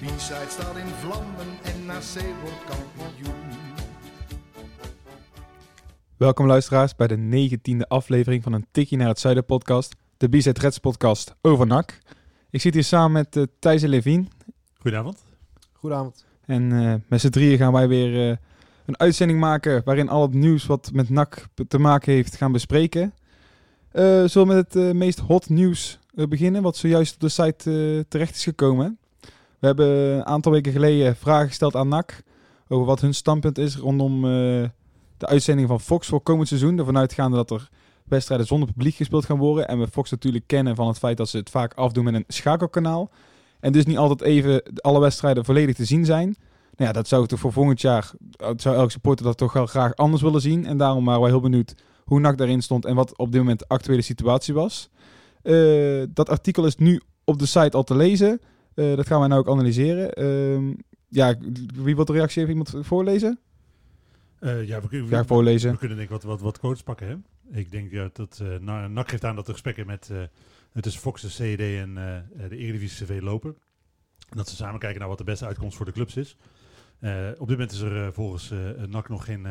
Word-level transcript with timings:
De 0.00 0.06
B-side 0.06 0.46
staat 0.48 0.76
in 0.76 0.86
vlammen 0.86 1.46
en 1.62 1.86
NAC 1.86 2.24
wordt 2.42 2.64
kampioen. 2.64 3.34
Welkom 6.16 6.46
luisteraars 6.46 6.94
bij 6.96 7.06
de 7.06 7.16
negentiende 7.16 7.88
aflevering 7.88 8.42
van 8.42 8.52
een 8.52 8.66
Tikkie 8.70 8.98
naar 8.98 9.08
het 9.08 9.18
Zuiden 9.18 9.44
podcast. 9.44 9.96
De 10.16 10.52
Reds 10.52 10.78
podcast 10.78 11.34
over 11.40 11.66
NAC. 11.66 11.98
Ik 12.50 12.60
zit 12.60 12.74
hier 12.74 12.84
samen 12.84 13.12
met 13.12 13.36
uh, 13.36 13.44
Thijs 13.58 13.82
en 13.82 13.88
Levien. 13.88 14.28
Goedenavond. 14.78 15.22
Goedenavond. 15.72 16.24
En 16.46 16.70
uh, 16.70 16.94
met 17.08 17.20
z'n 17.20 17.28
drieën 17.28 17.58
gaan 17.58 17.72
wij 17.72 17.88
weer 17.88 18.30
uh, 18.30 18.36
een 18.86 18.98
uitzending 18.98 19.38
maken 19.40 19.82
waarin 19.84 20.08
al 20.08 20.22
het 20.22 20.34
nieuws 20.34 20.66
wat 20.66 20.90
met 20.92 21.08
NAC 21.08 21.46
te 21.68 21.78
maken 21.78 22.12
heeft 22.12 22.36
gaan 22.36 22.52
bespreken. 22.52 23.02
Uh, 23.92 24.02
zullen 24.02 24.48
we 24.48 24.54
met 24.54 24.74
het 24.74 24.94
meest 24.94 25.18
hot 25.18 25.48
nieuws 25.48 25.98
beginnen, 26.14 26.62
wat 26.62 26.76
zojuist 26.76 27.14
op 27.14 27.20
de 27.20 27.28
site 27.28 28.04
terecht 28.08 28.34
is 28.34 28.44
gekomen. 28.44 28.98
We 29.60 29.66
hebben 29.66 29.88
een 29.88 30.26
aantal 30.26 30.52
weken 30.52 30.72
geleden 30.72 31.16
vragen 31.16 31.48
gesteld 31.48 31.76
aan 31.76 31.88
NAC 31.88 32.22
over 32.68 32.86
wat 32.86 33.00
hun 33.00 33.14
standpunt 33.14 33.58
is 33.58 33.76
rondom 33.76 34.22
de 34.22 35.26
uitzending 35.26 35.68
van 35.68 35.80
Fox 35.80 36.06
voor 36.06 36.20
komend 36.20 36.48
seizoen. 36.48 36.78
Ervan 36.78 36.98
uitgaande 36.98 37.36
dat 37.36 37.50
er 37.50 37.68
wedstrijden 38.04 38.46
zonder 38.46 38.68
publiek 38.68 38.94
gespeeld 38.94 39.24
gaan 39.24 39.38
worden. 39.38 39.68
En 39.68 39.78
we 39.78 39.88
Fox 39.88 40.10
natuurlijk 40.10 40.46
kennen 40.46 40.76
van 40.76 40.86
het 40.86 40.98
feit 40.98 41.16
dat 41.16 41.28
ze 41.28 41.36
het 41.36 41.50
vaak 41.50 41.74
afdoen 41.74 42.04
met 42.04 42.14
een 42.14 42.24
schakelkanaal. 42.28 43.10
En 43.60 43.72
dus 43.72 43.84
niet 43.84 43.96
altijd 43.96 44.22
even 44.22 44.62
alle 44.74 45.00
wedstrijden 45.00 45.44
volledig 45.44 45.76
te 45.76 45.84
zien 45.84 46.04
zijn. 46.04 46.36
Nou 46.76 46.88
ja, 46.88 46.92
dat 46.92 47.08
zou 47.08 47.26
toch 47.26 47.38
voor 47.38 47.52
volgend 47.52 47.80
jaar, 47.80 48.10
zou 48.56 48.76
elke 48.76 48.90
supporter 48.90 49.24
dat 49.24 49.36
toch 49.36 49.52
wel 49.52 49.66
graag 49.66 49.94
anders 49.96 50.22
willen 50.22 50.40
zien. 50.40 50.66
En 50.66 50.76
daarom 50.76 51.04
waren 51.04 51.20
wij 51.20 51.30
heel 51.30 51.40
benieuwd 51.40 51.74
hoe 52.04 52.20
NAC 52.20 52.38
daarin 52.38 52.62
stond 52.62 52.84
en 52.84 52.94
wat 52.94 53.18
op 53.18 53.32
dit 53.32 53.40
moment 53.40 53.58
de 53.58 53.68
actuele 53.68 54.02
situatie 54.02 54.54
was. 54.54 54.90
Uh, 55.42 56.04
dat 56.10 56.28
artikel 56.28 56.66
is 56.66 56.76
nu 56.76 57.00
op 57.24 57.38
de 57.38 57.46
site 57.46 57.76
al 57.76 57.82
te 57.82 57.96
lezen. 57.96 58.40
Uh, 58.80 58.96
dat 58.96 59.06
gaan 59.06 59.18
wij 59.18 59.28
nou 59.28 59.40
ook 59.40 59.48
analyseren. 59.48 60.22
Uh, 60.22 60.74
ja, 61.08 61.36
wie 61.74 61.96
wil 61.96 62.04
de 62.04 62.12
reactie 62.12 62.38
even 62.38 62.50
iemand 62.50 62.86
voorlezen? 62.86 63.38
Uh, 64.40 64.66
ja, 64.66 64.80
we, 64.80 64.88
we, 64.88 65.10
ja, 65.10 65.24
voorlezen. 65.24 65.72
we 65.72 65.78
kunnen 65.78 65.96
denk 65.96 66.08
ik 66.08 66.14
wat, 66.14 66.24
wat, 66.24 66.40
wat 66.40 66.58
quotes 66.58 66.82
pakken. 66.82 67.08
Hè? 67.08 67.16
Ik 67.58 67.70
denk 67.70 67.90
ja, 67.90 68.10
dat 68.12 68.40
uh, 68.42 68.86
NAC 68.88 69.08
geeft 69.08 69.24
aan 69.24 69.36
dat 69.36 69.46
er 69.46 69.52
gesprekken 69.52 69.86
met 69.86 70.10
tussen 70.80 71.02
Fox, 71.02 71.22
de 71.22 71.28
CD 71.28 71.60
en 71.60 71.94
de 72.48 72.56
Eredivisie 72.56 73.06
CV 73.06 73.20
lopen. 73.22 73.56
Dat 74.28 74.48
ze 74.48 74.56
samen 74.56 74.80
kijken 74.80 75.00
naar 75.00 75.08
wat 75.08 75.18
de 75.18 75.24
beste 75.24 75.46
uitkomst 75.46 75.76
voor 75.76 75.86
de 75.86 75.92
clubs 75.92 76.16
is. 76.16 76.36
op 77.38 77.48
dit 77.48 77.58
moment 77.58 77.72
is 77.72 77.80
er 77.80 78.12
volgens 78.12 78.52
NAC 78.88 79.08
nog 79.08 79.24
geen, 79.24 79.46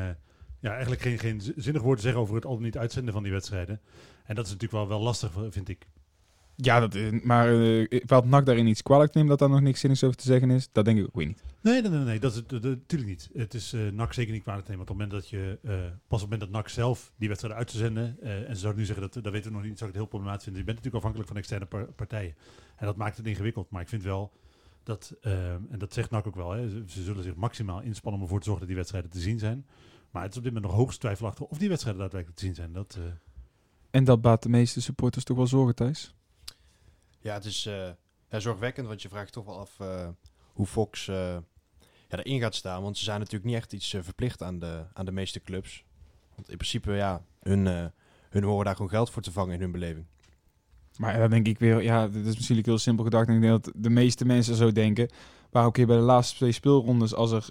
ja, 0.60 0.72
eigenlijk 0.72 1.02
geen, 1.02 1.20
geen 1.20 1.42
zinnig 1.56 1.82
woord 1.82 1.98
te 1.98 2.04
zeggen 2.04 2.22
over 2.22 2.36
het 2.36 2.46
al 2.46 2.60
niet 2.60 2.78
uitzenden 2.78 3.14
van 3.14 3.24
die 3.24 3.32
wedstrijden. 3.32 3.82
En 4.26 4.36
dat 4.36 4.46
is 4.46 4.52
natuurlijk 4.52 4.80
wel, 4.80 4.88
wel 4.88 5.06
lastig, 5.06 5.32
vind 5.50 5.70
ik. 5.70 5.88
Ja, 6.62 6.80
dat, 6.80 7.24
maar 7.24 7.54
uh, 7.54 8.02
wat 8.06 8.26
NAC 8.26 8.46
daarin 8.46 8.68
iets 8.68 8.82
kwalijk 8.82 9.14
neemt 9.14 9.30
dat 9.30 9.40
daar 9.40 9.50
nog 9.50 9.62
niks 9.62 9.80
zinnigs 9.80 10.04
over 10.04 10.18
te 10.18 10.26
zeggen 10.26 10.50
is, 10.52 10.70
dat 10.72 10.86
denk 10.86 11.00
ik 11.00 11.06
ook 11.06 11.16
weer 11.16 11.28
niet. 11.28 11.44
Nee, 11.62 11.82
nee, 11.82 11.92
nee, 11.92 12.00
nee 12.00 12.20
dat 12.20 12.32
is 12.32 12.38
het 12.38 12.52
natuurlijk 12.52 13.10
niet. 13.10 13.30
Het 13.34 13.54
is 13.54 13.74
uh, 13.74 13.92
NAC 13.92 14.14
zeker 14.14 14.34
niet 14.34 14.42
kwalijk 14.42 14.68
nemen. 14.68 14.86
Want 14.86 15.00
op 15.00 15.00
het 15.00 15.10
moment 15.10 15.32
dat 15.32 15.40
je, 15.40 15.60
uh, 15.62 15.72
pas 16.08 16.22
op 16.24 16.30
het 16.30 16.40
moment 16.40 16.40
dat 16.40 16.50
NAC 16.50 16.70
zelf 16.70 17.12
die 17.18 17.28
wedstrijden 17.28 17.60
uit 17.60 17.70
te 17.72 17.78
zenden, 17.78 18.22
en 18.22 18.56
ze 18.56 18.62
zouden 18.62 18.82
nu 18.82 18.88
zeggen 18.88 19.10
dat, 19.12 19.24
dat 19.24 19.34
weten 19.34 19.52
we 19.52 19.58
nog 19.58 19.66
niet, 19.66 19.78
zou 19.78 19.90
ik 19.90 19.96
het 19.96 20.04
heel 20.04 20.06
problematisch 20.06 20.44
vinden. 20.44 20.62
Je 20.62 20.74
bent 20.74 20.78
natuurlijk 20.78 21.06
afhankelijk 21.06 21.28
van 21.28 21.38
externe 21.38 21.66
par 21.66 21.94
partijen. 21.94 22.36
En 22.76 22.86
dat 22.86 22.96
maakt 22.96 23.18
het 23.18 23.26
ingewikkeld. 23.26 23.70
Maar 23.70 23.82
ik 23.82 23.90
vind 23.90 24.04
wel 24.04 24.32
dat, 24.84 25.16
en 25.22 25.78
dat 25.78 25.94
zegt 25.94 26.10
NAC 26.10 26.28
ook 26.28 26.36
wel, 26.36 26.52
hè, 26.52 26.70
ze, 26.70 26.84
ze, 26.88 27.04
zullen 27.04 27.24
zich 27.24 27.36
maximaal 27.36 27.82
inspannen 27.82 28.20
om 28.20 28.26
ervoor 28.26 28.40
te 28.40 28.46
zorgen 28.50 28.68
dat 28.68 28.76
die 28.76 28.84
wedstrijden 28.84 29.12
te 29.12 29.20
zien 29.20 29.40
zijn. 29.40 29.66
Maar 30.12 30.22
het 30.22 30.32
is 30.32 30.38
op 30.38 30.44
dit 30.44 30.54
moment 30.54 30.72
nog 30.72 30.82
hoogst 30.82 31.00
twijfelachtig 31.00 31.46
of 31.46 31.58
die 31.58 31.70
wedstrijden 31.70 32.02
daadwerkelijk 32.02 32.40
te 32.40 32.46
zien 32.46 32.56
zijn. 32.56 32.74
Dat, 32.74 32.98
en 33.90 34.04
dat 34.04 34.22
baat 34.22 34.44
de 34.44 34.50
meeste 34.50 34.82
supporters 34.82 35.24
toch 35.24 35.38
wel 35.38 35.48
zorgen, 35.48 35.76
Thijs? 35.76 36.14
Ja, 37.22 37.34
het 37.34 37.46
is 37.46 37.66
uh, 37.66 37.90
zorgwekkend, 38.40 38.88
want 38.88 39.02
je 39.02 39.10
vraagt 39.10 39.32
toch 39.32 39.46
wel 39.46 39.60
af 39.60 39.78
uh, 39.82 40.08
hoe 40.54 40.66
Fox 40.66 41.08
uh, 41.08 41.16
ja, 42.08 42.18
erin 42.18 42.40
gaat 42.40 42.56
staan. 42.56 42.82
Want 42.82 42.98
ze 42.98 43.04
zijn 43.04 43.20
natuurlijk 43.20 43.46
niet 43.46 43.56
echt 43.56 43.74
iets 43.74 43.96
verplicht 44.00 44.44
aan 44.44 44.60
de, 44.60 44.84
aan 44.94 45.06
de 45.06 45.12
meeste 45.12 45.42
clubs. 45.42 45.84
Want 46.36 46.50
in 46.50 46.58
principe, 46.58 46.92
ja, 46.92 47.22
hun, 47.40 47.92
hun 48.30 48.44
horen 48.44 48.66
daar 48.66 48.76
gewoon 48.76 48.92
geld 48.92 49.10
voor 49.10 49.22
te 49.22 49.32
vangen 49.32 49.54
in 49.54 49.62
hun 49.62 49.72
beleving. 49.72 50.06
Maar 50.98 51.18
dan 51.18 51.30
denk 51.30 51.48
ik 51.48 51.60
weer, 51.60 51.84
ja, 51.84 52.08
dit 52.08 52.26
is 52.26 52.36
misschien 52.36 52.62
heel 52.64 52.78
simpel 52.78 53.04
gedacht. 53.04 53.28
En 53.28 53.36
ik 53.36 53.42
denk 53.42 53.64
dat 53.64 53.74
de 53.76 53.90
meeste 53.90 54.26
mensen 54.26 54.56
zo 54.56 54.72
denken. 54.72 55.10
Maar 55.52 55.66
ook 55.66 55.78
hier 55.78 55.88
bij 55.88 55.96
de 55.96 56.02
laatste 56.02 56.36
twee 56.36 56.52
speelrondes, 56.52 57.14
als 57.14 57.32
er 57.32 57.46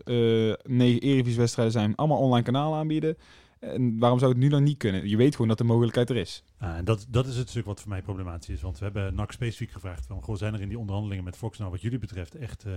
negen 0.62 1.00
Eredivisie-wedstrijden 1.00 1.72
zijn, 1.72 1.94
allemaal 1.96 2.18
online 2.18 2.44
kanalen 2.44 2.78
aanbieden. 2.78 3.16
En 3.60 3.98
waarom 3.98 4.18
zou 4.18 4.30
het 4.30 4.40
nu 4.40 4.48
dan 4.48 4.62
niet 4.62 4.76
kunnen? 4.76 5.08
Je 5.08 5.16
weet 5.16 5.32
gewoon 5.32 5.48
dat 5.48 5.58
de 5.58 5.64
mogelijkheid 5.64 6.10
er 6.10 6.16
is. 6.16 6.44
En 6.58 6.84
dat, 6.84 7.06
dat 7.08 7.26
is 7.26 7.36
het 7.36 7.48
stuk 7.48 7.64
wat 7.64 7.80
voor 7.80 7.88
mij 7.88 8.02
problematisch 8.02 8.48
is. 8.48 8.60
Want 8.60 8.78
we 8.78 8.84
hebben 8.84 9.14
NAC 9.14 9.32
specifiek 9.32 9.70
gevraagd 9.70 10.06
van... 10.06 10.22
Goh, 10.22 10.36
zijn 10.36 10.54
er 10.54 10.60
in 10.60 10.68
die 10.68 10.78
onderhandelingen 10.78 11.24
met 11.24 11.36
Fox 11.36 11.58
nou 11.58 11.70
wat 11.70 11.80
jullie 11.80 11.98
betreft 11.98 12.34
echt 12.34 12.64
uh, 12.66 12.72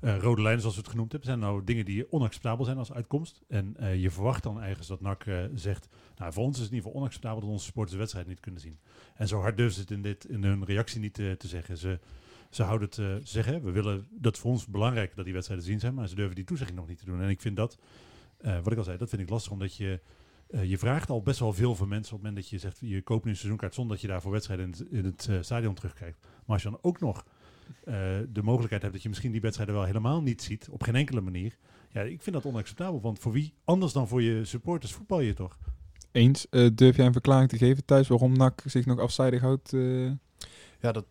uh, 0.00 0.18
rode 0.18 0.42
lijnen 0.42 0.60
zoals 0.60 0.76
we 0.76 0.80
het 0.80 0.90
genoemd 0.90 1.10
hebben? 1.10 1.28
Zijn 1.28 1.40
nou 1.40 1.64
dingen 1.64 1.84
die 1.84 2.12
onacceptabel 2.12 2.64
zijn 2.64 2.78
als 2.78 2.92
uitkomst? 2.92 3.42
En 3.48 3.76
uh, 3.80 4.02
je 4.02 4.10
verwacht 4.10 4.42
dan 4.42 4.60
eigenlijk 4.60 4.88
dat 4.88 5.00
NAC 5.00 5.48
zegt... 5.54 5.88
Nou, 6.16 6.32
voor 6.32 6.44
ons 6.44 6.56
is 6.56 6.62
het 6.62 6.70
in 6.70 6.76
ieder 6.76 6.88
geval 6.88 7.02
onacceptabel 7.02 7.40
dat 7.40 7.50
onze 7.50 7.64
supporters 7.64 7.92
de 7.92 7.98
wedstrijd 7.98 8.26
niet 8.26 8.40
kunnen 8.40 8.60
zien. 8.60 8.78
En 9.14 9.28
zo 9.28 9.40
hard 9.40 9.56
durven 9.56 9.74
ze 9.74 9.80
het 9.80 9.90
in, 9.90 10.02
dit, 10.02 10.24
in 10.24 10.44
hun 10.44 10.64
reactie 10.64 11.00
niet 11.00 11.14
te 11.14 11.36
zeggen. 11.46 11.78
Ze, 11.78 11.98
ze 12.50 12.62
houden 12.62 12.88
het 12.88 12.98
uh, 12.98 13.14
zeggen. 13.22 13.62
We 13.64 13.70
willen 13.70 14.06
dat 14.10 14.38
voor 14.38 14.50
ons 14.50 14.66
belangrijk 14.66 15.16
dat 15.16 15.24
die 15.24 15.34
wedstrijden 15.34 15.66
zien 15.66 15.80
zijn, 15.80 15.94
maar 15.94 16.08
ze 16.08 16.14
durven 16.14 16.34
die 16.34 16.44
toezegging 16.44 16.78
nog 16.78 16.88
niet 16.88 16.98
te 16.98 17.04
doen. 17.04 17.22
En 17.22 17.28
ik 17.28 17.40
vind 17.40 17.56
dat, 17.56 17.78
uh, 18.40 18.58
wat 18.62 18.72
ik 18.72 18.78
al 18.78 18.84
zei, 18.84 18.98
dat 18.98 19.08
vind 19.08 19.22
ik 19.22 19.28
lastig, 19.28 19.52
omdat 19.52 19.76
je 19.76 20.00
uh, 20.52 20.64
je 20.64 20.78
vraagt 20.78 21.10
al 21.10 21.22
best 21.22 21.38
wel 21.38 21.52
veel 21.52 21.74
van 21.74 21.88
mensen 21.88 22.14
op 22.14 22.22
het 22.22 22.28
moment 22.28 22.50
dat 22.50 22.60
je 22.60 22.68
zegt, 22.68 22.78
je 22.80 23.02
koopt 23.02 23.24
nu 23.24 23.30
een 23.30 23.36
seizoenkaart 23.36 23.74
zonder 23.74 23.92
dat 23.92 24.02
je 24.02 24.08
daarvoor 24.08 24.32
wedstrijden 24.32 24.64
in 24.64 24.70
het, 24.70 24.86
in 24.90 25.04
het 25.04 25.26
uh, 25.30 25.36
stadion 25.40 25.74
terugkijkt. 25.74 26.18
Maar 26.20 26.54
als 26.54 26.62
je 26.62 26.70
dan 26.70 26.78
ook 26.82 27.00
nog 27.00 27.24
uh, 27.84 27.94
de 28.28 28.42
mogelijkheid 28.42 28.82
hebt 28.82 28.94
dat 28.94 29.02
je 29.02 29.08
misschien 29.08 29.32
die 29.32 29.40
wedstrijden 29.40 29.74
wel 29.74 29.84
helemaal 29.84 30.22
niet 30.22 30.42
ziet, 30.42 30.68
op 30.68 30.82
geen 30.82 30.96
enkele 30.96 31.20
manier. 31.20 31.56
Ja, 31.90 32.00
ik 32.00 32.22
vind 32.22 32.36
dat 32.36 32.46
onacceptabel, 32.46 33.00
want 33.00 33.18
voor 33.18 33.32
wie 33.32 33.54
anders 33.64 33.92
dan 33.92 34.08
voor 34.08 34.22
je 34.22 34.44
supporters 34.44 34.92
voetbal 34.92 35.20
je 35.20 35.34
toch? 35.34 35.58
Eens. 36.12 36.46
durf 36.74 36.96
jij 36.96 37.06
een 37.06 37.12
verklaring 37.12 37.48
te 37.48 37.56
geven 37.56 37.84
thuis 37.84 38.08
waarom 38.08 38.36
NAC 38.36 38.62
zich 38.66 38.86
nog 38.86 38.98
afzijdig 38.98 39.40
houdt? 39.40 39.70
Ja, 40.80 40.92
dat 40.92 41.06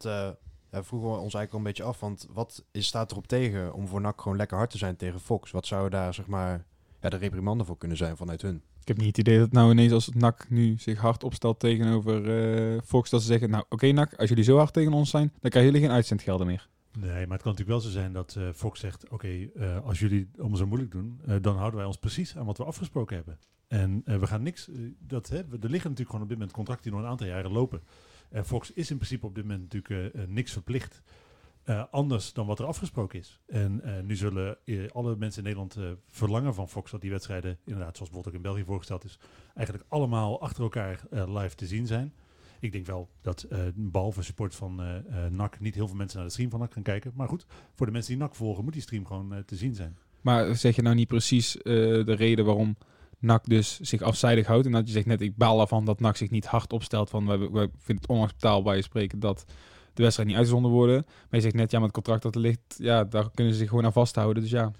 ja, 0.72 0.84
vroegen 0.84 1.10
we 1.10 1.16
ons 1.16 1.34
eigenlijk 1.34 1.52
al 1.52 1.58
een 1.58 1.64
beetje 1.64 1.84
af. 1.84 2.00
Want 2.00 2.28
wat 2.32 2.66
is, 2.72 2.88
staat 2.88 3.12
erop 3.12 3.28
tegen 3.28 3.74
om 3.74 3.88
voor 3.88 4.02
NAC 4.02 4.22
gewoon 4.22 4.38
lekker 4.38 4.58
hard 4.58 4.70
te 4.70 4.78
zijn 4.78 4.96
tegen 4.96 5.20
Fox? 5.20 5.52
Wat 5.52 5.66
zou 5.66 5.90
daar 5.90 6.14
zeg 6.14 6.28
maar 6.28 6.66
ja, 7.02 7.10
de 7.10 7.18
reprimande 7.18 7.66
voor 7.66 7.78
kunnen 7.78 7.98
zijn 7.98 8.18
vanuit 8.18 8.42
hun? 8.42 8.62
Ik 8.82 8.88
heb 8.88 8.98
niet 8.98 9.08
het 9.08 9.18
idee 9.18 9.38
dat 9.38 9.52
nou 9.52 9.72
ineens 9.72 9.92
als 9.92 10.10
NAC 10.10 10.50
nu 10.50 10.78
zich 10.78 11.00
hard 11.00 11.24
opstelt 11.24 11.60
tegenover 11.60 12.26
uh, 12.74 12.82
Fox, 12.86 13.10
dat 13.10 13.22
ze 13.22 13.28
zeggen, 13.28 13.50
nou 13.50 13.64
oké 13.70 13.92
NAC, 13.92 14.14
als 14.14 14.30
jullie 14.30 14.44
zo 14.44 14.58
hard 14.58 14.74
tegen 14.74 14.94
ons 14.94 15.10
zijn, 15.10 15.34
dan 15.40 15.50
krijgen 15.50 15.72
jullie 15.72 15.88
geen 15.88 15.96
uitzendgelden 15.96 16.48
meer. 16.48 16.70
Nee, 17.00 17.10
maar 17.10 17.38
het 17.38 17.42
kan 17.42 17.52
natuurlijk 17.52 17.70
wel 17.70 17.80
zo 17.80 17.90
zijn 17.90 18.14
dat 18.14 18.36
uh, 18.38 18.50
Fox 18.54 18.80
zegt, 18.80 19.10
oké, 19.10 19.28
uh, 19.28 19.86
als 19.86 20.00
jullie 20.00 20.30
om 20.38 20.56
zo 20.56 20.68
moeilijk 20.68 20.92
doen, 20.92 21.22
dan 21.42 21.56
houden 21.56 21.78
wij 21.80 21.88
ons 21.88 21.98
precies 21.98 22.38
aan 22.38 22.46
wat 22.46 22.58
we 22.58 22.64
afgesproken 22.64 23.16
hebben. 23.16 23.40
En 23.68 24.04
we 24.06 24.28
gaan 24.28 24.44
niks, 24.44 24.70
dat, 25.00 25.30
hè, 25.30 25.38
er 25.38 25.46
liggen 25.50 25.70
natuurlijk 25.72 26.10
gewoon 26.10 26.22
op 26.22 26.30
dit 26.30 26.38
moment 26.38 26.52
contracten 26.52 26.84
die 26.84 26.94
nog 26.94 27.02
een 27.02 27.12
aantal 27.12 27.28
jaren 27.28 27.52
lopen. 27.52 27.82
En 28.30 28.46
Fox 28.46 28.72
is 28.72 28.92
in 28.92 28.98
principe 28.98 29.26
op 29.26 29.36
dit 29.36 29.44
moment 29.44 29.62
natuurlijk 29.74 30.28
niks 30.28 30.52
verplicht. 30.52 31.02
Uh, 31.66 31.84
anders 31.92 32.34
dan 32.34 32.46
wat 32.46 32.60
er 32.60 32.66
afgesproken 32.66 33.20
is. 33.20 33.40
En 33.48 33.82
uh, 33.86 34.00
nu 34.00 34.16
zullen 34.16 34.58
uh, 34.66 34.90
alle 34.90 35.16
mensen 35.16 35.46
in 35.46 35.56
Nederland 35.56 35.98
verlangen 36.08 36.54
van 36.54 36.70
Fox 36.70 36.92
dat 36.92 37.02
die 37.02 37.10
wedstrijden, 37.10 37.58
inderdaad, 37.66 37.98
zoals 37.98 38.12
bijvoorbeeld 38.12 38.28
ook 38.28 38.34
in 38.34 38.52
België 38.52 38.64
voorgesteld 38.64 39.04
is, 39.04 39.20
eigenlijk 39.56 39.88
allemaal 39.90 40.42
achter 40.42 40.64
elkaar 40.64 41.02
live 41.10 41.56
te 41.56 41.66
zien 41.66 41.88
zijn. 41.88 42.14
Ik 42.60 42.72
denk 42.72 42.86
wel 42.86 43.10
dat 43.22 43.48
behalve 43.76 44.24
support 44.24 44.56
van 44.56 44.82
NAC 45.30 45.60
niet 45.60 45.76
heel 45.76 45.88
veel 45.88 45.96
mensen 45.96 46.18
naar 46.18 46.28
de 46.28 46.34
stream 46.34 46.50
van 46.50 46.60
NAC 46.60 46.74
gaan 46.74 46.84
kijken. 46.84 47.12
Maar 47.16 47.28
goed, 47.28 47.46
voor 47.76 47.86
de 47.86 47.92
mensen 47.92 48.14
die 48.14 48.22
NAC 48.22 48.36
volgen 48.36 48.64
moet 48.64 48.74
die 48.74 48.82
stream 48.82 49.06
gewoon 49.06 49.44
te 49.46 49.56
zien 49.56 49.76
zijn. 49.76 49.98
Maar 50.22 50.56
zeg 50.56 50.76
je 50.76 50.82
nou 50.82 50.96
niet 50.96 51.08
precies 51.08 51.58
de 51.64 52.16
reden 52.16 52.46
waarom 52.46 52.78
NAC 53.20 53.46
dus 53.46 53.80
zich 53.80 54.02
afzijdig 54.02 54.48
houdt? 54.48 54.66
En 54.66 54.72
dat 54.72 54.88
je 54.88 54.94
zegt 54.94 55.06
net, 55.06 55.22
ik 55.22 55.38
baal 55.38 55.62
ervan 55.62 55.86
dat 55.86 56.00
NAC 56.00 56.18
zich 56.18 56.30
niet 56.30 56.46
hard 56.46 56.74
opstelt 56.74 57.10
van, 57.10 57.26
wij 57.26 57.70
vinden 57.78 58.04
het 58.04 58.08
onacceptabel 58.08 58.62
bij 58.62 58.76
je 58.76 58.82
spreken 58.82 59.20
dat 59.20 59.46
de 59.94 60.02
wedstrijd 60.02 60.30
niet 60.30 60.38
uitgezonden 60.38 60.72
worden. 60.72 61.04
Maar 61.06 61.40
je 61.40 61.42
zegt 61.42 61.56
net, 61.56 61.72
ja, 61.72 61.78
met 61.78 61.88
het 61.88 61.96
contract 61.96 62.24
dat 62.24 62.36
er 62.36 62.42
ligt, 62.42 62.76
ja, 62.78 63.04
daar 63.04 63.32
kunnen 63.32 63.54
ze 63.54 63.60
zich 63.60 63.70
gewoon 63.70 63.86
aan 63.86 63.94
vasthouden. 63.94 64.44
Dus 64.44 64.52
ja. 64.52 64.72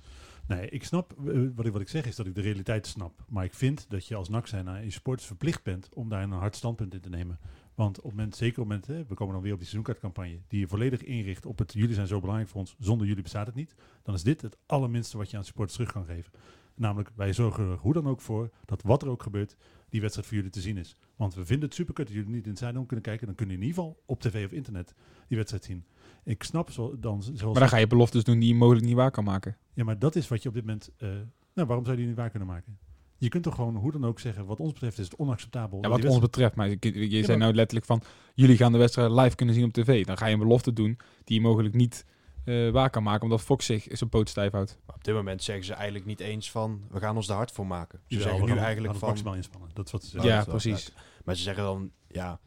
Nee, 0.48 0.70
ik 0.70 0.84
snap, 0.84 1.14
wat 1.56 1.66
ik, 1.66 1.72
wat 1.72 1.82
ik 1.82 1.90
zeg 1.90 2.06
is 2.06 2.16
dat 2.16 2.26
ik 2.26 2.36
de 2.36 2.42
realiteit 2.42 2.88
snap. 2.88 3.24
Maar 3.30 3.44
ik 3.44 3.54
vind 3.54 3.86
dat 3.90 4.08
je 4.08 4.16
als 4.16 4.30
NAC 4.30 4.48
zijn 4.48 4.84
je 4.84 4.92
sports 4.92 5.26
verplicht 5.26 5.64
bent 5.64 5.90
om 5.94 6.10
daar 6.10 6.24
een 6.24 6.32
hard 6.32 6.56
standpunt 6.56 6.94
in 6.94 7.02
te 7.02 7.10
nemen. 7.10 7.40
Want 7.76 8.02
op 8.02 8.10
moment, 8.10 8.36
zeker 8.36 8.62
op 8.62 8.68
moment, 8.68 8.88
hè, 8.88 9.06
we 9.06 9.14
komen 9.14 9.34
dan 9.34 9.44
weer 9.44 9.54
op 9.54 9.60
die 9.60 9.68
seizoenkaartcampagne, 9.68 10.40
die 10.48 10.60
je 10.60 10.68
volledig 10.68 11.04
inricht 11.04 11.46
op 11.46 11.58
het 11.58 11.74
jullie 11.74 11.96
zijn 11.96 12.08
zo 12.08 12.20
belangrijk 12.20 12.50
voor 12.50 12.60
ons, 12.60 12.76
zonder 12.80 13.08
jullie 13.08 13.24
bestaat 13.24 13.46
het 13.46 13.56
niet. 13.56 13.76
Dan 14.04 14.14
is 14.14 14.24
dit 14.24 14.42
het 14.42 14.58
allerminste 14.66 15.18
wat 15.18 15.32
je 15.32 15.38
aan 15.38 15.44
supporters 15.44 15.78
terug 15.78 15.92
kan 15.92 16.06
geven. 16.06 16.32
Namelijk, 16.76 17.10
wij 17.16 17.34
zorgen 17.34 17.70
er 17.70 17.78
hoe 17.78 17.94
dan 17.94 18.08
ook 18.08 18.22
voor 18.22 18.50
dat 18.66 18.82
wat 18.82 19.02
er 19.02 19.10
ook 19.10 19.24
gebeurt, 19.24 19.56
die 19.92 20.02
wedstrijd 20.02 20.28
voor 20.28 20.36
jullie 20.38 20.52
te 20.52 20.62
zien 20.62 20.78
is. 20.78 20.96
Want 21.16 21.34
we 21.36 21.46
vinden 21.46 21.66
het 21.68 21.78
superkut 21.78 22.06
dat 22.08 22.16
jullie 22.16 22.32
niet 22.32 22.44
in 22.44 22.50
het 22.50 22.58
stadion 22.58 22.86
kunnen 22.86 23.06
kijken. 23.06 23.26
Dan 23.28 23.36
kunnen 23.36 23.56
jullie 23.56 23.70
in 23.72 23.76
ieder 23.78 23.92
geval 23.92 24.04
op 24.16 24.22
tv 24.22 24.46
of 24.46 24.52
internet 24.52 24.94
die 25.28 25.38
wedstrijd 25.38 25.64
zien. 25.64 25.86
Ik 26.24 26.44
snap 26.44 26.72
zo, 26.72 27.00
dan 27.00 27.24
zoals... 27.24 27.42
Maar 27.42 27.54
dan 27.60 27.70
ga 27.70 27.78
je 27.78 27.88
beloftes 27.88 28.24
doen 28.24 28.40
die 28.40 28.48
je 28.48 28.56
mogelijk 28.56 28.86
niet 28.86 28.96
waar 28.96 29.12
kan 29.12 29.24
maken. 29.24 29.58
Ja, 29.74 29.84
maar 29.84 30.00
dat 30.00 30.16
is 30.16 30.28
wat 30.28 30.42
je 30.44 30.50
op 30.50 30.56
dit 30.56 30.66
moment... 30.66 30.90
eh, 30.98 31.10
nou, 31.54 31.68
waarom 31.68 31.86
zou 31.86 31.90
je 31.90 32.02
die 32.02 32.06
niet 32.08 32.16
waar 32.20 32.30
kunnen 32.30 32.48
maken? 32.48 32.78
Je 33.18 33.30
kunt 33.30 33.44
toch 33.44 33.56
gewoon 33.56 33.76
hoe 33.76 33.92
dan 33.92 34.06
ook 34.06 34.20
zeggen, 34.20 34.46
wat 34.46 34.60
ons 34.60 34.74
betreft 34.74 34.98
is 34.98 35.06
het 35.06 35.16
onacceptabel. 35.16 35.80
Ja, 35.82 35.90
wat 35.90 36.06
ons 36.06 36.20
betreft, 36.20 36.56
maar 36.56 36.70
je, 36.70 36.78
je 36.80 37.00
Ja, 37.10 37.10
zei 37.10 37.28
maar- 37.28 37.38
nou 37.38 37.54
letterlijk 37.54 37.86
van, 37.86 38.02
jullie 38.34 38.58
gaan 38.58 38.72
de 38.72 38.78
wedstrijd 38.78 39.12
live 39.12 39.36
kunnen 39.36 39.56
zien 39.56 39.64
op 39.64 39.74
tv. 39.74 40.06
Dan 40.06 40.18
ga 40.18 40.26
je 40.26 40.34
een 40.34 40.40
belofte 40.40 40.74
doen 40.74 40.98
die 41.24 41.36
je 41.36 41.42
mogelijk 41.42 41.76
niet 41.76 42.06
eh, 42.44 42.70
waar 42.70 42.90
kan 42.90 43.04
maken, 43.04 43.24
omdat 43.24 43.42
Fox 43.42 43.66
zich 43.66 43.88
zijn 43.90 44.10
poot 44.10 44.30
stijf 44.30 44.52
houdt. 44.52 44.78
Maar 44.86 44.96
op 44.96 45.04
dit 45.04 45.14
moment 45.16 45.44
zeggen 45.44 45.66
ze 45.66 45.74
eigenlijk 45.74 46.06
niet 46.06 46.20
eens 46.20 46.52
van, 46.52 46.82
we 46.90 47.00
gaan 47.00 47.16
ons 47.16 47.30
er 47.30 47.36
hard 47.36 47.52
voor 47.52 47.68
maken. 47.68 48.00
Ze 48.08 48.16
Jawel, 48.16 48.28
zeggen 48.30 48.46
nu 48.48 48.54
gaan- 48.54 48.64
eigenlijk 48.64 48.94
van, 48.94 49.00
gaan 49.00 49.10
het 49.10 49.18
maximaal 49.18 49.36
inspannen. 49.44 49.70
Dat 49.74 49.86
is 49.86 49.92
wat 49.92 50.04
ze 50.04 50.16
Ja, 50.18 50.22
zeggen. 50.24 50.40
Ja, 50.46 50.50
precies. 50.50 50.94
maar 51.26 51.36
ze 51.36 51.42
zeggen 51.44 51.64
dan, 51.64 51.92
ja, 52.08 52.40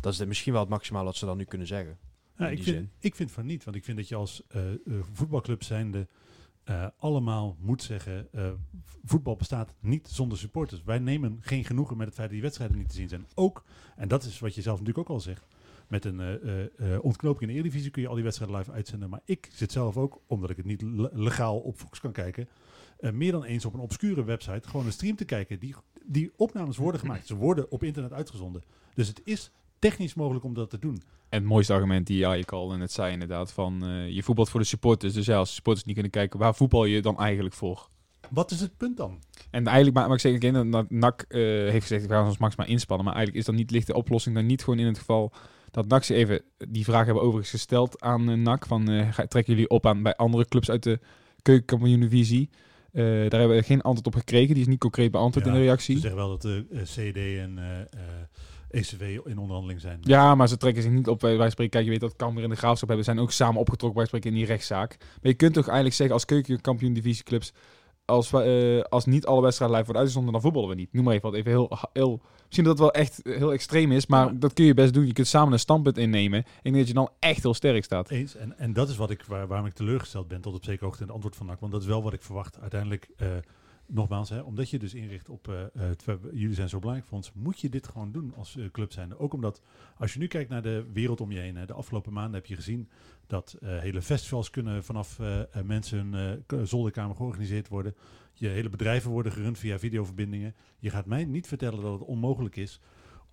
dat 0.00 0.12
is 0.12 0.18
de- 0.18 0.26
misschien 0.26 0.52
wel 0.52 0.60
het 0.60 0.70
maximaal 0.70 1.04
wat 1.04 1.16
ze 1.16 1.26
dan 1.26 1.36
nu 1.36 1.44
kunnen 1.44 1.66
zeggen. 1.66 1.98
Ja, 2.36 2.48
ik, 2.48 2.62
vind, 2.62 2.76
zin. 2.76 2.90
ik 2.98 3.14
vind 3.14 3.32
van 3.32 3.46
niet, 3.46 3.64
want 3.64 3.76
ik 3.76 3.84
vind 3.84 3.96
dat 3.96 4.08
je 4.08 4.14
als 4.14 4.42
eh, 4.48 4.72
eh, 4.72 4.76
voetbalclub 5.12 5.62
zijnde 5.62 6.06
eh, 6.64 6.86
allemaal 6.98 7.56
moet 7.60 7.82
zeggen, 7.82 8.28
eh, 8.32 8.50
voetbal 9.04 9.36
bestaat 9.36 9.74
niet 9.80 10.08
zonder 10.08 10.38
supporters. 10.38 10.82
Wij 10.84 10.98
nemen 10.98 11.38
geen 11.40 11.64
genoegen 11.64 11.96
met 11.96 12.06
het 12.06 12.14
feit 12.14 12.26
dat 12.26 12.34
die 12.36 12.44
wedstrijden 12.46 12.78
niet 12.78 12.88
te 12.88 12.94
zien 12.94 13.08
zijn. 13.08 13.26
Ook, 13.34 13.64
en 13.96 14.08
dat 14.08 14.24
is 14.24 14.38
wat 14.38 14.54
je 14.54 14.62
zelf 14.62 14.78
natuurlijk 14.78 15.08
ook 15.08 15.14
al 15.14 15.20
zegt, 15.20 15.46
met 15.88 16.04
een 16.04 16.20
eh, 16.20 16.34
eh, 16.34 16.94
eh, 16.94 17.04
ontknoping 17.04 17.42
in 17.42 17.48
de 17.48 17.54
Eredivisie 17.54 17.90
kun 17.90 18.02
je 18.02 18.08
al 18.08 18.14
die 18.14 18.24
wedstrijden 18.24 18.58
live 18.58 18.72
uitzenden. 18.72 19.10
Maar 19.10 19.20
ik 19.24 19.48
zit 19.52 19.72
zelf 19.72 19.96
ook, 19.96 20.20
omdat 20.26 20.50
ik 20.50 20.56
het 20.56 20.66
niet 20.66 20.82
le- 20.82 21.10
legaal 21.12 21.58
op 21.58 21.76
Fox 21.76 22.00
kan 22.00 22.12
kijken, 22.12 22.48
meer 23.00 23.32
dan 23.32 23.44
eens 23.44 23.64
op 23.64 23.74
een 23.74 23.80
obscure 23.80 24.24
website 24.24 24.68
gewoon 24.68 24.86
een 24.86 24.92
stream 24.92 25.16
te 25.16 25.24
kijken. 25.24 25.58
Die, 25.58 25.74
die 26.04 26.32
opnames 26.36 26.76
worden 26.76 27.00
gemaakt. 27.00 27.26
Ze 27.26 27.36
worden 27.36 27.70
op 27.70 27.82
internet 27.82 28.12
uitgezonden. 28.12 28.62
Dus 28.94 29.08
het 29.08 29.20
is 29.24 29.50
technisch 29.78 30.14
mogelijk 30.14 30.44
om 30.44 30.54
dat 30.54 30.70
te 30.70 30.78
doen. 30.78 31.02
En 31.28 31.38
het 31.38 31.48
mooiste 31.48 31.72
argument 31.72 32.06
die 32.06 32.18
Jajek 32.18 32.52
al 32.52 32.76
net 32.76 32.92
zei 32.92 33.12
inderdaad, 33.12 33.52
van 33.52 33.84
je 34.08 34.22
voetbalt 34.22 34.50
voor 34.50 34.60
de 34.60 34.66
supporters. 34.66 35.12
Dus 35.12 35.26
ja, 35.26 35.36
als 35.36 35.54
supporters 35.54 35.84
niet 35.84 35.94
kunnen 35.94 36.12
kijken, 36.12 36.38
waar 36.38 36.54
voetbal 36.54 36.84
je 36.84 37.02
dan 37.02 37.18
eigenlijk 37.18 37.54
voor? 37.54 37.88
Wat 38.30 38.50
is 38.50 38.60
het 38.60 38.76
punt 38.76 38.96
dan? 38.96 39.18
En 39.50 39.66
eigenlijk, 39.66 39.96
maar, 39.96 40.06
maar 40.06 40.14
ik 40.14 40.20
zeg 40.20 40.36
again, 40.36 40.70
dat 40.70 40.90
NAC 40.90 41.24
heeft 41.28 41.86
gezegd, 41.86 42.06
we 42.06 42.12
gaan 42.12 42.26
ons 42.26 42.38
maximaal 42.38 42.68
inspannen. 42.68 43.06
Maar 43.06 43.14
eigenlijk 43.14 43.46
is 43.46 43.52
dat 43.52 43.60
niet 43.60 43.70
ligt 43.70 43.86
de 43.86 43.94
oplossing 43.94 44.34
dan 44.34 44.46
niet 44.46 44.64
gewoon 44.64 44.78
in 44.78 44.86
het 44.86 44.98
geval 44.98 45.32
dat 45.70 45.88
NAC 45.88 46.04
ze 46.04 46.14
even, 46.14 46.42
die 46.68 46.84
vraag 46.84 47.04
hebben 47.04 47.22
overigens 47.22 47.50
gesteld 47.50 48.00
aan 48.00 48.30
eh, 48.30 48.36
NAC, 48.36 48.66
van 48.66 48.88
eh, 48.90 49.18
trekken 49.18 49.54
jullie 49.54 49.68
op 49.68 49.86
aan 49.86 50.02
bij 50.02 50.16
andere 50.16 50.48
clubs 50.48 50.70
uit 50.70 50.82
de 50.82 51.00
keukenkampioen-divisie? 51.42 52.50
Eh, 52.96 53.02
daar 53.04 53.40
hebben 53.40 53.56
we 53.56 53.62
geen 53.62 53.82
antwoord 53.82 54.06
op 54.06 54.14
gekregen, 54.14 54.54
die 54.54 54.62
is 54.62 54.68
niet 54.68 54.78
concreet 54.78 55.10
beantwoord 55.10 55.46
Ja, 55.46 55.52
in 55.52 55.58
de 55.58 55.64
reactie. 55.64 55.94
Ze 55.94 56.00
zeggen 56.00 56.18
wel 56.18 56.28
dat 56.28 56.42
de 56.42 56.64
CD 56.84 57.16
en 57.16 57.58
eh, 57.58 58.80
ECW 58.80 59.02
in 59.02 59.38
onderhandeling 59.38 59.80
zijn. 59.80 59.98
Ja, 60.02 60.34
maar 60.34 60.48
ze 60.48 60.56
trekken 60.56 60.82
zich 60.82 60.92
niet 60.92 61.08
op. 61.08 61.20
Wij 61.20 61.50
spreken, 61.50 61.70
kijk, 61.70 61.84
je 61.84 61.90
weet 61.90 62.00
dat 62.00 62.16
Cambuur 62.16 62.44
en 62.44 62.50
de 62.50 62.56
Graafschap 62.56 62.88
hebben, 62.88 63.04
zijn 63.06 63.18
ook 63.18 63.32
samen 63.32 63.60
opgetrokken. 63.60 63.98
Wij 63.98 64.06
spreken 64.06 64.30
in 64.30 64.36
die 64.36 64.46
rechtszaak. 64.46 64.96
Maar 64.98 65.30
je 65.30 65.34
kunt 65.34 65.54
toch 65.54 65.66
eigenlijk 65.66 65.96
zeggen 65.96 66.14
als 66.14 66.24
keukenkampioen 66.24 66.92
divisieclubs, 66.92 67.52
als, 68.06 68.30
we, 68.30 68.42
eh, 68.84 68.90
als 68.90 69.04
niet 69.04 69.26
alle 69.26 69.42
wedstrijden 69.42 69.76
live 69.76 69.86
worden 69.92 70.02
uitgezonden, 70.06 70.32
dan 70.32 70.42
voetballen 70.42 70.68
we 70.68 70.74
niet. 70.74 70.92
Noem 70.92 71.04
maar 71.04 71.14
even 71.14 71.30
wat. 71.30 71.38
Even 71.38 71.50
heel, 71.50 71.78
heel, 71.92 72.20
misschien 72.44 72.64
dat 72.64 72.72
het 72.72 72.82
wel 72.82 72.92
echt 72.92 73.20
heel 73.22 73.52
extreem 73.52 73.92
is, 73.92 74.06
maar 74.06 74.26
Ja. 74.26 74.32
dat 74.38 74.52
kun 74.52 74.64
je 74.64 74.74
best 74.74 74.94
doen. 74.94 75.06
Je 75.06 75.12
kunt 75.12 75.26
samen 75.26 75.52
een 75.52 75.58
standpunt 75.58 75.98
innemen. 75.98 76.38
Ik 76.38 76.62
denk 76.62 76.76
dat 76.76 76.88
je 76.88 76.94
dan 76.94 77.08
echt 77.18 77.42
heel 77.42 77.54
sterk 77.54 77.84
staat. 77.84 78.10
Eens. 78.10 78.36
En, 78.36 78.58
en 78.58 78.72
dat 78.72 78.88
is 78.88 78.96
wat 78.96 79.10
ik, 79.10 79.24
waar, 79.24 79.46
waarom 79.46 79.66
ik 79.66 79.72
teleurgesteld 79.74 80.28
ben 80.28 80.40
tot 80.40 80.54
op 80.54 80.64
zekere 80.64 80.84
hoogte 80.84 81.00
in 81.00 81.06
het 81.06 81.14
antwoord 81.14 81.36
van 81.36 81.46
NAC. 81.46 81.60
Want 81.60 81.72
dat 81.72 81.80
is 81.80 81.86
wel 81.86 82.02
wat 82.02 82.12
ik 82.12 82.22
verwacht. 82.22 82.60
Uiteindelijk, 82.60 83.08
eh, 83.16 83.28
nogmaals, 83.86 84.30
omdat 84.30 84.70
je 84.70 84.78
dus 84.78 84.94
inricht 84.94 85.28
op, 85.28 85.48
eh, 85.48 85.90
eh, 85.90 86.16
jullie 86.32 86.54
zijn 86.54 86.68
zo 86.68 86.78
belangrijk 86.78 87.08
voor 87.08 87.18
ons, 87.18 87.32
moet 87.34 87.60
je 87.60 87.68
dit 87.68 87.88
gewoon 87.88 88.12
doen 88.12 88.34
als 88.36 88.56
eh, 88.56 88.70
club 88.70 88.92
zijn. 88.92 89.16
Ook 89.16 89.32
omdat, 89.32 89.62
als 89.96 90.12
je 90.12 90.18
nu 90.18 90.26
kijkt 90.26 90.50
naar 90.50 90.62
de 90.62 90.84
wereld 90.92 91.20
om 91.20 91.32
je 91.32 91.38
heen, 91.38 91.56
hè, 91.56 91.66
de 91.66 91.72
afgelopen 91.72 92.12
maanden 92.12 92.34
heb 92.34 92.46
je 92.46 92.54
gezien 92.54 92.88
dat 93.26 93.56
hele 93.60 94.02
festivals 94.02 94.50
kunnen 94.50 94.84
vanaf 94.84 95.20
mensen 95.64 96.12
hun 96.12 96.66
zolderkamer 96.66 97.16
georganiseerd 97.16 97.68
worden. 97.68 97.94
Je 98.32 98.48
hele 98.48 98.68
bedrijven 98.68 99.10
worden 99.10 99.32
gerund 99.32 99.58
via 99.58 99.78
videoverbindingen. 99.78 100.54
Je 100.78 100.90
gaat 100.90 101.06
mij 101.06 101.24
niet 101.24 101.46
vertellen 101.46 101.82
dat 101.82 101.92
het 101.92 102.08
onmogelijk 102.08 102.56
is 102.56 102.80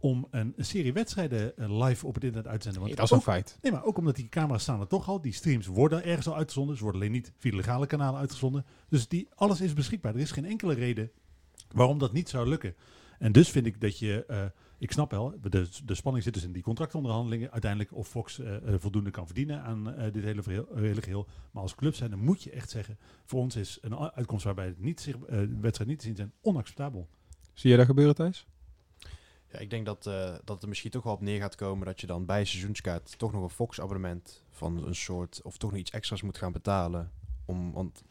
om 0.04 0.28
een, 0.32 0.54
een 0.56 0.66
serie 0.66 0.94
wedstrijden 0.94 1.58
eh, 1.58 1.84
live 1.86 2.08
op 2.08 2.14
het 2.16 2.24
internet 2.24 2.52
uit 2.52 2.62
te 2.62 2.64
zenden. 2.72 2.82
Want 2.82 2.96
dat 2.96 3.06
is 3.06 3.12
een 3.12 3.18
ook- 3.18 3.24
feit. 3.24 3.58
Nee, 3.62 3.72
maar 3.72 3.84
ook 3.84 3.98
omdat 3.98 4.16
die 4.16 4.30
camera's 4.30 4.62
staan 4.62 4.80
er 4.80 4.88
toch 4.88 5.08
al. 5.08 5.22
Die 5.22 5.34
streams 5.34 5.68
worden 5.68 6.04
ergens 6.04 6.28
al 6.28 6.36
uitgezonden. 6.36 6.76
Ze 6.78 6.84
worden 6.84 7.02
alleen 7.02 7.14
niet 7.14 7.32
via 7.38 7.56
legale 7.56 7.88
kanalen 7.88 8.20
uitgezonden. 8.20 8.66
Dus 8.90 9.08
die, 9.08 9.28
alles 9.36 9.62
is 9.62 9.74
beschikbaar. 9.74 10.14
Er 10.16 10.20
is 10.22 10.32
geen 10.32 10.46
enkele 10.46 10.74
reden 10.74 11.12
waarom 11.72 11.98
dat 12.00 12.14
niet 12.14 12.30
zou 12.30 12.48
lukken. 12.50 12.76
En 13.20 13.32
dus 13.32 13.50
vind 13.50 13.66
ik 13.66 13.82
dat 13.82 14.00
je... 14.00 14.26
eh, 14.26 14.46
ik 14.78 14.92
snap 14.92 15.12
wel, 15.12 15.34
de, 15.42 15.68
de 15.86 15.96
spanning 15.96 16.24
zit 16.24 16.34
dus 16.34 16.44
in 16.44 16.52
die 16.52 16.64
contractonderhandelingen. 16.64 17.52
Uiteindelijk 17.52 17.94
of 17.96 18.08
Fox 18.08 18.40
eh, 18.40 18.56
voldoende 18.78 19.12
kan 19.12 19.26
verdienen 19.26 19.62
aan 19.62 19.94
eh, 19.94 20.14
dit 20.14 20.24
hele, 20.24 20.66
hele 20.76 21.02
geheel. 21.02 21.28
Maar 21.52 21.62
als 21.62 21.76
club 21.76 21.96
zijn, 21.96 22.10
dan 22.10 22.20
moet 22.20 22.44
je 22.44 22.52
echt 22.52 22.70
zeggen... 22.70 22.98
Voor 23.26 23.40
ons 23.40 23.56
is 23.56 23.78
een 23.82 23.98
uitkomst 23.98 24.46
waarbij 24.46 24.66
het 24.66 24.80
niet, 24.80 25.02
zich, 25.02 25.18
de 25.18 25.58
wedstrijd 25.62 25.90
niet 25.90 26.00
te 26.00 26.06
zien 26.06 26.16
zijn 26.16 26.32
onacceptabel. 26.42 27.08
Zie 27.54 27.70
jij 27.70 27.78
dat 27.78 27.88
gebeuren, 27.88 28.16
Thijs? 28.16 28.46
Ja, 29.54 29.60
ik 29.60 29.70
denk 29.70 29.86
dat, 29.86 30.08
eh, 30.08 30.24
dat 30.24 30.56
het 30.56 30.62
er 30.62 30.68
misschien 30.68 30.92
toch 30.92 31.04
wel 31.04 31.14
op 31.14 31.22
neer 31.22 31.40
gaat 31.40 31.56
komen 31.56 31.86
dat 31.86 32.02
je 32.02 32.08
dan 32.08 32.26
bij 32.26 32.46
seizoenskaart 32.46 33.18
toch 33.18 33.32
nog 33.32 33.44
een 33.44 33.50
Fox-abonnement 33.50 34.44
van 34.50 34.88
een 34.88 34.96
soort, 34.96 35.42
of 35.44 35.58
toch 35.58 35.72
nog 35.72 35.80
iets 35.80 35.92
extra's 35.92 36.22
moet 36.22 36.38
gaan 36.38 36.52
betalen. 36.52 37.12
Om, 37.46 37.72
want, 37.72 38.04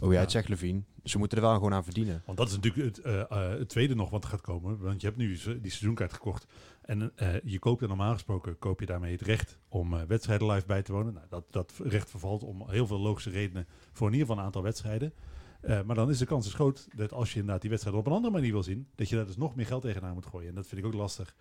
oh 0.00 0.12
ja, 0.12 0.20
het 0.20 0.30
zegt 0.30 0.48
Levine, 0.48 0.82
ze 1.04 1.18
moeten 1.18 1.38
er 1.38 1.44
wel 1.44 1.54
gewoon 1.54 1.74
aan 1.74 1.84
verdienen. 1.84 2.22
Want 2.26 2.38
dat 2.38 2.48
is 2.48 2.54
natuurlijk 2.54 2.96
het, 2.96 3.04
eh, 3.04 3.20
eh, 3.20 3.58
het 3.58 3.68
tweede 3.68 3.94
nog 3.94 4.10
wat 4.10 4.26
gaat 4.26 4.40
komen. 4.40 4.78
Want 4.78 5.00
je 5.00 5.06
hebt 5.06 5.18
nu 5.18 5.28
die 5.28 5.70
seizoenkaart 5.70 6.12
gekocht. 6.12 6.46
En 6.80 7.12
je 7.44 7.58
koopt 7.58 7.82
er 7.82 7.88
normaal 7.88 8.12
gesproken 8.12 8.58
koop 8.58 8.80
je 8.80 8.86
daarmee 8.86 9.12
het 9.12 9.22
recht 9.22 9.58
om 9.68 10.06
wedstrijden 10.06 10.50
live 10.50 10.66
bij 10.66 10.82
te 10.82 10.92
wonen. 10.92 11.12
Nou, 11.12 11.26
dat, 11.28 11.44
dat 11.50 11.72
recht 11.84 12.10
vervalt 12.10 12.42
om 12.42 12.70
heel 12.70 12.86
veel 12.86 13.00
logische 13.00 13.30
redenen 13.30 13.66
voor 13.92 14.06
in 14.06 14.12
ieder 14.12 14.26
geval 14.26 14.40
een 14.40 14.46
aantal 14.46 14.62
wedstrijden. 14.62 15.12
Eh, 15.60 15.82
maar 15.82 15.96
dan 15.96 16.10
is 16.10 16.18
de 16.18 16.26
kans 16.26 16.44
dus 16.44 16.54
groot 16.54 16.88
dat 16.96 17.12
als 17.12 17.28
je 17.32 17.34
inderdaad 17.38 17.60
die 17.60 17.70
wedstrijd 17.70 17.96
op 17.96 18.06
een 18.06 18.12
andere 18.12 18.32
manier 18.32 18.52
wil 18.52 18.62
zien, 18.62 18.86
dat 18.94 19.08
je 19.08 19.16
daar 19.16 19.26
dus 19.26 19.36
nog 19.36 19.54
meer 19.54 19.66
geld 19.66 19.82
tegenaan 19.82 20.14
moet 20.14 20.26
gooien. 20.26 20.48
En 20.48 20.54
dat 20.54 20.66
vind 20.66 20.80
ik 20.80 20.86
ook 20.86 20.94
lastig. 20.94 21.34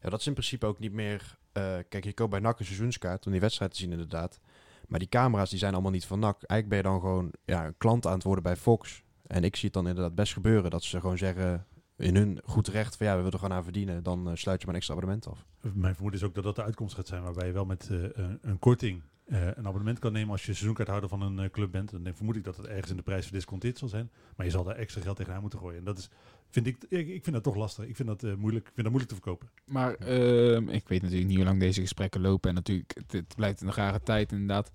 Ja, 0.00 0.10
dat 0.10 0.20
is 0.20 0.26
in 0.26 0.32
principe 0.32 0.66
ook 0.66 0.78
niet 0.78 0.92
meer... 0.92 1.38
eh, 1.52 1.76
kijk, 1.88 2.04
je 2.04 2.12
koopt 2.12 2.30
bij 2.30 2.40
NAC 2.40 2.58
een 2.58 2.64
seizoenskaart 2.64 3.26
om 3.26 3.32
die 3.32 3.40
wedstrijd 3.40 3.70
te 3.70 3.76
zien 3.76 3.90
inderdaad. 3.90 4.40
Maar 4.88 4.98
die 4.98 5.08
camera's 5.08 5.50
die 5.50 5.58
zijn 5.58 5.72
allemaal 5.72 5.90
niet 5.90 6.06
van 6.06 6.18
NAC. 6.18 6.42
Eigenlijk 6.42 6.68
ben 6.68 6.78
je 6.78 6.84
dan 6.84 7.00
gewoon 7.00 7.32
ja, 7.44 7.66
een 7.66 7.74
klant 7.78 8.06
aan 8.06 8.14
het 8.14 8.22
worden 8.22 8.42
bij 8.44 8.56
Fox. 8.56 9.02
En 9.26 9.44
ik 9.44 9.56
zie 9.56 9.64
het 9.64 9.72
dan 9.72 9.88
inderdaad 9.88 10.14
best 10.14 10.32
gebeuren 10.32 10.70
dat 10.70 10.82
ze 10.82 11.00
gewoon 11.00 11.18
zeggen 11.18 11.66
in 11.96 12.16
hun 12.16 12.40
goed 12.44 12.68
recht 12.68 12.96
van 12.96 13.06
ja, 13.06 13.12
we 13.12 13.18
willen 13.18 13.32
er 13.32 13.38
gewoon 13.38 13.56
aan 13.56 13.64
verdienen. 13.64 14.02
Dan 14.02 14.28
eh, 14.28 14.34
sluit 14.34 14.60
je 14.60 14.66
maar 14.66 14.74
een 14.74 14.80
extra 14.80 14.94
abonnement 14.94 15.28
af. 15.28 15.46
Mijn 15.74 15.94
vermoeden 15.94 16.20
is 16.20 16.26
ook 16.26 16.34
dat 16.34 16.44
dat 16.44 16.56
de 16.56 16.62
uitkomst 16.62 16.94
gaat 16.94 17.06
zijn 17.06 17.22
waarbij 17.22 17.46
je 17.46 17.52
wel 17.52 17.64
met 17.64 17.88
een, 17.90 18.58
korting 18.58 19.02
een 19.26 19.66
abonnement 19.66 19.98
kan 19.98 20.12
nemen 20.12 20.30
als 20.30 20.46
je 20.46 20.52
seizoenkaarthouder 20.52 21.08
van 21.08 21.20
een 21.20 21.38
eh, 21.38 21.50
club 21.50 21.70
bent. 21.70 21.90
Dan 21.90 22.14
vermoed 22.14 22.36
ik 22.36 22.44
dat 22.44 22.56
het 22.56 22.66
ergens 22.66 22.90
in 22.90 22.96
de 22.96 23.02
prijs 23.02 23.24
verdisconteerd 23.24 23.78
zal 23.78 23.88
zijn. 23.88 24.10
Maar 24.36 24.46
je 24.46 24.52
zal 24.52 24.64
daar 24.64 24.76
extra 24.76 25.00
geld 25.00 25.16
tegenaan 25.16 25.40
moeten 25.40 25.58
gooien. 25.58 25.78
En 25.78 25.84
dat 25.84 25.98
is, 25.98 26.08
vind 26.50 26.66
ik, 26.66 26.76
ik, 26.88 27.22
vind 27.22 27.32
dat 27.32 27.42
toch 27.42 27.56
lastig. 27.56 27.84
Ik 27.84 27.96
vind 27.96 28.08
dat 28.08 28.22
eh, 28.22 28.34
moeilijk. 28.34 28.66
Ik 28.66 28.72
vind 28.74 28.86
dat 28.86 28.96
moeilijk 28.96 29.08
te 29.08 29.22
verkopen. 29.22 29.48
Maar 29.64 29.94
ehm, 29.94 30.68
ik 30.68 30.88
weet 30.88 31.02
natuurlijk 31.02 31.28
niet 31.28 31.36
hoe 31.36 31.46
lang 31.46 31.60
deze 31.60 31.80
gesprekken 31.80 32.20
lopen. 32.20 32.48
En 32.48 32.54
natuurlijk, 32.54 32.92
het, 32.94 33.12
het 33.12 33.34
blijft 33.36 33.60
een 33.60 33.72
rare 33.72 34.00
tijd 34.00 34.32
inderdaad. 34.32 34.72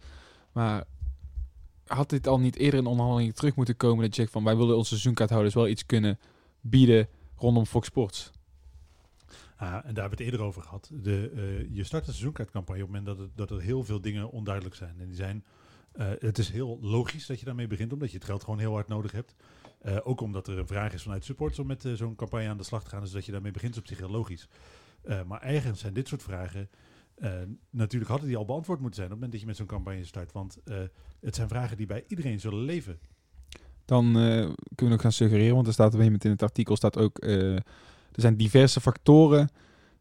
Maar 0.51 0.83
had 1.85 2.09
dit 2.09 2.27
al 2.27 2.39
niet 2.39 2.55
eerder 2.55 2.79
in 2.79 2.85
onderhandelingen 2.85 3.35
terug 3.35 3.55
moeten 3.55 3.77
komen? 3.77 4.03
Dat 4.03 4.15
je 4.15 4.21
zegt 4.21 4.33
van, 4.33 4.43
wij 4.43 4.57
willen 4.57 4.77
onze 4.77 4.89
seizoenkaarthouders 4.89 5.53
wel 5.53 5.67
iets 5.67 5.85
kunnen 5.85 6.19
bieden 6.61 7.07
rondom 7.35 7.65
Fox 7.65 7.87
Sports. 7.87 8.31
Ah, 9.61 9.67
en 9.67 9.73
daar 9.73 9.83
hebben 9.83 10.03
we 10.03 10.09
het 10.09 10.19
eerder 10.19 10.41
over 10.41 10.61
gehad. 10.61 10.89
De, 10.93 11.31
eh, 11.35 11.75
je 11.75 11.83
start 11.83 12.07
een 12.07 12.13
seizoenkaartcampagne 12.13 12.83
op 12.83 12.87
het 12.87 12.97
moment 12.97 13.17
dat, 13.17 13.27
het, 13.27 13.37
dat 13.37 13.51
er 13.51 13.61
heel 13.61 13.83
veel 13.83 14.01
dingen 14.01 14.31
onduidelijk 14.31 14.75
zijn. 14.75 14.95
En 14.99 15.07
die 15.07 15.15
zijn, 15.15 15.45
eh, 15.91 16.07
het 16.19 16.37
is 16.37 16.49
heel 16.49 16.77
logisch 16.81 17.25
dat 17.25 17.39
je 17.39 17.45
daarmee 17.45 17.67
begint, 17.67 17.93
omdat 17.93 18.11
je 18.11 18.17
het 18.17 18.25
geld 18.25 18.43
gewoon 18.43 18.59
heel 18.59 18.73
hard 18.73 18.87
nodig 18.87 19.11
hebt. 19.11 19.35
Eh, 19.79 19.97
ook 20.03 20.21
omdat 20.21 20.47
er 20.47 20.57
een 20.57 20.67
vraag 20.67 20.93
is 20.93 21.03
vanuit 21.03 21.25
supporters 21.25 21.59
om 21.59 21.67
met 21.67 21.89
zo'n 21.93 22.15
campagne 22.15 22.49
aan 22.49 22.57
de 22.57 22.63
slag 22.63 22.83
te 22.83 22.89
gaan. 22.89 23.01
Dus 23.01 23.11
dat 23.11 23.25
je 23.25 23.31
daarmee 23.31 23.51
begint 23.51 23.73
is 23.73 23.79
op 23.79 23.87
zich 23.87 23.97
heel 23.97 24.09
logisch. 24.09 24.47
Maar 25.27 25.41
eigenlijk 25.41 25.79
zijn 25.79 25.93
dit 25.93 26.07
soort 26.07 26.23
vragen... 26.23 26.69
natuurlijk 27.69 28.11
hadden 28.11 28.27
die 28.27 28.37
al 28.37 28.45
beantwoord 28.45 28.79
moeten 28.79 28.99
zijn 28.99 29.11
op 29.11 29.21
het 29.21 29.21
moment 29.21 29.31
dat 29.31 29.41
je 29.41 29.47
met 29.47 29.55
zo'n 29.55 29.77
campagne 29.77 30.05
start. 30.05 30.31
Want 30.31 30.57
het 31.19 31.35
zijn 31.35 31.47
vragen 31.47 31.77
die 31.77 31.85
bij 31.85 32.03
iedereen 32.07 32.39
zullen 32.39 32.63
leven. 32.63 32.99
Dan 33.85 34.11
kunnen 34.11 34.55
we 34.75 34.85
nog 34.85 35.01
gaan 35.01 35.11
suggereren, 35.11 35.55
want 35.55 35.67
er 35.67 35.73
staat 35.73 35.93
op 35.93 35.99
een 35.99 36.17
in 36.17 36.29
het 36.29 36.43
artikel 36.43 36.75
staat 36.75 36.97
ook... 36.97 37.19
er 38.11 38.21
zijn 38.21 38.35
diverse 38.35 38.81
factoren 38.81 39.49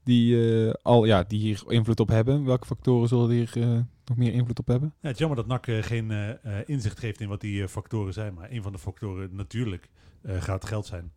die, 0.04 0.54
eh, 0.66 0.72
al, 0.82 1.04
ja, 1.04 1.22
die 1.22 1.40
hier 1.40 1.62
invloed 1.68 2.00
op 2.00 2.08
hebben. 2.08 2.44
Welke 2.44 2.66
factoren 2.66 3.08
zullen 3.08 3.30
hier 3.30 3.50
eh, 3.54 3.68
nog 4.04 4.16
meer 4.16 4.32
invloed 4.32 4.58
op 4.58 4.66
hebben? 4.66 4.88
Ja, 5.00 5.06
het 5.06 5.12
is 5.12 5.18
jammer 5.18 5.36
dat 5.36 5.46
NAC 5.46 5.66
eh, 5.66 5.82
geen 5.82 6.10
eh, 6.10 6.30
eh, 6.30 6.62
inzicht 6.68 6.98
geeft 6.98 7.20
in 7.20 7.28
wat 7.28 7.40
die 7.40 7.62
eh, 7.62 7.68
factoren 7.68 8.12
zijn. 8.12 8.34
Maar 8.34 8.50
een 8.50 8.62
van 8.62 8.72
de 8.72 8.78
factoren 8.78 9.28
natuurlijk 9.34 9.88
eh, 10.22 10.42
gaat 10.42 10.64
geld 10.64 10.86
zijn. 10.86 11.12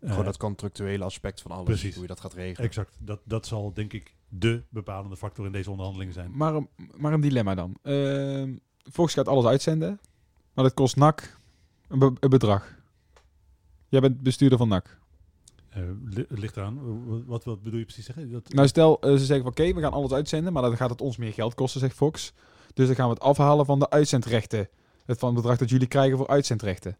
Eh, 0.00 0.10
gewoon 0.10 0.24
dat 0.24 0.36
contractuele 0.36 1.04
aspect 1.04 1.40
van 1.40 1.50
alles, 1.50 1.64
precies. 1.64 1.92
hoe 1.92 2.02
je 2.02 2.08
dat 2.08 2.20
gaat 2.20 2.34
regelen. 2.34 2.68
Exact. 2.68 2.96
Dat, 3.00 3.20
dat 3.24 3.46
zal 3.46 3.72
denk 3.74 3.92
ik 3.92 4.14
de 4.28 4.62
bepalende 4.68 5.16
factor 5.16 5.46
in 5.46 5.52
deze 5.52 5.70
onderhandelingen 5.70 6.14
zijn. 6.14 6.30
Maar, 6.34 6.54
een- 6.54 6.68
maar 6.96 7.12
een 7.12 7.20
dilemma 7.20 7.54
dan. 7.54 7.76
Ehm 7.82 8.52
Fox 8.92 9.14
gaat 9.14 9.28
alles 9.28 9.44
uitzenden, 9.44 10.00
maar 10.54 10.64
dat 10.64 10.74
kost 10.74 10.96
NAC 10.96 11.38
een, 11.88 11.98
be- 11.98 12.12
een 12.20 12.30
bedrag. 12.30 12.74
Jij 13.88 14.00
bent 14.00 14.20
bestuurder 14.22 14.58
van 14.58 14.68
NAC. 14.68 14.98
Het 15.74 16.38
ligt 16.38 16.58
aan. 16.58 16.78
Wat, 17.26 17.44
wat 17.44 17.62
bedoel 17.62 17.78
je 17.78 17.84
precies 17.84 18.04
zeggen? 18.04 18.30
Dat, 18.30 18.52
Nou, 18.52 18.68
stel 18.68 19.00
eh, 19.00 19.10
ze 19.10 19.18
zeggen 19.18 19.42
van 19.42 19.50
oké, 19.50 19.74
we 19.74 19.80
gaan 19.80 19.92
alles 19.92 20.12
uitzenden, 20.12 20.52
maar 20.52 20.62
dan 20.62 20.76
gaat 20.76 20.90
het 20.90 21.00
ons 21.00 21.16
meer 21.16 21.32
geld 21.32 21.54
kosten, 21.54 21.80
zegt 21.80 21.96
Fox. 21.96 22.32
Dus 22.74 22.86
dan 22.86 22.96
gaan 22.96 23.08
we 23.08 23.14
het 23.14 23.22
afhalen 23.22 23.66
van 23.66 23.78
de 23.78 23.90
uitzendrechten. 23.90 24.68
Het 25.04 25.18
van 25.18 25.28
het 25.28 25.36
bedrag 25.36 25.58
dat 25.58 25.70
jullie 25.70 25.86
krijgen 25.86 26.16
voor 26.16 26.28
uitzendrechten. 26.28 26.96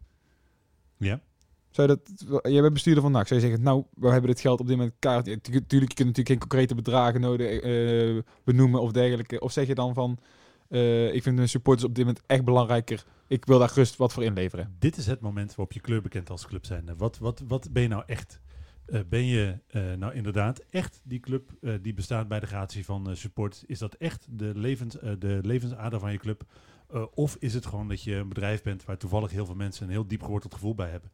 ja. 0.97 1.21
Zou 1.69 1.89
je 1.89 1.99
dat, 2.03 2.41
jij 2.51 2.61
bent 2.61 2.73
bestuurder 2.73 3.03
van 3.03 3.11
NAC. 3.11 3.27
Zou 3.27 3.39
je 3.39 3.45
zeggen, 3.45 3.65
nou, 3.65 3.83
we 3.93 4.09
hebben 4.09 4.29
dit 4.29 4.39
geld 4.39 4.59
op 4.59 4.67
dit 4.67 4.77
moment 4.77 4.95
kaart. 4.99 5.23
Tuurlijk, 5.23 5.69
je 5.69 5.69
kunt 5.69 5.97
natuurlijk 5.97 6.27
geen 6.27 6.39
concrete 6.39 6.75
bedragen 6.75 7.21
nodig 7.21 7.59
eh, 7.59 8.21
benoemen 8.43 8.81
of 8.81 8.91
dergelijke. 8.91 9.39
Of 9.39 9.51
zeg 9.51 9.67
je 9.67 9.75
dan 9.75 9.93
van, 9.93 10.17
ik 11.13 11.23
vind 11.23 11.37
de 11.37 11.47
supporters 11.47 11.87
op 11.87 11.95
dit 11.95 12.05
moment 12.05 12.23
echt 12.25 12.45
belangrijker. 12.45 13.05
Ik 13.27 13.45
wil 13.45 13.59
daar 13.59 13.71
rust 13.73 13.95
wat 13.95 14.13
voor 14.13 14.23
inleveren. 14.23 14.75
Dit 14.79 14.97
is 14.97 15.05
het 15.05 15.21
moment 15.21 15.49
waarop 15.49 15.71
je 15.71 15.79
kleur 15.79 16.01
bekent 16.01 16.29
als 16.29 16.47
club 16.47 16.65
zijn. 16.65 16.89
Wat, 16.97 17.17
wat, 17.17 17.43
wat 17.47 17.71
ben 17.71 17.81
je 17.81 17.87
nou 17.87 18.03
echt? 18.05 18.39
Eh, 18.85 19.01
ben 19.09 19.25
je 19.25 19.59
eh, 19.67 19.93
nou 19.93 20.13
inderdaad 20.13 20.59
echt 20.59 21.01
die 21.03 21.19
club 21.19 21.51
eh, 21.61 21.73
die 21.81 21.93
bestaat 21.93 22.27
bij 22.27 22.39
de 22.39 22.47
gratie 22.47 22.85
van 22.85 23.09
eh, 23.09 23.15
support? 23.15 23.63
Is 23.67 23.79
dat 23.79 23.93
echt 23.93 24.27
de, 24.29 24.51
levens, 24.55 24.99
eh, 24.99 25.13
de 25.19 25.39
levensader 25.43 25.99
van 25.99 26.11
je 26.11 26.17
club? 26.17 26.45
Eh, 26.89 27.05
of 27.13 27.35
is 27.39 27.53
het 27.53 27.65
gewoon 27.65 27.87
dat 27.87 28.03
je 28.03 28.15
een 28.15 28.27
bedrijf 28.27 28.63
bent 28.63 28.85
waar 28.85 28.97
toevallig 28.97 29.31
heel 29.31 29.45
veel 29.45 29.55
mensen 29.55 29.85
een 29.85 29.91
heel 29.91 30.07
diep 30.07 30.21
geworteld 30.21 30.53
gevoel 30.53 30.75
bij 30.75 30.89
hebben? 30.89 31.11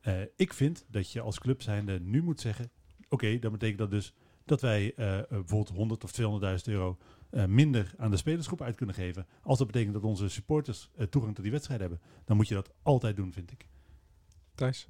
Eh, 0.00 0.20
ik 0.36 0.52
vind 0.52 0.84
dat 0.88 1.12
je 1.12 1.20
als 1.20 1.38
club 1.38 1.62
zijnde 1.62 2.00
nu 2.00 2.22
moet 2.22 2.40
zeggen... 2.40 2.70
Oké, 3.08 3.38
dat 3.38 3.52
betekent 3.52 3.78
dat 3.78 3.90
dus 3.90 4.14
dat 4.44 4.60
wij 4.60 4.92
bijvoorbeeld 4.96 5.68
100 5.68 6.04
of 6.04 6.12
200.000 6.20 6.72
euro 6.72 6.98
eh, 7.30 7.44
minder 7.44 7.94
aan 7.96 8.10
de 8.10 8.16
spelersgroep 8.16 8.62
uit 8.62 8.76
kunnen 8.76 8.94
geven. 8.94 9.26
Als 9.42 9.58
dat 9.58 9.66
betekent 9.66 9.94
dat 9.94 10.02
onze 10.02 10.28
supporters 10.28 10.90
toegang 11.10 11.34
tot 11.34 11.42
die 11.42 11.52
wedstrijd 11.52 11.80
hebben, 11.80 12.00
dan 12.24 12.36
moet 12.36 12.48
je 12.48 12.54
dat 12.54 12.72
altijd 12.82 13.16
doen, 13.16 13.32
vind 13.32 13.52
ik. 13.52 13.66
Thijs? 14.54 14.86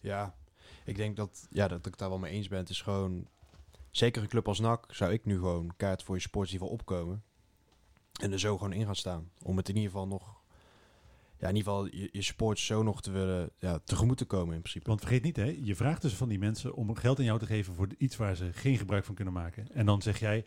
Ja, 0.00 0.34
ik 0.88 0.96
denk 0.96 1.16
dat, 1.16 1.46
ja, 1.50 1.68
dat 1.68 1.86
ik 1.86 1.98
daar 1.98 2.08
wel 2.08 2.18
mee 2.18 2.32
eens 2.32 2.48
ben. 2.48 2.58
Het 2.58 2.70
is 2.70 2.82
gewoon, 2.82 3.28
zeker 3.90 4.22
een 4.22 4.28
club 4.28 4.48
als 4.48 4.58
NAC, 4.58 4.86
zou 4.90 5.12
ik 5.12 5.24
nu 5.24 5.34
gewoon 5.34 5.72
kaart 5.76 6.02
voor 6.02 6.16
je 6.16 6.28
geval 6.32 6.68
opkomen. 6.68 7.22
En 8.20 8.32
er 8.32 8.38
zo 8.38 8.56
gewoon 8.56 8.72
in 8.72 8.84
gaan 8.84 8.96
staan. 8.96 9.30
Om 9.42 9.56
het 9.56 9.68
in 9.68 9.74
ieder 9.76 9.90
geval 9.90 10.06
nog, 10.06 10.40
ja, 11.38 11.48
in 11.48 11.56
ieder 11.56 11.72
geval 11.72 11.86
je, 11.86 12.08
je 12.12 12.22
sports 12.22 12.66
zo 12.66 12.82
nog 12.82 13.02
te 13.02 13.10
willen, 13.10 13.50
ja, 13.58 13.78
tegemoet 13.84 14.16
te 14.16 14.24
komen 14.24 14.54
in 14.54 14.60
principe. 14.60 14.88
Want 14.88 15.00
vergeet 15.00 15.22
niet, 15.22 15.36
hè, 15.36 15.58
je 15.62 15.76
vraagt 15.76 16.02
dus 16.02 16.14
van 16.14 16.28
die 16.28 16.38
mensen 16.38 16.74
om 16.74 16.94
geld 16.94 17.18
aan 17.18 17.24
jou 17.24 17.38
te 17.38 17.46
geven 17.46 17.74
voor 17.74 17.88
iets 17.98 18.16
waar 18.16 18.36
ze 18.36 18.52
geen 18.52 18.78
gebruik 18.78 19.04
van 19.04 19.14
kunnen 19.14 19.34
maken. 19.34 19.72
En 19.72 19.86
dan 19.86 20.02
zeg 20.02 20.18
jij, 20.18 20.46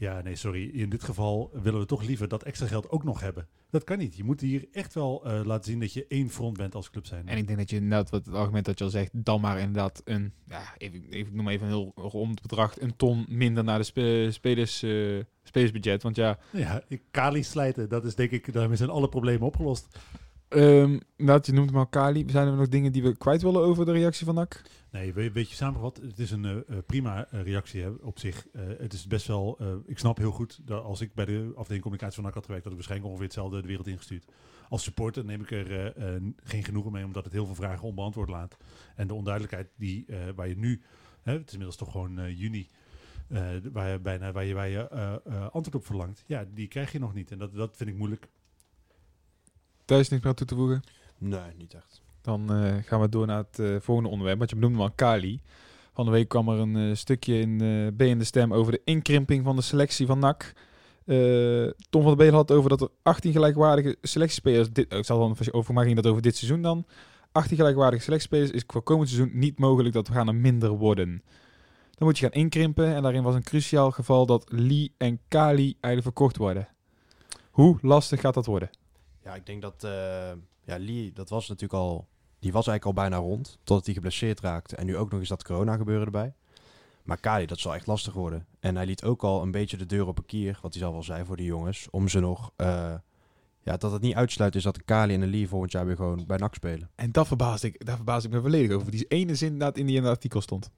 ja, 0.00 0.20
nee, 0.22 0.36
sorry, 0.36 0.68
in 0.68 0.90
dit 0.90 1.02
geval 1.04 1.50
willen 1.62 1.80
we 1.80 1.86
toch 1.86 2.02
liever 2.02 2.28
dat 2.28 2.42
extra 2.42 2.66
geld 2.66 2.90
ook 2.90 3.04
nog 3.04 3.20
hebben. 3.20 3.48
Dat 3.70 3.84
kan 3.84 3.98
niet. 3.98 4.16
Je 4.16 4.24
moet 4.24 4.40
hier 4.40 4.66
echt 4.72 4.94
wel 4.94 5.24
eh, 5.24 5.40
laten 5.44 5.70
zien 5.70 5.80
dat 5.80 5.92
je 5.92 6.06
één 6.08 6.30
front 6.30 6.56
bent 6.56 6.74
als 6.74 6.90
club 6.90 7.06
zijn. 7.06 7.28
En 7.28 7.36
ik 7.38 7.46
denk 7.46 7.58
dat 7.58 7.70
je 7.70 7.76
inderdaad, 7.76 8.10
wat 8.10 8.26
het 8.26 8.34
argument 8.34 8.64
dat 8.64 8.78
je 8.78 8.84
al 8.84 8.90
zegt, 8.90 9.10
dan 9.24 9.40
maar 9.40 9.58
inderdaad 9.58 10.02
een, 10.04 10.32
ja, 10.46 10.62
even, 10.78 11.02
even, 11.10 11.26
ik 11.28 11.32
noem 11.32 11.48
even 11.48 11.66
een 11.66 11.72
heel 11.72 11.92
rond 11.94 12.42
bedrag, 12.42 12.80
een 12.80 12.96
ton 12.96 13.24
minder 13.28 13.64
naar 13.64 13.78
de 13.78 13.84
spe- 13.84 14.28
spelers, 14.30 14.82
eh, 14.82 15.18
spelersbudget. 15.42 16.02
Want 16.02 16.16
ja, 16.16 16.38
Ja, 16.52 16.82
ik- 16.88 17.02
Kali 17.10 17.42
slijten, 17.42 17.88
dat 17.88 18.04
is 18.04 18.14
denk 18.14 18.30
ik, 18.30 18.52
daarmee 18.52 18.76
zijn 18.76 18.90
alle 18.90 19.08
problemen 19.08 19.46
opgelost. 19.46 19.98
Ehm 20.50 20.98
inderdaad, 21.16 21.46
je 21.46 21.52
noemt 21.52 21.70
hem 21.70 21.78
al 21.78 21.86
Kali. 21.86 22.24
Zijn 22.30 22.46
er 22.46 22.54
nog 22.56 22.68
dingen 22.68 22.92
die 22.92 23.02
we 23.02 23.16
kwijt 23.16 23.42
willen 23.42 23.60
over 23.60 23.84
de 23.84 23.92
reactie 23.92 24.26
van 24.26 24.34
NAC? 24.34 24.62
Nee, 24.90 25.12
we- 25.12 25.32
weet 25.32 25.48
je 25.50 25.54
samengevat, 25.54 25.96
het 25.96 26.18
is 26.18 26.30
een 26.30 26.44
eh, 26.44 26.56
eh, 26.56 26.62
prima 26.86 27.26
eh, 27.26 27.42
reactie 27.42 28.04
op 28.04 28.18
zich. 28.18 28.46
Het 28.58 28.92
is 28.92 29.06
best 29.06 29.26
wel, 29.26 29.58
ik 29.86 29.98
snap 29.98 30.16
heel 30.18 30.30
goed 30.30 30.60
dat 30.64 30.82
als 30.84 31.00
ik 31.00 31.14
bij 31.14 31.24
de 31.24 31.52
afdeling 31.54 31.82
communicatie 31.82 32.14
van 32.14 32.24
NAC 32.24 32.34
had 32.34 32.44
gewerkt, 32.44 32.64
dat 32.64 32.72
ik 32.72 32.78
waarschijnlijk 32.78 33.10
ongeveer 33.10 33.30
hetzelfde 33.32 33.60
de 33.60 33.66
wereld 33.68 33.86
ingestuurd. 33.86 34.24
Als 34.68 34.82
supporter 34.82 35.24
neem 35.24 35.40
ik 35.40 35.50
er 35.50 35.94
geen 36.42 36.64
genoegen 36.64 36.92
mee, 36.92 37.04
omdat 37.04 37.24
het 37.24 37.32
heel 37.32 37.46
veel 37.46 37.54
vragen 37.54 37.88
onbeantwoord 37.88 38.28
laat. 38.28 38.56
En 38.96 39.06
de 39.06 39.14
onduidelijkheid 39.14 39.68
die, 39.76 40.06
waar 40.34 40.48
je 40.48 40.56
nu, 40.56 40.82
hè, 41.22 41.32
het 41.32 41.46
is 41.46 41.52
inmiddels 41.52 41.76
toch 41.76 41.90
gewoon 41.92 42.34
juni, 42.36 42.68
waar 43.72 43.90
je 43.90 43.98
bijna 43.98 44.32
waar 44.32 44.44
je, 44.44 44.54
waar 44.54 44.68
je 44.68 44.88
antwoord 45.52 45.74
op 45.74 45.86
verlangt, 45.86 46.24
ja, 46.26 46.44
die 46.54 46.68
krijg 46.68 46.92
je 46.92 46.98
nog 46.98 47.14
niet. 47.14 47.30
En 47.30 47.38
dat, 47.38 47.54
dat 47.54 47.76
vind 47.76 47.90
ik 47.90 47.96
moeilijk. 47.96 48.28
Thijs, 49.90 50.08
niks 50.08 50.22
meer 50.22 50.30
aan 50.30 50.38
toe 50.38 50.46
te 50.46 50.54
voegen? 50.54 50.82
Nee, 51.18 51.40
niet 51.56 51.74
echt. 51.74 52.02
Dan 52.22 52.52
eh, 52.54 52.74
gaan 52.84 53.00
we 53.00 53.08
door 53.08 53.26
naar 53.26 53.44
het 53.50 53.58
eh, 53.58 53.76
volgende 53.80 54.10
onderwerp. 54.10 54.38
Want 54.38 54.50
je 54.50 54.56
benoemde 54.56 54.78
al 54.78 54.90
Kali. 54.90 55.40
Van 55.92 56.04
de 56.04 56.10
week 56.10 56.28
kwam 56.28 56.48
er 56.48 56.58
een 56.58 56.76
eh, 56.76 56.94
stukje 56.94 57.38
in 57.38 57.56
B 57.96 58.02
in 58.02 58.18
de 58.18 58.24
Stem 58.24 58.52
over 58.52 58.72
de 58.72 58.80
inkrimping 58.84 59.44
van 59.44 59.56
de 59.56 59.62
selectie 59.62 60.06
van 60.06 60.18
NAC. 60.18 60.52
Tom 61.90 62.02
van 62.02 62.16
der 62.16 62.16
Beel 62.16 62.32
had 62.32 62.50
over 62.50 62.70
dat 62.70 62.80
er 62.80 62.88
18 63.02 63.32
gelijkwaardige 63.32 63.96
selectiespelers... 64.02 64.70
Dit, 64.72 64.92
oh, 64.92 64.98
ik 64.98 65.04
zal 65.04 65.18
dan, 65.18 65.36
over 65.50 65.74
mij 65.74 65.84
ging 65.84 65.96
dat 65.96 66.06
over 66.06 66.22
dit 66.22 66.36
seizoen 66.36 66.62
dan. 66.62 66.84
18 67.32 67.56
gelijkwaardige 67.56 68.02
selectiespelers 68.02 68.50
is 68.50 68.64
voor 68.66 68.82
komend 68.82 69.08
seizoen 69.08 69.38
niet 69.38 69.58
mogelijk 69.58 69.94
dat 69.94 70.08
we 70.08 70.14
gaan 70.14 70.28
er 70.28 70.34
minder 70.34 70.70
worden. 70.70 71.22
Dan 71.90 72.08
moet 72.08 72.18
je 72.18 72.24
gaan 72.24 72.40
inkrimpen. 72.40 72.94
En 72.94 73.02
daarin 73.02 73.22
was 73.22 73.34
een 73.34 73.42
cruciaal 73.42 73.90
geval 73.90 74.26
dat 74.26 74.44
Lee 74.48 74.92
en 74.96 75.20
Kali 75.28 75.76
eigenlijk 75.80 76.02
verkocht 76.02 76.36
worden. 76.36 76.68
Hoe 77.50 77.78
lastig 77.82 78.20
gaat 78.20 78.34
dat 78.34 78.46
worden? 78.46 78.70
Ja, 79.24 79.34
ik 79.34 79.46
denk 79.46 79.62
dat, 79.62 79.84
eh, 79.84 80.32
ja, 80.64 80.78
Lee, 80.78 81.12
dat 81.12 81.28
was 81.28 81.48
natuurlijk 81.48 81.80
al, 81.80 82.08
die 82.38 82.52
was 82.52 82.66
eigenlijk 82.66 82.98
al 82.98 83.02
bijna 83.02 83.24
rond, 83.24 83.58
totdat 83.64 83.84
hij 83.84 83.94
geblesseerd 83.94 84.40
raakte. 84.40 84.76
En 84.76 84.86
nu 84.86 84.96
ook 84.96 85.10
nog 85.10 85.20
eens 85.20 85.28
dat 85.28 85.44
corona 85.44 85.76
gebeuren 85.76 86.04
erbij. 86.04 86.34
Maar 87.02 87.20
Kali, 87.20 87.46
dat 87.46 87.58
zal 87.58 87.74
echt 87.74 87.86
lastig 87.86 88.12
worden. 88.12 88.46
En 88.60 88.76
hij 88.76 88.86
liet 88.86 89.04
ook 89.04 89.22
al 89.22 89.42
een 89.42 89.50
beetje 89.50 89.76
de 89.76 89.86
deur 89.86 90.06
op 90.06 90.18
een 90.18 90.26
kier, 90.26 90.58
wat 90.62 90.72
hij 90.72 90.82
zelf 90.82 90.94
al 90.94 91.02
zei 91.02 91.24
voor 91.24 91.36
die 91.36 91.46
jongens, 91.46 91.88
om 91.90 92.08
ze 92.08 92.20
nog, 92.20 92.52
eh, 92.56 92.94
ja, 93.62 93.76
dat 93.76 93.92
het 93.92 94.02
niet 94.02 94.14
uitsluit 94.14 94.54
is 94.54 94.62
dat 94.62 94.84
Kali 94.84 95.14
en 95.14 95.20
een 95.20 95.30
Lee 95.30 95.48
volgend 95.48 95.72
jaar 95.72 95.86
weer 95.86 95.96
gewoon 95.96 96.24
bij 96.26 96.36
NAC 96.36 96.54
spelen. 96.54 96.90
En 96.94 97.12
dat 97.12 97.26
verbaasde 97.26 97.66
ik, 97.66 97.86
daar 97.86 97.96
verbaasde 97.96 98.28
ik 98.28 98.34
me 98.34 98.40
volledig 98.40 98.76
over. 98.76 98.90
Die 98.90 99.06
ene 99.06 99.34
zin 99.34 99.58
dat 99.58 99.78
in 99.78 99.86
die 99.86 99.96
in 99.96 100.02
het 100.02 100.10
artikel 100.10 100.40
stond. 100.40 100.70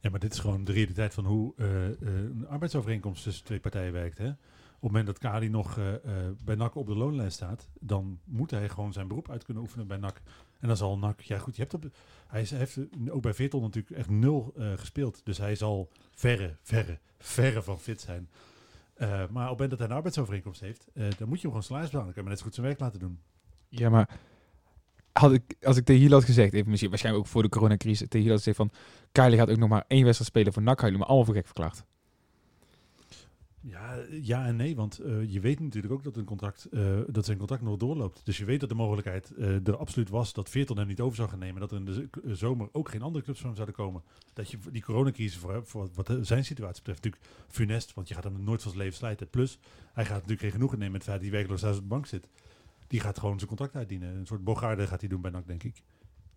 Ja, 0.00 0.10
maar 0.10 0.20
dit 0.20 0.32
is 0.32 0.38
gewoon 0.38 0.64
de 0.64 0.72
realiteit 0.72 1.14
van 1.14 1.24
hoe 1.24 1.52
eh, 1.56 1.86
eh, 1.86 1.94
een 2.00 2.46
arbeidsovereenkomst 2.48 3.22
tussen 3.22 3.44
twee 3.44 3.60
partijen 3.60 3.92
werkt. 3.92 4.18
Hè? 4.18 4.32
Op 4.80 4.84
het 4.84 4.92
moment 4.92 5.06
dat 5.06 5.18
Kali 5.30 5.48
nog 5.48 5.78
eh, 5.78 5.94
eh, 5.94 6.00
bij 6.44 6.54
NAC 6.54 6.74
op 6.74 6.86
de 6.86 6.96
loonlijst 6.96 7.36
staat, 7.36 7.68
dan 7.80 8.18
moet 8.24 8.50
hij 8.50 8.68
gewoon 8.68 8.92
zijn 8.92 9.08
beroep 9.08 9.30
uit 9.30 9.44
kunnen 9.44 9.62
oefenen 9.62 9.86
bij 9.86 9.96
NAC. 9.96 10.20
En 10.60 10.68
dan 10.68 10.76
zal 10.76 10.98
NAC, 10.98 11.20
ja 11.20 11.38
goed, 11.38 11.56
je 11.56 11.62
hebt 11.62 11.74
op, 11.74 11.84
hij, 12.26 12.46
heeft 12.54 12.78
ook 13.10 13.22
bij 13.22 13.34
Veerton 13.34 13.62
natuurlijk 13.62 13.96
echt 13.96 14.10
nul 14.10 14.52
eh, 14.56 14.72
gespeeld. 14.76 15.20
Dus 15.24 15.38
hij 15.38 15.54
zal 15.54 15.88
verre, 16.10 16.56
verre, 16.62 16.98
verre 17.18 17.62
van 17.62 17.78
fit 17.78 18.00
zijn. 18.00 18.28
Maar 18.98 19.20
op 19.20 19.28
het 19.28 19.48
moment 19.48 19.70
dat 19.70 19.78
hij 19.78 19.88
een 19.88 19.94
arbeidsovereenkomst 19.94 20.60
heeft, 20.60 20.86
dan 20.92 21.28
moet 21.28 21.40
je 21.40 21.48
hem 21.48 21.62
gewoon 21.62 21.82
betalen. 21.82 21.90
Dan 21.90 22.12
kan 22.12 22.22
je 22.22 22.28
net 22.28 22.38
zo 22.38 22.44
goed 22.44 22.54
zijn 22.54 22.66
werk 22.66 22.80
laten 22.80 23.00
doen. 23.00 23.18
Ja, 23.68 23.90
maar 23.90 24.18
had 25.12 25.32
ik, 25.32 25.54
als 25.62 25.76
ik 25.76 25.84
tegen 25.84 26.02
Hiel 26.02 26.12
had 26.12 26.24
gezegd, 26.24 26.52
even 26.52 26.68
misschien 26.68 26.90
waarschijnlijk 26.90 27.24
ook 27.24 27.32
voor 27.32 27.42
de 27.42 27.48
coronacrisis, 27.48 27.98
tegen 28.08 28.20
Hiel 28.20 28.28
had 28.28 28.38
gezegd 28.38 28.56
van, 28.56 28.70
Kylie 29.12 29.38
gaat 29.38 29.50
ook 29.50 29.56
nog 29.56 29.68
maar 29.68 29.84
één 29.86 30.04
wedstrijd 30.04 30.30
spelen 30.30 30.52
voor 30.52 30.62
NAC, 30.62 30.80
jullie 30.80 30.98
me 30.98 31.04
allemaal 31.04 31.24
voor 31.24 31.34
gek 31.34 31.46
verklaard. 31.46 31.84
Ja, 33.60 33.94
ja 34.22 34.46
en 34.46 34.56
nee, 34.56 34.76
want 34.76 34.98
eh, 34.98 35.32
je 35.32 35.40
weet 35.40 35.60
natuurlijk 35.60 35.92
ook 35.92 36.04
dat, 36.04 36.16
een 36.16 36.24
contract, 36.24 36.64
eh, 36.64 36.98
dat 37.06 37.24
zijn 37.24 37.38
contract 37.38 37.62
nog 37.62 37.76
doorloopt. 37.76 38.20
Dus 38.24 38.38
je 38.38 38.44
weet 38.44 38.60
dat 38.60 38.68
de 38.68 38.74
mogelijkheid 38.74 39.30
eh, 39.34 39.66
er 39.66 39.76
absoluut 39.76 40.08
was 40.08 40.32
dat 40.32 40.48
Veerton 40.48 40.78
hem 40.78 40.86
niet 40.86 41.00
over 41.00 41.16
zou 41.16 41.28
gaan 41.28 41.38
nemen. 41.38 41.60
Dat 41.60 41.70
er 41.70 41.76
in 41.76 41.84
de 41.84 42.34
zomer 42.34 42.68
ook 42.72 42.88
geen 42.88 43.02
andere 43.02 43.24
clubs 43.24 43.38
van 43.38 43.46
hem 43.46 43.56
zouden 43.56 43.76
komen. 43.76 44.02
Dat 44.32 44.50
je 44.50 44.58
die 44.72 44.82
coronacrisis 44.82 45.38
voor, 45.38 45.66
voor 45.66 45.88
wat 45.94 46.16
zijn 46.20 46.44
situatie 46.44 46.82
betreft 46.82 47.04
natuurlijk 47.04 47.32
funest. 47.48 47.94
Want 47.94 48.08
je 48.08 48.14
gaat 48.14 48.24
hem 48.24 48.44
nooit 48.44 48.62
van 48.62 48.70
zijn 48.70 48.82
leven 48.82 48.98
slijten. 48.98 49.28
Plus, 49.28 49.58
hij 49.92 50.04
gaat 50.04 50.14
natuurlijk 50.14 50.40
geen 50.40 50.50
genoegen 50.50 50.78
nemen 50.78 50.92
met 50.92 51.00
het 51.00 51.10
feit 51.10 51.22
dat 51.22 51.30
hij 51.30 51.38
werkloos 51.38 51.60
thuis 51.60 51.76
op 51.76 51.82
de 51.82 51.88
bank 51.88 52.06
zit. 52.06 52.28
Die 52.86 53.00
gaat 53.00 53.18
gewoon 53.18 53.36
zijn 53.36 53.48
contract 53.48 53.76
uitdienen. 53.76 54.16
Een 54.16 54.26
soort 54.26 54.44
bogarde 54.44 54.86
gaat 54.86 55.00
hij 55.00 55.08
doen 55.08 55.20
bij 55.20 55.30
NAC, 55.30 55.46
denk 55.46 55.62
ik. 55.62 55.82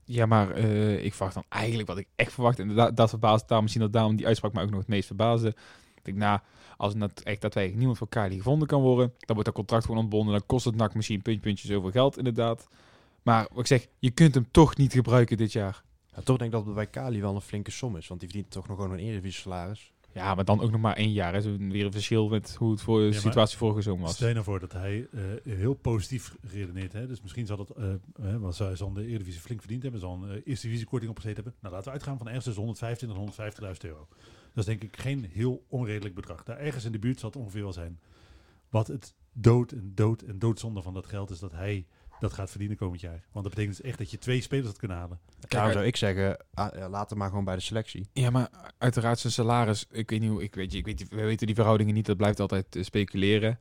Ja, 0.06 0.26
maar 0.26 0.58
ik 0.58 1.14
verwacht 1.14 1.34
dan 1.34 1.46
eigenlijk 1.50 1.88
wat 1.88 1.98
ik 1.98 2.08
echt 2.16 2.34
verwacht, 2.34 2.60
en 2.60 2.76
dat, 2.76 2.96
dat 2.96 3.10
verbaast 3.10 3.48
daar 3.48 3.62
misschien 3.62 3.82
dat 3.82 3.94
daarom 3.94 4.16
die 4.16 4.26
uitspraak 4.26 4.54
me 4.54 4.62
ook 4.62 4.70
nog 4.70 4.80
het 4.80 4.88
meest 4.88 5.08
verbaasde. 5.08 5.56
Ik 6.02 6.06
denk, 6.06 6.18
nou, 6.18 6.40
als 6.78 6.94
het 6.98 7.24
echt 7.24 7.42
dat 7.42 7.54
wij 7.54 7.74
niemand 7.76 7.98
voor 7.98 8.10
Kylie 8.10 8.38
gevonden 8.38 8.68
kan 8.68 8.82
worden, 8.82 9.14
dan 9.20 9.36
wordt 9.36 9.46
dat 9.46 9.54
contract 9.54 9.86
gewoon 9.86 10.00
ontbonden. 10.00 10.34
Dan 10.34 10.46
kost 10.46 10.66
het 10.66 10.76
NAC 10.76 10.96
misschien 10.96 11.22
puntje, 11.22 11.42
puntje 11.42 11.68
zoveel 11.68 11.92
geld, 11.92 12.18
inderdaad. 12.18 12.68
Maar 13.22 13.48
wat 13.50 13.60
ik 13.60 13.68
zeg, 13.68 13.88
je 14.00 14.12
kunt 14.12 14.34
hem 14.34 14.48
toch 14.52 14.78
niet 14.78 14.94
gebruiken 14.94 15.38
dit 15.38 15.52
jaar. 15.52 15.84
Ja, 16.16 16.22
toch 16.22 16.38
denk 16.38 16.52
ik 16.52 16.52
dat 16.52 16.66
het 16.66 16.76
bij 16.76 16.88
Kali 16.88 17.22
wel 17.22 17.36
een 17.36 17.42
flinke 17.42 17.72
som 17.72 17.98
is, 17.98 18.08
want 18.08 18.20
die 18.20 18.30
verdient 18.30 18.52
toch 18.52 18.68
nog 18.68 18.78
gewoon 18.78 18.92
een 18.92 19.00
Eredivisie 19.00 19.42
salaris. 19.42 19.92
Ja, 20.14 20.36
maar 20.36 20.46
dan 20.46 20.62
ook 20.62 20.72
nog 20.72 20.82
maar 20.82 20.96
één 20.96 21.12
jaar. 21.12 21.34
Hè. 21.34 21.42
Zo 21.42 21.58
weer 21.58 21.86
een 21.86 21.92
verschil 21.92 22.30
met 22.30 22.56
hoe 22.56 22.72
het 22.72 22.82
voor 22.82 23.00
de 23.00 23.14
situatie 23.14 23.58
vorige 23.58 23.82
zomer 23.82 24.02
was. 24.02 24.14
Stel 24.14 24.28
je 24.28 24.34
nou 24.34 24.46
voor 24.46 24.60
dat 24.60 24.72
hij 24.72 25.08
eh, 25.12 25.22
heel 25.44 25.74
positief 25.74 26.36
redeneert. 26.42 26.94
Hè? 26.94 27.08
Dus 27.08 27.22
misschien 27.22 27.46
zal 27.46 27.58
dat, 27.58 27.70
eh 27.70 27.94
eh, 27.94 28.38
want 28.38 28.58
hij 28.58 28.76
zal 28.76 28.94
de 28.94 29.06
Eredivisie 29.06 29.42
flink 29.42 29.60
verdiend 29.60 29.84
hebben. 29.84 30.02
Zal 30.02 30.14
een 30.14 30.30
eh, 30.30 30.42
eerste 30.46 30.66
divisie 30.66 30.88
korting 30.88 31.12
opgezet 31.12 31.36
hebben. 31.36 31.54
Nou, 31.60 31.74
laten 31.74 31.88
we 31.88 31.94
uitgaan 31.94 32.18
van 32.18 32.28
ergens 32.28 32.46
tussen 32.46 32.64
125 32.64 33.38
en 33.38 33.74
150.000 33.74 33.90
euro. 33.90 34.08
Dat 34.54 34.58
is 34.58 34.66
denk 34.66 34.84
ik 34.84 34.98
geen 34.98 35.26
heel 35.32 35.66
onredelijk 35.68 36.16
bedrag. 36.16 36.44
Daar 36.44 36.58
ergens 36.58 36.86
in 36.86 36.92
de 36.92 37.00
buurt 37.00 37.20
zal 37.20 37.30
het 37.30 37.38
ongeveer 37.38 37.62
wel 37.62 37.74
zijn. 37.74 38.00
Wat 38.70 38.88
het 38.88 39.14
dood 39.34 39.72
en 39.72 39.92
dood 39.96 40.22
en 40.22 40.40
doodzonde 40.40 40.82
van 40.82 40.94
dat 40.94 41.06
geld 41.06 41.30
is 41.30 41.40
dat 41.40 41.52
hij 41.52 41.86
dat 42.22 42.34
gaat 42.34 42.50
verdienen 42.50 42.78
komend 42.78 43.02
jaar. 43.02 43.24
Want 43.32 43.46
dat 43.46 43.54
betekent 43.54 43.78
dus 43.78 43.86
echt 43.86 43.98
dat 43.98 44.12
je 44.12 44.18
twee 44.18 44.42
spelers 44.42 44.68
had 44.68 44.78
kunnen 44.78 44.98
halen. 44.98 45.20
Daarom 45.48 45.72
zou 45.72 45.86
ik 45.86 45.96
zeggen, 45.96 46.38
ah, 46.54 46.90
laat 46.90 47.10
hem 47.10 47.20
maar 47.20 47.30
gewoon 47.30 47.44
bij 47.44 47.56
de 47.56 47.62
selectie. 47.62 48.08
Ja, 48.14 48.30
maar 48.30 48.50
uiteraard 48.78 49.20
zijn 49.20 49.34
salaris. 49.34 49.86
Ik 49.92 50.10
weet 50.10 50.20
niet 50.20 50.30
hoe. 50.30 50.44
Ik 50.44 50.56
weet, 50.56 50.72
je, 50.72 50.78
ik 50.78 50.86
weet, 50.86 51.10
we 51.10 51.24
weten 51.24 51.46
die 51.46 51.56
verhoudingen 51.56 51.94
niet. 51.94 52.06
Dat 52.06 52.18
blijft 52.18 52.40
altijd 52.40 52.76
eh, 52.76 52.84
speculeren. 52.84 53.60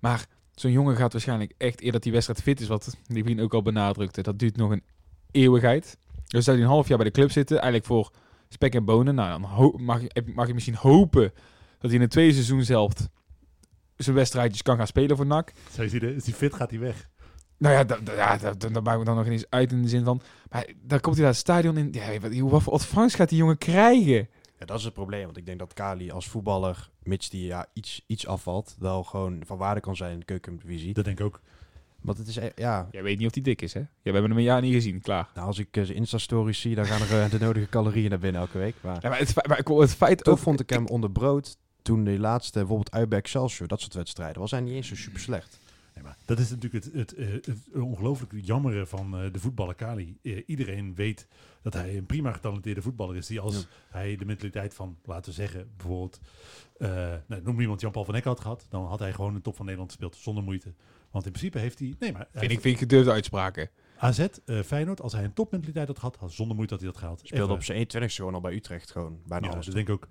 Maar 0.00 0.26
zo'n 0.54 0.70
jongen 0.70 0.96
gaat 0.96 1.12
waarschijnlijk 1.12 1.54
echt 1.56 1.82
eer 1.82 1.92
dat 1.92 2.02
die 2.02 2.12
wedstrijd 2.12 2.42
fit 2.42 2.60
is. 2.60 2.68
Wat 2.68 2.96
die 3.06 3.24
vriend 3.24 3.40
ook 3.40 3.54
al 3.54 3.62
benadrukte. 3.62 4.22
Dat 4.22 4.38
duurt 4.38 4.56
nog 4.56 4.70
een 4.70 4.82
eeuwigheid. 5.30 5.98
Dus 6.26 6.44
zou 6.44 6.56
hij 6.56 6.66
een 6.66 6.72
half 6.72 6.88
jaar 6.88 6.96
bij 6.96 7.06
de 7.06 7.12
club 7.12 7.30
zitten, 7.30 7.56
eigenlijk 7.56 7.86
voor 7.86 8.10
spek 8.48 8.74
en 8.74 8.84
bonen. 8.84 9.14
Nou, 9.14 9.40
dan 9.40 9.82
mag, 9.84 10.00
je, 10.00 10.22
mag 10.34 10.46
je 10.46 10.54
misschien 10.54 10.74
hopen 10.76 11.32
dat 11.78 11.90
hij 11.90 11.94
in 11.94 12.00
het 12.00 12.10
tweede 12.10 12.32
seizoen 12.32 12.62
zelf 12.62 12.92
zijn 13.96 14.16
wedstrijdjes 14.16 14.62
kan 14.62 14.76
gaan 14.76 14.86
spelen 14.86 15.16
voor 15.16 15.26
NAC. 15.26 15.52
Zou 15.70 15.88
je 15.90 16.14
is 16.14 16.24
die 16.24 16.34
fit, 16.34 16.54
gaat 16.54 16.70
hij 16.70 16.78
weg. 16.78 17.08
Nou 17.58 17.74
ja, 17.74 17.84
dat, 17.84 18.06
dat- 18.06 18.14
ja, 18.16 18.36
dat, 18.36 18.60
dat, 18.60 18.74
dat 18.74 18.84
maakt 18.84 18.98
me 18.98 19.04
dan 19.04 19.16
nog 19.16 19.26
eens 19.26 19.50
uit 19.50 19.72
in 19.72 19.82
de 19.82 19.88
zin 19.88 20.04
van... 20.04 20.20
Maar 20.50 20.72
dan 20.82 21.00
komt 21.00 21.14
hij 21.14 21.24
naar 21.24 21.32
het 21.32 21.40
stadion 21.42 21.76
in... 21.76 21.88
Ja, 21.92 22.20
wat, 22.20 22.32
wat 22.50 22.62
voor 22.62 22.72
ontvangst 22.72 23.16
gaat 23.16 23.28
die 23.28 23.38
jongen 23.38 23.58
krijgen? 23.58 24.28
Ja, 24.58 24.66
dat 24.66 24.78
is 24.78 24.84
het 24.84 24.92
probleem. 24.94 25.24
Want 25.24 25.36
ik 25.36 25.46
denk 25.46 25.58
dat 25.58 25.72
Kali 25.72 26.10
als 26.10 26.28
voetballer, 26.28 26.90
mits 27.02 27.30
die 27.30 27.46
ja, 27.46 27.66
iets, 27.72 28.04
iets 28.06 28.26
afvalt, 28.26 28.76
wel 28.78 29.02
gewoon 29.02 29.42
van 29.46 29.58
waarde 29.58 29.80
kan 29.80 29.96
zijn 29.96 30.12
in 30.12 30.18
de 30.18 30.24
keukendivisie. 30.24 30.94
Dat 30.94 31.04
denk 31.04 31.18
ik 31.18 31.24
ook. 31.26 31.40
Want 32.00 32.18
het 32.18 32.26
is, 32.26 32.36
e- 32.36 32.50
ja, 32.54 32.88
Jij 32.90 33.02
weet 33.02 33.18
niet 33.18 33.26
of 33.26 33.34
hij 33.34 33.42
dik 33.42 33.62
is, 33.62 33.72
hè? 33.74 33.80
Ja, 33.80 33.86
we 34.02 34.10
hebben 34.10 34.30
hem 34.30 34.38
een 34.38 34.44
jaar 34.44 34.60
niet 34.60 34.72
gezien, 34.74 35.00
klaar. 35.00 35.28
nou, 35.34 35.46
als 35.46 35.58
ik 35.58 35.76
eh, 35.76 35.84
zijn 35.84 35.96
Insta-stories 35.96 36.60
zie, 36.60 36.74
dan 36.74 36.84
gaan 36.86 37.00
er 37.00 37.22
eh, 37.24 37.30
de 37.30 37.38
nodige 37.38 37.68
calorieën 37.68 38.10
naar 38.10 38.18
binnen 38.18 38.40
elke 38.40 38.58
week. 38.58 38.74
Maar 38.80 38.98
Ja, 39.02 39.08
maar 39.08 39.18
het, 39.18 39.46
maar 39.48 39.58
ik- 39.58 39.68
het 39.68 39.94
feit 39.94 40.24
toch 40.24 40.34
ook... 40.34 40.40
vond 40.40 40.60
ik 40.60 40.70
hem 40.70 40.86
onder 40.86 41.10
brood 41.10 41.56
toen 41.82 42.04
de 42.04 42.18
laatste, 42.18 42.58
bijvoorbeeld 42.58 42.90
uit 42.92 43.08
bij 43.08 43.18
Excelsior, 43.18 43.68
dat 43.68 43.80
soort 43.80 43.94
wedstrijden, 43.94 44.40
was 44.40 44.50
hij 44.50 44.60
niet 44.60 44.74
eens 44.74 44.88
zo 44.88 44.94
super 44.96 45.20
slecht. 45.20 45.58
Nee, 45.94 46.04
maar 46.04 46.16
dat 46.24 46.38
is 46.38 46.50
natuurlijk 46.50 46.84
het, 46.84 46.94
het, 46.94 47.14
eh, 47.14 47.26
het 47.32 47.58
ongelooflijk 47.74 48.32
jammere 48.36 48.86
van 48.86 49.18
eh, 49.18 49.32
de 49.32 49.38
voetballer 49.38 49.74
Kali. 49.74 50.16
Iedereen 50.46 50.94
weet 50.94 51.26
dat 51.62 51.72
hij 51.72 51.96
een 51.96 52.06
prima 52.06 52.32
getalenteerde 52.32 52.82
voetballer 52.82 53.16
is. 53.16 53.26
Die 53.26 53.40
als 53.40 53.54
Ja. 53.56 53.62
hij 53.88 54.16
de 54.16 54.24
mentaliteit 54.24 54.74
van, 54.74 54.96
laten 55.04 55.24
we 55.30 55.36
zeggen, 55.36 55.68
bijvoorbeeld... 55.76 56.20
eh 56.78 56.88
nou, 57.26 57.42
noem 57.42 57.60
iemand 57.60 57.80
Jan-Paul 57.80 58.04
van 58.04 58.14
Eck 58.14 58.24
had 58.24 58.40
gehad. 58.40 58.66
Dan 58.68 58.84
had 58.86 58.98
hij 58.98 59.12
gewoon 59.12 59.34
de 59.34 59.40
top 59.40 59.56
van 59.56 59.64
Nederland 59.64 59.90
gespeeld 59.92 60.16
zonder 60.16 60.44
moeite. 60.44 60.72
Want 61.16 61.26
in 61.28 61.32
principe 61.32 61.58
heeft 61.58 61.78
hij... 61.78 61.94
Nee, 61.98 62.12
maar 62.12 62.28
Vind 62.32 62.50
ik, 62.52 62.60
vind 62.60 62.74
ik 62.74 62.78
gedurfde 62.80 63.10
uitspraken. 63.10 63.70
AZ, 63.98 64.18
eh, 64.18 64.60
Feyenoord, 64.60 65.00
als 65.00 65.12
hij 65.12 65.24
een 65.24 65.32
topmentaliteit 65.32 65.86
had 65.86 65.98
gehad, 65.98 66.16
had 66.16 66.32
zonder 66.32 66.56
moeite 66.56 66.74
had 66.74 66.82
hij 66.82 66.92
dat 66.92 67.00
gehaald. 67.00 67.18
Speelde 67.18 67.42
Even. 67.44 67.54
op 67.54 67.62
zijn 67.62 67.78
21ste 67.78 68.14
gewoon 68.14 68.34
al 68.34 68.40
bij 68.40 68.54
Utrecht, 68.54 68.90
gewoon 68.90 69.18
bijna 69.26 69.46
Ja, 69.46 69.52
alles. 69.52 69.66
dat 69.66 69.74
denk 69.74 69.88
ik 69.88 69.94
ook. 69.94 70.08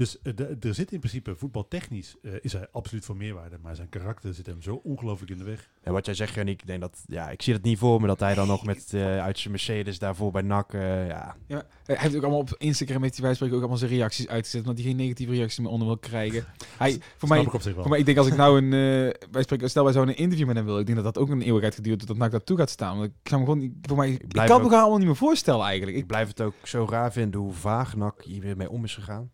Dus 0.00 0.18
eh, 0.22 0.32
de- 0.36 0.56
er 0.60 0.74
zit 0.74 0.92
in 0.92 0.98
principe 0.98 1.36
voetbaltechnisch 1.36 2.16
eh, 2.22 2.32
is 2.40 2.52
hij 2.52 2.68
absoluut 2.72 3.04
voor 3.04 3.16
meerwaarde. 3.16 3.58
Maar 3.62 3.76
zijn 3.76 3.88
karakter 3.88 4.34
zit 4.34 4.46
hem 4.46 4.62
zo 4.62 4.80
ongelooflijk 4.84 5.30
in 5.30 5.38
de 5.38 5.44
weg. 5.44 5.70
En 5.82 5.92
wat 5.92 6.04
jij 6.06 6.14
zegt, 6.14 6.34
Janiek, 6.34 6.60
ik 6.60 6.66
denk 6.66 6.80
dat, 6.80 7.02
ja, 7.06 7.30
ik 7.30 7.42
zie 7.42 7.54
het 7.54 7.62
niet 7.62 7.78
voor 7.78 8.00
me 8.00 8.06
dat 8.06 8.20
hij 8.20 8.34
dan 8.34 8.46
nog 8.46 8.64
met, 8.64 8.94
eh, 8.94 9.18
uit 9.22 9.38
zijn 9.38 9.50
Mercedes 9.50 9.98
daarvoor 9.98 10.30
bij 10.32 10.42
NAC, 10.42 10.72
eh, 10.74 11.06
ja, 11.08 11.36
Ja, 11.46 11.62
hij 11.84 11.96
heeft 11.98 12.16
ook 12.16 12.22
allemaal 12.22 12.40
op 12.40 12.54
Instagram 12.58 13.02
heeft 13.02 13.14
hij 13.16 13.24
bij 13.24 13.34
spreken 13.34 13.54
ook 13.54 13.60
allemaal 13.60 13.78
zijn 13.78 13.90
reacties 13.90 14.28
uitgezet, 14.28 14.60
omdat 14.60 14.76
hij 14.76 14.86
geen 14.86 14.96
negatieve 14.96 15.32
reacties 15.32 15.58
meer 15.58 15.68
onder 15.70 15.86
wil 15.86 15.98
krijgen. 15.98 16.44
Hij, 16.78 16.90
voor 16.92 17.00
Snap 17.16 17.28
mij, 17.30 17.40
ik 17.40 17.52
op 17.54 17.62
zich 17.62 17.72
wel. 17.72 17.80
voor 17.82 17.90
mij, 17.90 17.98
ik 18.00 18.06
denk 18.06 18.18
als 18.18 18.26
ik 18.26 18.36
nou 18.36 18.58
een, 18.62 18.72
eh 18.72 19.28
wij 19.30 19.42
spreken, 19.42 19.70
stel 19.70 19.84
wij 19.84 19.92
zouden 19.92 20.14
een 20.14 20.20
interview 20.20 20.46
met 20.46 20.56
hem 20.56 20.64
willen, 20.64 20.80
ik 20.80 20.86
denk 20.86 21.02
dat 21.02 21.14
dat 21.14 21.22
ook 21.22 21.30
een 21.30 21.42
eeuwigheid 21.42 21.74
geduurd 21.74 22.06
dat 22.06 22.16
NAC 22.16 22.30
daartoe 22.30 22.56
gaat 22.56 22.70
staan. 22.70 22.98
Want 22.98 23.10
ik 23.22 23.28
zou 23.28 23.40
me 23.40 23.46
gewoon, 23.46 23.62
niet- 23.62 23.74
voor 23.82 23.96
mij, 23.96 24.10
ik, 24.10 24.28
kan 24.28 24.42
ook- 24.42 24.48
me 24.48 24.54
gewoon 24.64 24.72
allemaal 24.80 24.98
niet 24.98 25.06
meer 25.06 25.16
voorstellen 25.16 25.64
eigenlijk. 25.66 25.96
ik 25.96 26.02
Ik, 26.02 26.08
blijf 26.08 26.28
het 26.28 26.40
ook 26.40 26.54
zo 26.62 26.86
raar 26.90 27.12
vinden 27.12 27.40
hoe 27.40 27.52
vaag 27.52 27.96
NAC 27.96 28.22
hier 28.22 28.40
weer 28.40 28.56
mee 28.56 28.70
om 28.70 28.84
is 28.84 28.94
gegaan. 28.94 29.30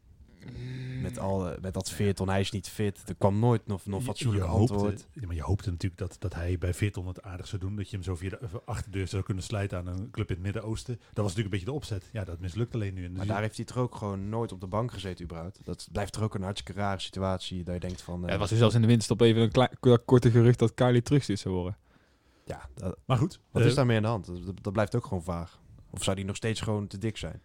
Met, 1.03 1.19
al, 1.19 1.49
eh, 1.51 1.61
met 1.61 1.75
dat 1.75 1.91
Veerton, 1.91 2.29
hij 2.29 2.41
is 2.41 2.51
niet 2.51 2.69
fit. 2.69 3.03
Er 3.09 3.15
kwam 3.15 3.39
nooit 3.39 3.67
nog, 3.67 3.87
nog 3.87 4.01
Je- 4.01 4.07
fatsoenlijk 4.07 4.45
je 4.45 4.51
hoopte- 4.51 4.73
antwoord. 4.73 5.07
ja, 5.13 5.27
maar 5.27 5.35
je 5.35 5.43
hoopte 5.43 5.71
natuurlijk 5.71 6.01
dat, 6.01 6.17
dat 6.19 6.35
hij 6.35 6.59
bij 6.59 6.75
400 6.75 7.17
het 7.17 7.25
aardig 7.27 7.47
zou 7.47 7.61
doen. 7.61 7.77
Dat 7.77 7.91
je 7.91 7.97
hem 7.97 8.05
zo 8.05 8.15
via 8.15 8.31
de 8.31 8.39
eh, 8.39 8.49
achterdeur 8.65 9.09
zou 9.09 9.23
kunnen 9.23 9.43
slijten 9.43 9.79
aan 9.79 9.87
een 9.87 10.11
club 10.11 10.29
in 10.29 10.35
het 10.35 10.45
Midden-Oosten. 10.45 10.95
Dat 10.97 11.05
was 11.25 11.35
natuurlijk 11.35 11.45
een 11.45 11.51
beetje 11.51 11.67
de 11.67 11.73
opzet. 11.73 12.05
Ja, 12.13 12.25
dat 12.25 12.41
mislukt 12.41 12.75
alleen 12.75 12.95
nu. 12.95 13.11
Maar 13.11 13.27
daar 13.27 13.41
heeft 13.41 13.57
hij 13.57 13.65
toch 13.65 13.77
ook 13.77 13.95
gewoon 13.95 14.29
nooit 14.29 14.53
op 14.53 14.61
de 14.61 14.67
bank 14.67 14.93
gezeten 14.93 15.25
überhaupt. 15.25 15.61
Dat 15.65 15.89
blijft 15.93 16.13
toch 16.13 16.23
ook 16.23 16.35
een 16.35 16.43
hartstikke 16.43 16.81
rare 16.81 17.01
situatie. 17.01 17.63
Dat 17.65 17.75
je 17.75 17.81
denkt 17.81 18.03
van... 18.03 18.17
eh, 18.21 18.25
ja, 18.25 18.31
het 18.31 18.39
was 18.41 18.49
dus 18.49 18.59
zelfs 18.59 18.75
in 18.75 18.81
de 18.81 18.87
winterstop 18.87 19.21
even 19.21 19.43
een 19.43 19.51
klein, 19.53 19.71
korte 20.05 20.31
gerucht 20.31 20.59
dat 20.59 20.75
Kylie 20.75 21.03
terug 21.03 21.29
is 21.29 21.41
zou 21.41 21.55
worden. 21.55 21.77
ja, 22.45 22.69
dat- 22.75 22.97
Maar 23.05 23.17
goed. 23.19 23.41
wat 23.51 23.63
eh, 23.63 23.69
is 23.69 23.75
daarmee 23.75 23.97
aan 23.97 24.03
de 24.03 24.09
hand? 24.09 24.27
Dat, 24.27 24.63
dat 24.63 24.73
blijft 24.73 24.95
ook 24.97 25.07
gewoon 25.07 25.23
vaag. 25.23 25.61
Of 25.91 26.05
zou 26.05 26.17
die 26.17 26.25
nog 26.25 26.37
steeds 26.37 26.61
gewoon 26.61 26.87
te 26.87 26.99
dik 26.99 27.17
zijn? 27.17 27.43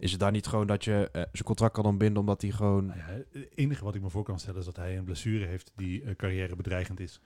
Is 0.00 0.10
het 0.10 0.20
daar 0.20 0.30
niet 0.30 0.46
gewoon 0.46 0.66
dat 0.66 0.84
je 0.84 1.08
eh, 1.12 1.22
zijn 1.32 1.44
contract 1.44 1.74
kan 1.74 1.84
ontbinden 1.84 2.20
omdat 2.20 2.42
hij 2.42 2.50
gewoon... 2.50 2.86
Nou 2.86 2.98
ja, 2.98 3.06
het 3.32 3.48
enige 3.54 3.84
wat 3.84 3.94
ik 3.94 4.02
me 4.02 4.10
voor 4.10 4.22
kan 4.24 4.38
stellen 4.38 4.58
is 4.60 4.64
dat 4.66 4.76
hij 4.76 4.96
een 4.96 5.04
blessure 5.04 5.46
heeft 5.46 5.72
die 5.76 6.02
eh, 6.02 6.14
carrièrebedreigend 6.16 7.00
is. 7.00 7.20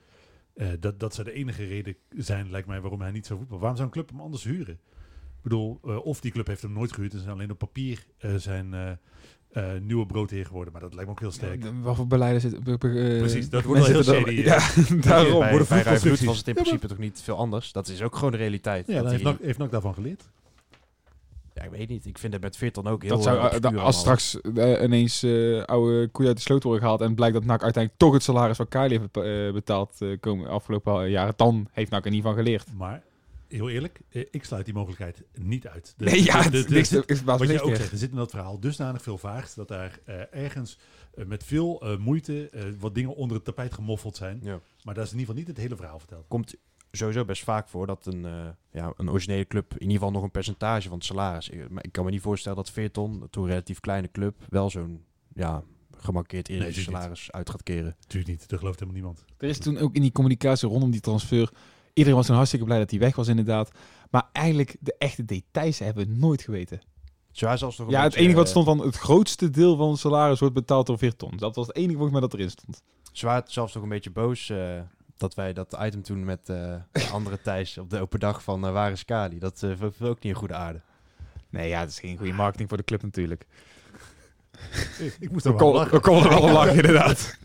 Eh, 0.53 0.67
dat, 0.79 0.99
dat 0.99 1.13
zou 1.13 1.27
de 1.27 1.33
enige 1.33 1.65
reden 1.65 1.95
zijn, 2.17 2.49
lijkt 2.51 2.67
mij, 2.67 2.81
waarom 2.81 3.01
hij 3.01 3.11
niet 3.11 3.25
zo 3.25 3.37
voetbal. 3.37 3.57
Waarom 3.59 3.77
zou 3.77 3.87
een 3.87 3.93
club 3.93 4.09
hem 4.09 4.19
anders 4.19 4.43
huren? 4.43 4.73
Ik 4.73 5.41
bedoel, 5.41 5.79
eh, 5.85 6.05
of 6.05 6.19
die 6.21 6.31
club 6.31 6.47
heeft 6.47 6.61
hem 6.61 6.73
nooit 6.73 6.93
gehuurd 6.93 7.13
en 7.13 7.19
zijn 7.19 7.31
alleen 7.31 7.51
op 7.51 7.57
papier 7.57 8.05
eh, 8.17 8.35
zijn 8.35 8.73
eh, 8.73 8.91
eh, 9.51 9.81
nieuwe 9.81 10.05
broodheer 10.05 10.45
geworden. 10.45 10.73
Maar 10.73 10.81
dat 10.81 10.93
lijkt 10.93 11.05
me 11.09 11.11
ook 11.15 11.19
heel 11.21 11.31
sterk. 11.31 11.63
Ja, 11.63 11.79
Wat 11.81 11.95
voor 11.95 12.07
beleiden 12.07 12.41
zit... 12.41 12.53
eh, 12.53 12.75
Precies, 12.77 13.49
dat 13.49 13.63
wordt 13.63 13.81
wel 13.81 13.91
heel 13.91 14.03
shady, 14.03 14.31
Ja, 14.51 14.59
daarom. 15.09 15.39
bij, 15.39 15.83
bij. 15.83 15.99
Bloed 15.99 16.23
was 16.23 16.37
het 16.37 16.47
in 16.47 16.53
Ja, 16.53 16.53
maar- 16.53 16.53
principe 16.53 16.87
toch 16.87 16.97
niet 16.97 17.21
veel 17.21 17.37
anders. 17.37 17.71
Dat 17.71 17.87
is 17.87 18.01
ook 18.01 18.15
gewoon 18.15 18.31
de 18.31 18.37
realiteit. 18.37 18.87
Ja, 18.87 19.01
dat 19.01 19.11
heeft 19.11 19.23
NAC, 19.23 19.41
heeft 19.41 19.57
NAC 19.57 19.71
daarvan 19.71 19.93
geleerd. 19.93 20.29
Ja, 21.55 21.63
ik 21.63 21.69
weet 21.69 21.89
niet. 21.89 22.05
Ik 22.05 22.17
vind 22.17 22.33
het 22.33 22.41
met 22.41 22.57
Veerton 22.57 22.87
ook 22.87 23.01
heel... 23.01 23.11
Dat 23.15 23.23
zou, 23.23 23.37
eh, 23.37 23.45
eh, 23.45 23.51
als 23.53 23.63
allemaal. 23.63 23.91
straks 23.93 24.41
eh, 24.41 24.83
ineens 24.83 25.23
eh, 25.23 25.63
oude 25.63 26.07
koeien 26.07 26.29
uit 26.29 26.37
de 26.37 26.43
sloot 26.43 26.63
worden 26.63 26.81
gehaald 26.81 27.01
en 27.01 27.15
blijkt 27.15 27.33
dat 27.33 27.43
NAC 27.45 27.63
uiteindelijk 27.63 28.03
toch 28.03 28.13
het 28.13 28.23
salaris 28.23 28.55
van 28.57 28.67
Kylie 28.67 28.99
heeft 28.99 29.11
be- 29.11 29.45
eh, 29.47 29.53
betaald 29.53 30.01
eh, 30.01 30.19
komen 30.19 30.47
afgelopen 30.49 31.09
jaren, 31.09 31.33
dan 31.37 31.67
heeft 31.71 31.91
NAC 31.91 32.05
er 32.05 32.11
niet 32.11 32.23
van 32.23 32.33
geleerd. 32.35 32.73
Maar 32.77 33.03
heel 33.47 33.69
eerlijk, 33.69 33.99
ik 34.09 34.43
sluit 34.45 34.65
die 34.65 34.73
mogelijkheid 34.73 35.23
niet 35.39 35.67
uit. 35.67 35.93
De- 35.97 36.05
nee, 36.05 36.23
ja, 36.23 36.41
de- 36.43 36.49
de- 36.49 36.73
niks, 36.73 36.91
is 36.91 37.23
wat 37.23 37.39
niks 37.39 37.61
ook 37.61 37.75
zegt, 37.75 37.91
er 37.91 37.97
zit 37.97 38.09
in 38.09 38.15
dat 38.15 38.29
verhaal 38.29 38.59
dusdanig 38.59 39.01
veel 39.01 39.17
vaags 39.17 39.53
dat 39.55 39.67
daar 39.67 39.99
eh, 40.05 40.15
ergens 40.43 40.77
met 41.25 41.43
veel 41.43 41.81
eh, 41.81 41.97
moeite 41.97 42.49
eh, 42.49 42.63
wat 42.79 42.95
dingen 42.95 43.15
onder 43.15 43.35
het 43.35 43.45
tapijt 43.45 43.73
gemoffeld 43.73 44.15
zijn. 44.15 44.39
Ja. 44.43 44.59
Maar 44.83 44.93
dat 44.93 45.05
is 45.05 45.11
in 45.11 45.19
ieder 45.19 45.33
geval 45.35 45.35
niet 45.35 45.47
het 45.47 45.57
hele 45.65 45.75
verhaal 45.75 45.99
verteld. 45.99 46.25
komt 46.27 46.55
sowieso 46.95 47.25
best 47.25 47.43
vaak 47.43 47.67
voor 47.67 47.87
dat 47.87 48.05
een, 48.05 48.25
eh, 48.25 48.47
ja, 48.71 48.93
een 48.97 49.09
originele 49.09 49.47
club 49.47 49.73
in 49.73 49.81
ieder 49.81 49.97
geval 49.97 50.11
nog 50.11 50.23
een 50.23 50.31
percentage 50.31 50.87
van 50.87 50.97
het 50.97 51.05
salaris. 51.05 51.49
Ik, 51.49 51.69
maar 51.69 51.83
ik 51.83 51.91
kan 51.91 52.05
me 52.05 52.11
niet 52.11 52.21
voorstellen 52.21 52.57
dat 52.57 52.71
Veerton, 52.71 53.27
toen 53.29 53.43
een 53.43 53.49
relatief 53.49 53.79
kleine 53.79 54.11
club, 54.11 54.35
wel 54.49 54.69
zo'n 54.69 55.03
ja, 55.33 55.63
gemarkeerd 55.97 56.47
Nee, 56.47 56.57
Eredivisie 56.57 56.91
natuurlijk 56.91 57.13
salaris 57.13 57.31
uit 57.31 57.49
gaat 57.49 57.63
keren. 57.63 57.95
Natuurlijk 57.99 58.31
niet, 58.31 58.49
dat 58.49 58.59
gelooft 58.59 58.79
helemaal 58.79 59.01
niemand. 59.01 59.25
Er 59.37 59.49
is 59.49 59.57
toen 59.57 59.77
ook 59.77 59.95
in 59.95 60.01
die 60.01 60.11
communicatie 60.11 60.67
rondom 60.67 60.91
die 60.91 61.01
transfer, 61.01 61.51
iedereen 61.93 62.17
was 62.17 62.25
toen 62.25 62.35
hartstikke 62.35 62.65
blij 62.65 62.79
dat 62.79 62.89
hij 62.89 62.99
weg 62.99 63.15
was 63.15 63.27
inderdaad. 63.27 63.71
Maar 64.09 64.29
eigenlijk 64.31 64.75
de 64.79 64.95
echte 64.97 65.25
details 65.25 65.79
hebben 65.79 66.07
we 66.07 66.13
nooit 66.13 66.41
geweten. 66.41 66.81
Zo 67.31 67.47
hij 67.47 67.57
zelfs 67.57 67.77
nog 67.77 67.89
Ja, 67.89 68.03
het 68.03 68.13
enige 68.13 68.35
wat 68.35 68.45
eh, 68.45 68.51
stond 68.51 68.65
van 68.65 68.79
het 68.79 68.95
grootste 68.95 69.49
deel 69.49 69.75
van 69.75 69.89
het 69.89 69.99
salaris 69.99 70.39
wordt 70.39 70.55
betaald 70.55 70.87
door 70.87 70.97
Virton. 70.97 71.37
Dat 71.37 71.55
was 71.55 71.67
het 71.67 71.75
enige 71.75 71.93
volgens 71.93 72.11
mij 72.11 72.21
dat 72.21 72.33
erin 72.33 72.49
stond. 72.49 72.83
Ze 73.11 73.25
waren 73.25 73.43
zelfs 73.47 73.73
nog 73.73 73.83
een 73.83 73.89
beetje 73.89 74.11
boos 74.11 74.49
eh, 74.49 74.79
dat 75.17 75.35
wij 75.35 75.53
dat 75.53 75.77
item 75.81 76.01
toen 76.01 76.25
met 76.25 76.49
eh, 76.49 76.75
de 76.91 77.07
andere 77.11 77.41
Thijs 77.43 77.77
op 77.77 77.89
de 77.89 77.99
open 77.99 78.19
dag 78.19 78.43
van 78.43 78.65
eh 78.65 78.73
Waar 78.73 78.91
is 78.91 79.05
Kali? 79.05 79.39
Dat 79.39 79.63
eh 79.63 79.71
viel 79.77 80.07
ook 80.07 80.23
niet 80.23 80.33
in 80.33 80.33
goede 80.33 80.53
aarde. 80.53 80.81
Nee, 81.49 81.69
ja, 81.69 81.79
het 81.79 81.89
is 81.89 81.99
geen 81.99 82.17
goede 82.17 82.33
marketing 82.33 82.69
voor 82.69 82.77
de 82.77 82.83
club 82.83 83.01
natuurlijk. 83.01 83.45
Ik 85.19 85.31
moest 85.31 85.45
We 85.45 85.51
er 85.51 85.57
wel 85.57 85.89
we 85.89 85.99
konden 85.99 86.31
er 86.31 86.41
wel 86.41 86.51
lachen, 86.51 86.75
inderdaad. 86.83 87.37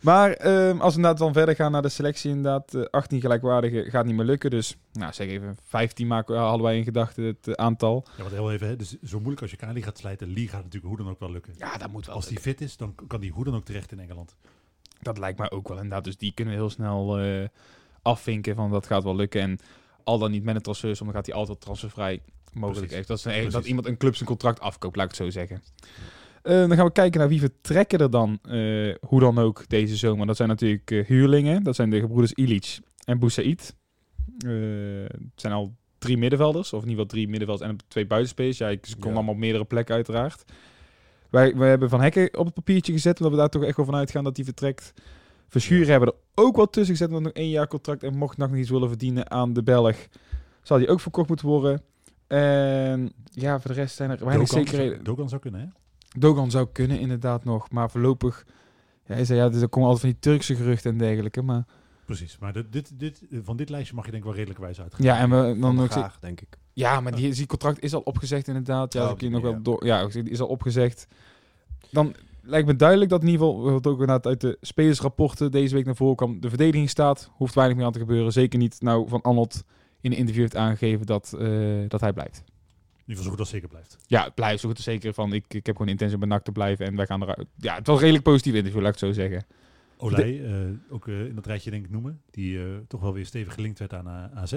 Maar 0.00 0.32
ehm, 0.32 0.80
als 0.80 0.94
we 0.94 0.96
inderdaad 0.96 1.18
dan 1.18 1.32
verder 1.32 1.54
gaan 1.54 1.72
naar 1.72 1.82
de 1.82 1.88
selectie, 1.88 2.30
inderdaad, 2.30 2.74
eh, 2.74 2.82
18 2.82 3.20
gelijkwaardige 3.20 3.90
gaat 3.90 4.04
niet 4.04 4.14
meer 4.14 4.24
lukken. 4.24 4.50
Dus, 4.50 4.76
nou 4.92 5.12
zeg 5.12 5.26
even, 5.26 5.56
15 5.66 6.06
maken 6.06 6.34
we 6.34 6.40
allebei 6.40 6.78
in 6.78 6.84
gedachten 6.84 7.24
het 7.24 7.56
aantal. 7.56 8.06
Ja, 8.16 8.22
want 8.22 8.34
heel 8.34 8.52
even, 8.52 8.66
hè, 8.66 8.76
dus 8.76 8.96
zo 9.02 9.16
moeilijk 9.16 9.42
als 9.42 9.50
je 9.50 9.56
Kali 9.56 9.82
gaat 9.82 9.98
slijten, 9.98 10.32
Lee 10.32 10.48
gaat 10.48 10.62
natuurlijk 10.62 10.94
hoe 10.94 10.96
dan 10.96 11.08
ook 11.10 11.20
wel 11.20 11.30
lukken. 11.30 11.54
Ja, 11.56 11.76
dat 11.76 11.90
moet 11.90 12.06
wel. 12.06 12.14
Als 12.14 12.26
die 12.26 12.40
fit 12.40 12.60
is, 12.60 12.76
dan 12.76 12.94
kan 13.06 13.20
die 13.20 13.30
hoe 13.30 13.44
dan 13.44 13.54
ook 13.54 13.64
terecht 13.64 13.92
in 13.92 14.00
Engeland. 14.00 14.36
Dat 15.02 15.18
lijkt 15.18 15.38
mij 15.38 15.50
ook 15.50 15.68
wel 15.68 15.76
inderdaad. 15.76 16.04
Dus 16.04 16.16
die 16.16 16.32
kunnen 16.34 16.54
we 16.54 16.60
heel 16.60 16.70
snel 16.70 17.18
eh, 17.18 17.48
afvinken 18.02 18.54
van 18.54 18.70
dat 18.70 18.86
gaat 18.86 19.02
wel 19.04 19.16
lukken. 19.16 19.40
En 19.40 19.58
al 20.04 20.18
dan 20.18 20.30
niet 20.30 20.42
met 20.44 20.54
een 20.54 20.62
transfer, 20.62 20.98
dan 20.98 21.12
gaat 21.12 21.26
hij 21.26 21.34
altijd 21.34 21.60
transfervrij 21.60 22.20
mogelijk 22.52 22.76
Precies. 22.78 22.94
heeft. 22.96 23.08
Dat, 23.08 23.18
is 23.18 23.44
een- 23.44 23.50
dat 23.50 23.64
iemand 23.66 23.86
een 23.86 23.96
club 23.96 24.14
zijn 24.14 24.28
contract 24.28 24.60
afkoopt, 24.60 24.96
laat 24.96 25.04
ik 25.04 25.10
het 25.18 25.20
zo 25.26 25.30
zeggen. 25.30 25.62
Eh, 26.42 26.52
dan 26.68 26.76
gaan 26.76 26.86
we 26.86 26.92
kijken 26.92 27.20
naar 27.20 27.28
wie 27.28 27.40
vertrekken 27.40 27.98
er 27.98 28.10
dan, 28.10 28.38
eh, 28.42 28.94
hoe 29.00 29.20
dan 29.20 29.38
ook, 29.38 29.68
deze 29.68 29.96
zomer. 29.96 30.26
Dat 30.26 30.36
zijn 30.36 30.48
natuurlijk 30.48 30.90
huurlingen. 31.06 31.62
Dat 31.62 31.74
zijn 31.74 31.90
de 31.90 32.00
gebroeders 32.00 32.32
Ilic 32.32 32.78
en 33.04 33.18
Boussaïd. 33.18 33.74
Het 34.38 35.40
zijn 35.40 35.52
al 35.52 35.74
drie 35.98 36.16
middenvelders, 36.16 36.72
of 36.72 36.82
in 36.82 36.88
ieder 36.88 37.02
geval 37.04 37.06
drie 37.18 37.28
middenvelders 37.28 37.70
en 37.70 37.76
twee 37.88 38.06
buitenspelers. 38.06 38.58
Ja, 38.58 38.68
ik 38.68 38.86
Ja. 38.86 38.94
allemaal 39.12 39.34
op 39.34 39.40
meerdere 39.40 39.64
plekken 39.64 39.94
uiteraard. 39.94 40.44
Wij, 41.32 41.56
wij 41.56 41.68
hebben 41.68 41.88
Van 41.88 42.00
Hekken 42.00 42.38
op 42.38 42.44
het 42.44 42.54
papiertje 42.54 42.92
gezet, 42.92 43.18
omdat 43.18 43.32
we 43.32 43.38
daar 43.38 43.48
toch 43.48 43.64
echt 43.64 43.76
wel 43.76 43.86
van 43.86 43.94
uitgaan 43.94 44.24
dat 44.24 44.36
hij 44.36 44.44
vertrekt. 44.44 44.92
Verschuren 45.48 45.90
hebben 45.90 46.08
er 46.08 46.14
ook 46.34 46.56
wel 46.56 46.70
tussen 46.70 46.96
gezet, 46.96 47.10
want 47.10 47.22
nog 47.22 47.32
één 47.32 47.48
jaar 47.48 47.66
contract. 47.66 48.02
En 48.02 48.16
mocht 48.16 48.36
nog 48.36 48.50
niet 48.50 48.60
iets 48.60 48.70
willen 48.70 48.88
verdienen 48.88 49.30
aan 49.30 49.52
de 49.52 49.62
Belg, 49.62 49.96
zal 50.62 50.78
die 50.78 50.88
ook 50.88 51.00
verkocht 51.00 51.28
moeten 51.28 51.46
worden. 51.46 51.82
En 52.26 53.12
ja, 53.24 53.60
voor 53.60 53.70
de 53.70 53.76
rest 53.76 53.96
zijn 53.96 54.10
er 54.10 54.24
weinig 54.24 54.48
Dogan, 54.48 54.66
zekerheden. 54.66 55.04
Dogan 55.04 55.28
zou 55.28 55.40
kunnen, 55.40 55.60
hè? 55.60 55.66
Dogan 56.18 56.50
zou 56.50 56.68
kunnen 56.72 56.98
inderdaad 57.00 57.44
nog, 57.44 57.70
maar 57.70 57.90
voorlopig... 57.90 58.46
Ja, 59.06 59.14
is 59.14 59.30
er, 59.30 59.36
ja, 59.36 59.50
er 59.50 59.68
komen 59.68 59.88
altijd 59.88 60.00
van 60.00 60.10
die 60.10 60.18
Turkse 60.18 60.54
geruchten 60.54 60.92
en 60.92 60.98
dergelijke, 60.98 61.42
maar... 61.42 61.64
Precies. 62.04 62.38
Maar 62.38 62.52
dit, 62.52 62.72
dit, 62.72 62.90
dit, 62.98 63.22
van 63.42 63.56
dit 63.56 63.68
lijstje 63.68 63.94
mag 63.94 64.04
je 64.04 64.10
denk 64.10 64.22
ik 64.22 64.28
wel 64.28 64.38
redelijkerwijs 64.38 64.80
uitgaan. 64.80 65.04
Ja, 65.04 65.18
en 65.18 65.30
we 65.30 65.58
Dan 65.60 65.80
ook... 65.80 65.90
graag, 65.90 66.18
denk 66.18 66.40
ik. 66.40 66.58
Ja, 66.72 67.00
maar 67.00 67.16
die, 67.16 67.34
die 67.34 67.46
contract 67.46 67.82
is 67.82 67.94
al 67.94 68.00
opgezegd 68.00 68.48
inderdaad. 68.48 68.92
Ja, 68.92 69.10
Oh, 69.10 69.18
hier 69.18 69.30
nog 69.30 69.40
die, 69.40 69.50
wel 69.50 69.58
ja. 69.58 69.62
door... 69.62 69.86
Ja, 69.86 70.06
die 70.06 70.30
is 70.30 70.40
al 70.40 70.46
opgezegd. 70.46 71.06
Dan 71.90 72.14
lijkt 72.42 72.66
me 72.66 72.76
duidelijk 72.76 73.10
dat 73.10 73.22
in 73.22 73.28
ieder 73.28 73.46
geval, 73.46 73.70
wat 73.70 73.86
ook 73.86 73.92
inderdaad 74.00 74.26
uit 74.26 74.40
de 74.40 74.58
spelersrapporten 74.60 75.50
deze 75.50 75.74
week 75.74 75.84
naar 75.84 75.96
voren 75.96 76.16
kwam, 76.16 76.40
de 76.40 76.48
verdediging 76.48 76.90
staat. 76.90 77.30
Hoeft 77.32 77.54
weinig 77.54 77.76
meer 77.76 77.86
aan 77.86 77.92
te 77.92 77.98
gebeuren. 77.98 78.32
Zeker 78.32 78.58
niet 78.58 78.80
nou 78.80 79.08
van 79.08 79.20
Arnold 79.20 79.64
in 80.00 80.10
een 80.10 80.16
interview 80.16 80.42
heeft 80.42 80.56
aangegeven 80.56 81.06
dat, 81.06 81.34
eh, 81.38 81.48
dat 81.88 82.00
hij 82.00 82.12
blijft. 82.12 82.42
ieder 82.44 83.06
geval 83.06 83.24
zo 83.24 83.30
goed 83.30 83.38
als 83.38 83.48
zeker 83.48 83.68
blijft. 83.68 83.96
Ja, 84.06 84.24
het 84.24 84.34
blijft 84.34 84.60
zo 84.60 84.68
goed 84.68 84.76
als 84.76 84.86
zeker 84.86 85.14
van, 85.14 85.32
ik, 85.32 85.44
ik 85.48 85.66
heb 85.66 85.76
gewoon 85.76 85.90
intentie 85.90 86.14
om 86.14 86.20
bij 86.20 86.28
NAC 86.28 86.44
te 86.44 86.52
blijven 86.52 86.86
en 86.86 86.96
wij 86.96 87.06
gaan 87.06 87.22
eruit. 87.22 87.46
Ja, 87.56 87.74
het 87.74 87.86
was 87.86 88.00
redelijk 88.00 88.24
positief 88.24 88.54
interview, 88.54 88.80
laat 88.82 88.94
ik 88.94 89.00
het 89.00 89.08
zo 89.14 89.20
zeggen. 89.20 89.44
Olij, 90.02 90.44
eh, 90.44 90.70
ook 90.90 91.08
eh, 91.08 91.26
in 91.26 91.34
dat 91.34 91.46
rijtje 91.46 91.70
denk 91.70 91.84
ik 91.84 91.90
noemen, 91.90 92.22
die 92.30 92.58
eh, 92.64 92.76
toch 92.88 93.00
wel 93.00 93.12
weer 93.12 93.26
stevig 93.26 93.54
gelinkt 93.54 93.78
werd 93.78 93.92
aan 93.92 94.08
AZ. 94.34 94.56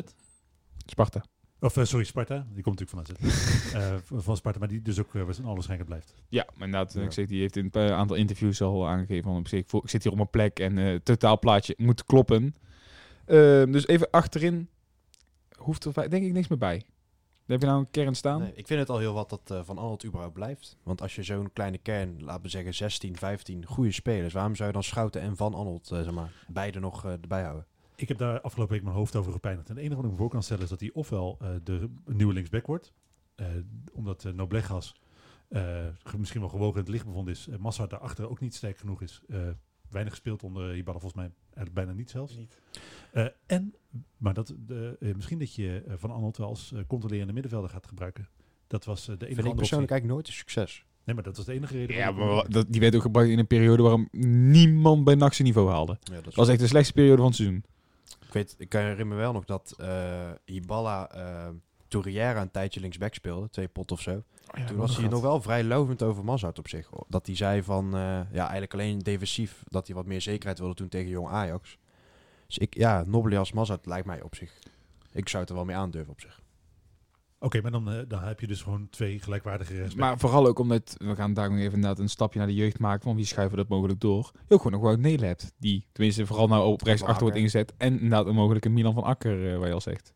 Sparta. 0.86 1.24
Of 1.60 1.78
sorry, 1.82 2.06
Sparta. 2.06 2.48
Die 2.54 2.64
komt 2.64 2.80
natuurlijk 2.80 3.10
van 3.10 3.30
AZ. 3.30 3.34
Eh, 3.76 3.96
van 4.04 4.38
Sparta, 4.38 4.60
maar 4.60 4.68
die 4.68 4.82
dus 4.82 5.00
ook 5.00 5.14
uh, 5.14 5.24
waarschijnlijk 5.24 5.86
blijft. 5.90 6.14
Ja, 6.30 6.48
maar 6.56 6.66
inderdaad, 6.68 6.94
Ja. 6.94 7.02
ik 7.02 7.12
zeg, 7.12 7.26
die 7.28 7.40
heeft 7.40 7.56
in 7.56 7.70
een 7.72 7.92
aantal 7.92 8.16
interviews 8.16 8.62
al 8.62 8.88
aangegeven 8.88 9.24
van, 9.24 9.38
op 9.38 9.48
zich, 9.48 9.60
ik, 9.60 9.72
ik 9.72 9.90
zit 9.90 10.04
hier 10.04 10.12
op 10.12 10.18
mijn 10.18 10.30
plek 10.30 10.60
en 10.60 10.78
eh, 10.78 10.86
het 10.86 11.06
totaalplaatje 11.06 11.74
moet 11.78 12.04
kloppen. 12.04 12.56
Ehm, 13.26 13.72
dus 13.72 13.88
even 13.88 14.10
achterin 14.10 14.70
hoeft 15.58 15.86
er 15.86 16.10
denk 16.10 16.26
ik 16.26 16.34
niks 16.34 16.48
meer 16.48 16.58
bij. 16.58 16.84
Heb 17.46 17.62
je 17.62 17.68
nou 17.68 17.80
een 17.80 17.90
kern 17.92 18.16
staan? 18.16 18.40
Nee, 18.42 18.54
ik 18.56 18.68
vind 18.68 18.80
het 18.80 18.90
al 18.90 18.98
heel 18.98 19.14
wat 19.14 19.30
dat 19.30 19.52
eh, 19.52 19.64
Van 19.64 19.78
Arnold 19.78 20.06
überhaupt 20.06 20.34
blijft. 20.34 20.78
Want 20.84 21.02
als 21.02 21.16
je 21.16 21.24
zo'n 21.24 21.54
kleine 21.54 21.78
kern, 21.78 22.24
laten 22.24 22.42
we 22.44 22.50
zeggen 22.50 22.74
16, 22.74 23.16
15 23.18 23.66
goede 23.66 23.92
spelers, 23.92 24.34
waarom 24.34 24.56
zou 24.56 24.68
je 24.68 24.74
dan 24.74 24.84
Schouten 24.84 25.22
en 25.22 25.36
Van 25.36 25.54
Arnold, 25.54 25.92
eh, 25.92 26.02
zeg 26.02 26.12
maar, 26.14 26.46
beide 26.48 26.80
nog 26.80 27.06
eh, 27.06 27.12
erbij 27.12 27.44
houden? 27.44 27.66
Ik 27.96 28.08
heb 28.08 28.18
daar 28.18 28.42
afgelopen 28.42 28.74
week 28.74 28.84
mijn 28.84 28.96
hoofd 28.96 29.16
over 29.16 29.32
gepijnigd. 29.32 29.70
En 29.70 29.76
het 29.76 29.84
enige 29.84 29.96
wat 29.96 30.06
ik 30.06 30.12
me 30.12 30.18
voor 30.18 30.30
kan 30.30 30.44
stellen 30.44 30.64
is 30.64 30.70
dat 30.70 30.80
hij 30.80 30.92
ofwel 30.94 31.38
eh, 31.42 31.50
de 31.64 31.90
nieuwe 32.06 32.34
linksback 32.34 32.66
wordt. 32.66 32.94
eh, 33.36 33.46
omdat 33.94 34.24
uh, 34.24 34.34
Noblegas 34.34 34.96
eh, 35.48 35.86
misschien 36.18 36.40
wel 36.42 36.50
gewogen 36.50 36.74
in 36.76 36.82
het 36.82 36.90
licht 36.90 37.06
bevonden 37.06 37.34
is. 37.34 37.48
Uh, 37.48 37.58
Massa 37.58 37.88
daarachter 37.88 38.30
ook 38.30 38.40
niet 38.40 38.56
sterk 38.56 38.78
genoeg 38.78 39.02
is. 39.02 39.22
eh, 39.28 39.40
weinig 39.90 40.14
gespeeld 40.14 40.44
onder 40.44 40.72
Hibala 40.74 41.00
volgens 41.00 41.22
mij. 41.22 41.32
Bijna 41.74 41.92
niet 41.92 42.10
zelfs. 42.10 42.38
Eh, 43.12 43.26
en, 43.46 43.74
maar 44.18 44.34
dat, 44.34 44.54
de, 44.68 44.98
eh, 45.00 45.16
misschien 45.16 45.40
dat 45.40 45.54
je 45.56 45.84
eh, 45.88 45.94
Van 45.98 46.12
Arnold 46.12 46.38
wel 46.38 46.48
als 46.48 46.72
eh, 46.74 46.80
controlerende 46.88 47.34
middenvelder 47.34 47.70
gaat 47.70 47.88
gebruiken. 47.88 48.30
Dat 48.68 48.86
was 48.86 49.06
de 49.06 49.12
enige 49.12 49.26
Vind 49.26 49.48
ik 49.48 49.56
persoonlijk 49.56 49.64
optie. 49.64 49.78
eigenlijk 49.78 50.06
nooit 50.14 50.28
een 50.28 50.34
succes. 50.34 50.86
Nee, 51.04 51.16
maar 51.16 51.24
dat 51.24 51.38
was 51.38 51.46
de 51.46 51.54
enige 51.54 51.78
reden. 51.78 51.96
Ja, 51.96 52.12
maar 52.12 52.50
dat, 52.50 52.66
die 52.70 52.82
werd 52.82 52.96
ook 52.96 53.02
gebruikt 53.02 53.32
in 53.32 53.40
een 53.40 53.48
periode 53.48 53.82
waarom 53.84 54.08
niemand 54.52 55.04
bij 55.04 55.16
NAC 55.16 55.34
zijn 55.34 55.48
niveau 55.48 55.70
haalde. 55.70 55.98
Ja, 56.04 56.22
dat 56.22 56.36
was 56.36 56.48
echt 56.48 56.60
de 56.60 56.68
slechtste 56.68 56.94
periode 56.94 57.18
van 57.18 57.26
het 57.26 57.36
seizoen. 57.36 57.64
Ik 58.28 58.34
weet, 58.34 58.56
ik 58.58 58.74
herinner 58.74 59.08
me 59.08 59.16
wel 59.16 59.34
nog 59.34 59.46
dat 59.46 59.76
eh 59.80 60.32
Hibala 60.46 61.10
eh 61.12 61.48
Tourière 61.88 62.40
een 62.40 62.52
tijdje 62.52 62.80
linksback 62.80 63.14
speelde, 63.14 63.50
twee 63.50 63.68
pot 63.68 63.92
of 63.92 64.02
zo. 64.02 64.24
Toen 64.68 64.78
was 64.78 64.98
hij 64.98 65.08
nog 65.08 65.22
wel 65.22 65.42
vrij 65.42 65.64
lovend 65.64 66.04
over 66.04 66.24
Mazzout 66.24 66.60
op 66.60 66.68
zich. 66.68 66.90
Dat 67.08 67.26
hij 67.26 67.36
zei 67.36 67.64
van, 67.64 67.86
eh, 67.86 68.02
ja, 68.32 68.42
eigenlijk 68.42 68.74
alleen 68.74 69.00
defensief, 69.00 69.64
dat 69.68 69.88
hij 69.88 69.96
wat 69.96 70.06
meer 70.06 70.22
zekerheid 70.22 70.60
wilde 70.60 70.74
toen 70.74 70.88
tegen 70.88 71.10
jong 71.10 71.28
Ajax. 71.28 71.78
Dus 72.48 72.58
ik, 72.58 72.76
ja, 72.76 73.04
Nobili 73.08 73.38
als 73.38 73.52
Mazzout 73.52 73.86
lijkt 73.86 74.08
mij 74.08 74.22
op 74.22 74.36
zich. 74.36 74.60
Ik 75.12 75.30
zou 75.30 75.42
het 75.42 75.52
er 75.52 75.58
wel 75.58 75.66
mee 75.66 75.76
aandurven 75.76 76.12
op 76.12 76.22
zich. 76.22 76.44
Oké, 77.40 77.62
maar 77.62 77.72
dan, 77.72 77.92
eh, 77.92 78.00
dan 78.08 78.24
heb 78.24 78.40
je 78.40 78.48
dus 78.48 78.62
gewoon 78.62 78.90
twee 78.90 79.20
gelijkwaardige 79.20 79.74
rechtsback. 79.74 80.06
Maar 80.06 80.20
vooral 80.20 80.48
ook 80.48 80.60
omdat, 80.60 80.96
we 80.98 81.16
gaan 81.16 81.34
daar 81.34 81.50
nog 81.50 81.60
even 81.60 81.74
inderdaad 81.74 82.00
een 82.00 82.10
stapje 82.10 82.40
naar 82.40 82.48
de 82.48 82.54
jeugd 82.54 82.80
maken, 82.80 83.04
van 83.04 83.16
wie 83.16 83.26
schuiven 83.26 83.58
we 83.58 83.62
dat 83.62 83.72
mogelijk 83.72 84.00
door. 84.00 84.32
Je 84.34 84.54
ook 84.54 84.62
gewoon 84.62 84.72
nog 84.72 84.82
Wout 84.82 85.00
Nelen 85.00 85.28
hebt, 85.28 85.54
die 85.58 85.88
tenminste 85.92 86.26
vooral 86.26 86.48
nou 86.48 86.66
op 86.66 86.82
rechts 86.82 87.04
achter 87.04 87.22
wordt 87.22 87.38
ingezet. 87.38 87.74
En 87.78 87.94
inderdaad 87.94 88.26
een 88.26 88.36
mogelijke 88.36 88.70
Milan 88.70 88.94
van 88.94 89.04
Akker, 89.04 89.52
eh, 89.52 89.58
waar 89.58 89.68
je 89.68 89.74
al 89.74 89.82
zegt. 89.82 90.14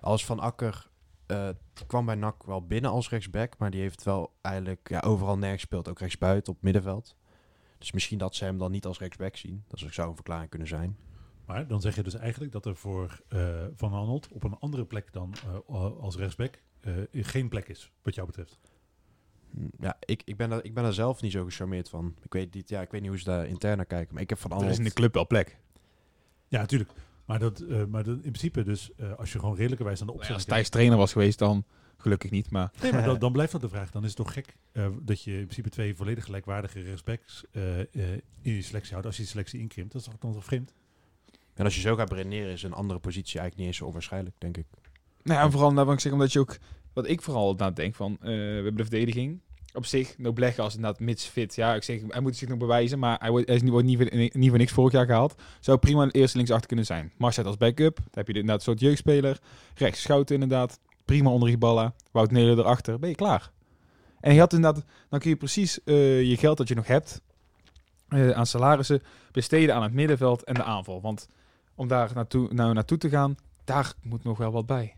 Als 0.00 0.24
Van 0.24 0.40
Akker 0.40 0.87
eh, 1.28 1.48
die 1.72 1.86
kwam 1.86 2.06
bij 2.06 2.14
NAC 2.14 2.44
wel 2.44 2.66
binnen 2.66 2.90
als 2.90 3.10
rechtsback, 3.10 3.58
maar 3.58 3.70
die 3.70 3.80
heeft 3.80 4.02
wel 4.02 4.32
eigenlijk 4.40 4.88
ja, 4.88 5.00
overal 5.00 5.38
nergens 5.38 5.60
gespeeld. 5.60 5.88
Ook 5.88 5.98
rechtsbuiten 5.98 6.52
op 6.52 6.62
middenveld. 6.62 7.16
Dus 7.78 7.92
misschien 7.92 8.18
dat 8.18 8.34
ze 8.34 8.44
hem 8.44 8.58
dan 8.58 8.70
niet 8.70 8.86
als 8.86 8.98
rechtsback 8.98 9.36
zien. 9.36 9.64
Dat 9.68 9.78
zou 9.90 10.08
een 10.08 10.14
verklaring 10.14 10.50
kunnen 10.50 10.68
zijn. 10.68 10.96
Maar 11.48 11.66
dan 11.66 11.80
zeg 11.80 11.94
je 11.94 12.02
dus 12.02 12.14
eigenlijk 12.14 12.52
dat 12.52 12.66
er 12.66 12.76
voor 12.76 13.20
eh, 13.28 13.64
Van 13.76 13.92
Arnold 13.92 14.28
op 14.28 14.44
een 14.44 14.56
andere 14.58 14.84
plek 14.84 15.12
dan 15.12 15.34
eh, 15.68 15.74
als 16.00 16.16
rechtsback 16.16 16.62
eh, 16.80 16.92
geen 17.12 17.48
plek 17.48 17.68
is, 17.68 17.92
wat 18.02 18.14
jou 18.14 18.26
betreft. 18.26 18.58
Hm, 19.50 19.68
Ja, 19.80 19.96
ik, 20.00 20.22
ik, 20.24 20.36
ben 20.36 20.50
er, 20.50 20.64
ik 20.64 20.74
ben 20.74 20.84
er 20.84 20.94
zelf 20.94 21.22
niet 21.22 21.32
zo 21.32 21.44
gecharmeerd 21.44 21.88
van. 21.88 22.14
Ik 22.22 22.32
weet 22.32 22.54
niet, 22.54 22.68
ja, 22.68 22.80
ik 22.80 22.90
weet 22.90 23.00
niet 23.00 23.10
hoe 23.10 23.18
ze 23.18 23.24
daar 23.24 23.46
intern 23.46 23.76
naar 23.76 23.86
kijken. 23.86 24.14
Maar 24.14 24.22
ik 24.22 24.28
heb 24.28 24.38
Van 24.38 24.50
Er 24.50 24.56
Arnold... 24.56 24.72
is 24.72 24.78
in 24.78 24.84
de 24.84 24.92
club 24.92 25.14
wel 25.14 25.26
plek. 25.26 25.58
Ja, 26.48 26.60
natuurlijk. 26.60 26.90
Maar, 27.28 27.38
dat, 27.38 27.60
eh, 27.60 27.84
maar 27.84 28.04
dat, 28.04 28.14
in 28.14 28.20
principe 28.20 28.62
dus, 28.62 28.90
eh, 28.96 29.12
als 29.14 29.32
je 29.32 29.38
gewoon 29.38 29.54
redelijkerwijs 29.54 30.00
aan 30.00 30.06
de 30.06 30.12
als 30.12 30.20
opstelling 30.20 30.46
Thijs 30.46 30.68
trainer 30.68 30.98
was 30.98 31.12
geweest, 31.12 31.38
dan 31.38 31.64
gelukkig 31.98 32.30
niet. 32.30 32.50
Maar 32.50 32.72
Nee, 32.82 32.92
maar 32.92 33.04
dan, 33.04 33.18
dan 33.26 33.32
blijft 33.32 33.52
dat 33.52 33.60
de 33.60 33.68
vraag. 33.68 33.90
Dan 33.90 34.02
is 34.02 34.08
het 34.08 34.16
toch 34.16 34.32
gek 34.32 34.56
eh, 34.72 34.86
dat 35.02 35.22
je 35.22 35.32
in 35.32 35.42
principe 35.42 35.68
twee 35.68 35.94
volledig 35.94 36.24
gelijkwaardige 36.24 36.80
eh, 37.52 37.80
eh, 37.80 37.86
in 38.42 38.52
je 38.52 38.62
selectie 38.62 38.92
houdt. 38.92 39.06
Als 39.06 39.16
je 39.16 39.22
die 39.22 39.30
selectie 39.30 39.60
inkrimpt, 39.60 39.92
dat 39.92 40.00
is 40.00 40.06
toch 40.08 40.18
dan 40.18 40.32
toch 40.32 40.44
vreemd? 40.44 40.74
En 41.54 41.64
als 41.64 41.74
je 41.74 41.80
zo 41.80 41.94
gaat 41.94 42.12
redeneren, 42.12 42.52
is 42.52 42.62
een 42.62 42.72
andere 42.72 42.98
positie 42.98 43.38
eigenlijk 43.40 43.56
niet 43.56 43.66
eens 43.66 43.76
zo 43.76 43.84
onwaarschijnlijk, 43.84 44.36
denk 44.38 44.56
ik. 44.56 44.66
Nou 45.22 45.38
ja, 45.38 45.44
en 45.44 45.50
vooral 45.50 45.72
nou, 45.72 45.92
ik 45.92 46.00
zeg, 46.00 46.12
omdat 46.12 46.32
je 46.32 46.38
ook, 46.38 46.58
wat 46.92 47.08
ik 47.08 47.22
vooral 47.22 47.54
na 47.54 47.70
denk 47.70 47.94
van, 47.94 48.16
eh, 48.20 48.26
we 48.26 48.32
hebben 48.32 48.76
de 48.76 48.82
verdediging. 48.82 49.40
Op 49.78 49.86
zich, 49.86 50.18
no 50.18 50.32
Bleggen 50.32 50.62
als 50.62 50.74
inderdaad 50.74 51.00
mits 51.00 51.24
fit. 51.24 51.54
Ja, 51.54 51.74
ik 51.74 51.82
zeg, 51.82 52.00
hij 52.08 52.20
moet 52.20 52.36
zich 52.36 52.48
nog 52.48 52.58
bewijzen, 52.58 52.98
maar 52.98 53.18
hij 53.20 53.30
wordt, 53.30 53.46
hij 53.46 53.56
is 53.56 53.62
niet, 53.62 53.70
wordt 53.70 53.86
niet, 53.86 54.34
niet 54.34 54.48
voor 54.48 54.58
niks 54.58 54.72
vorig 54.72 54.92
jaar 54.92 55.06
gehaald. 55.06 55.34
Zou 55.60 55.78
prima 55.78 56.02
een 56.02 56.10
eerste 56.10 56.36
linksachter 56.36 56.66
kunnen 56.66 56.86
zijn. 56.86 57.12
Marcet 57.16 57.46
als 57.46 57.56
backup, 57.56 57.96
dan 57.96 58.06
heb 58.10 58.26
je 58.26 58.32
inderdaad 58.32 58.56
een 58.56 58.62
soort 58.62 58.80
jeugdspeler. 58.80 59.38
Rechts 59.74 60.00
Schouten 60.00 60.34
inderdaad, 60.34 60.80
prima 61.04 61.30
onder 61.30 61.48
Hiballa. 61.48 61.94
Wout 62.10 62.30
Nelen 62.30 62.58
erachter, 62.58 62.98
ben 62.98 63.08
je 63.08 63.14
klaar. 63.14 63.50
En 64.20 64.34
je 64.34 64.40
had 64.40 64.52
inderdaad, 64.52 64.84
dan 65.08 65.18
kun 65.18 65.30
je 65.30 65.36
precies 65.36 65.84
eh, 65.84 66.22
je 66.22 66.36
geld 66.36 66.56
dat 66.56 66.68
je 66.68 66.74
nog 66.74 66.86
hebt 66.86 67.20
eh, 68.08 68.30
aan 68.30 68.46
salarissen 68.46 69.02
besteden 69.32 69.74
aan 69.74 69.82
het 69.82 69.92
middenveld 69.92 70.44
en 70.44 70.54
de 70.54 70.62
aanval. 70.62 71.00
Want 71.00 71.28
om 71.74 71.88
daar 71.88 72.10
naartoe, 72.14 72.52
nou 72.52 72.72
naartoe 72.72 72.98
te 72.98 73.08
gaan, 73.08 73.36
daar 73.64 73.92
moet 74.02 74.24
nog 74.24 74.38
wel 74.38 74.52
wat 74.52 74.66
bij. 74.66 74.94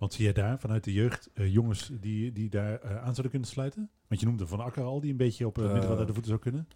Want 0.00 0.12
zie 0.12 0.26
je 0.26 0.32
daar 0.32 0.58
vanuit 0.58 0.84
de 0.84 0.92
jeugd 0.92 1.30
eh, 1.34 1.52
jongens 1.52 1.90
die, 2.00 2.32
die 2.32 2.50
daar 2.50 2.80
eh, 2.80 2.96
aan 2.96 3.02
zouden 3.02 3.30
kunnen 3.30 3.48
sluiten? 3.48 3.90
Want 4.08 4.20
je 4.20 4.26
noemde 4.26 4.46
Van 4.46 4.60
Akker 4.60 4.82
al, 4.82 5.00
die 5.00 5.10
een 5.10 5.16
beetje 5.16 5.46
op 5.46 5.58
uh, 5.58 5.64
middenveld 5.64 5.98
uit 5.98 6.06
de 6.06 6.12
voeten 6.12 6.30
zou 6.30 6.40
kunnen. 6.42 6.68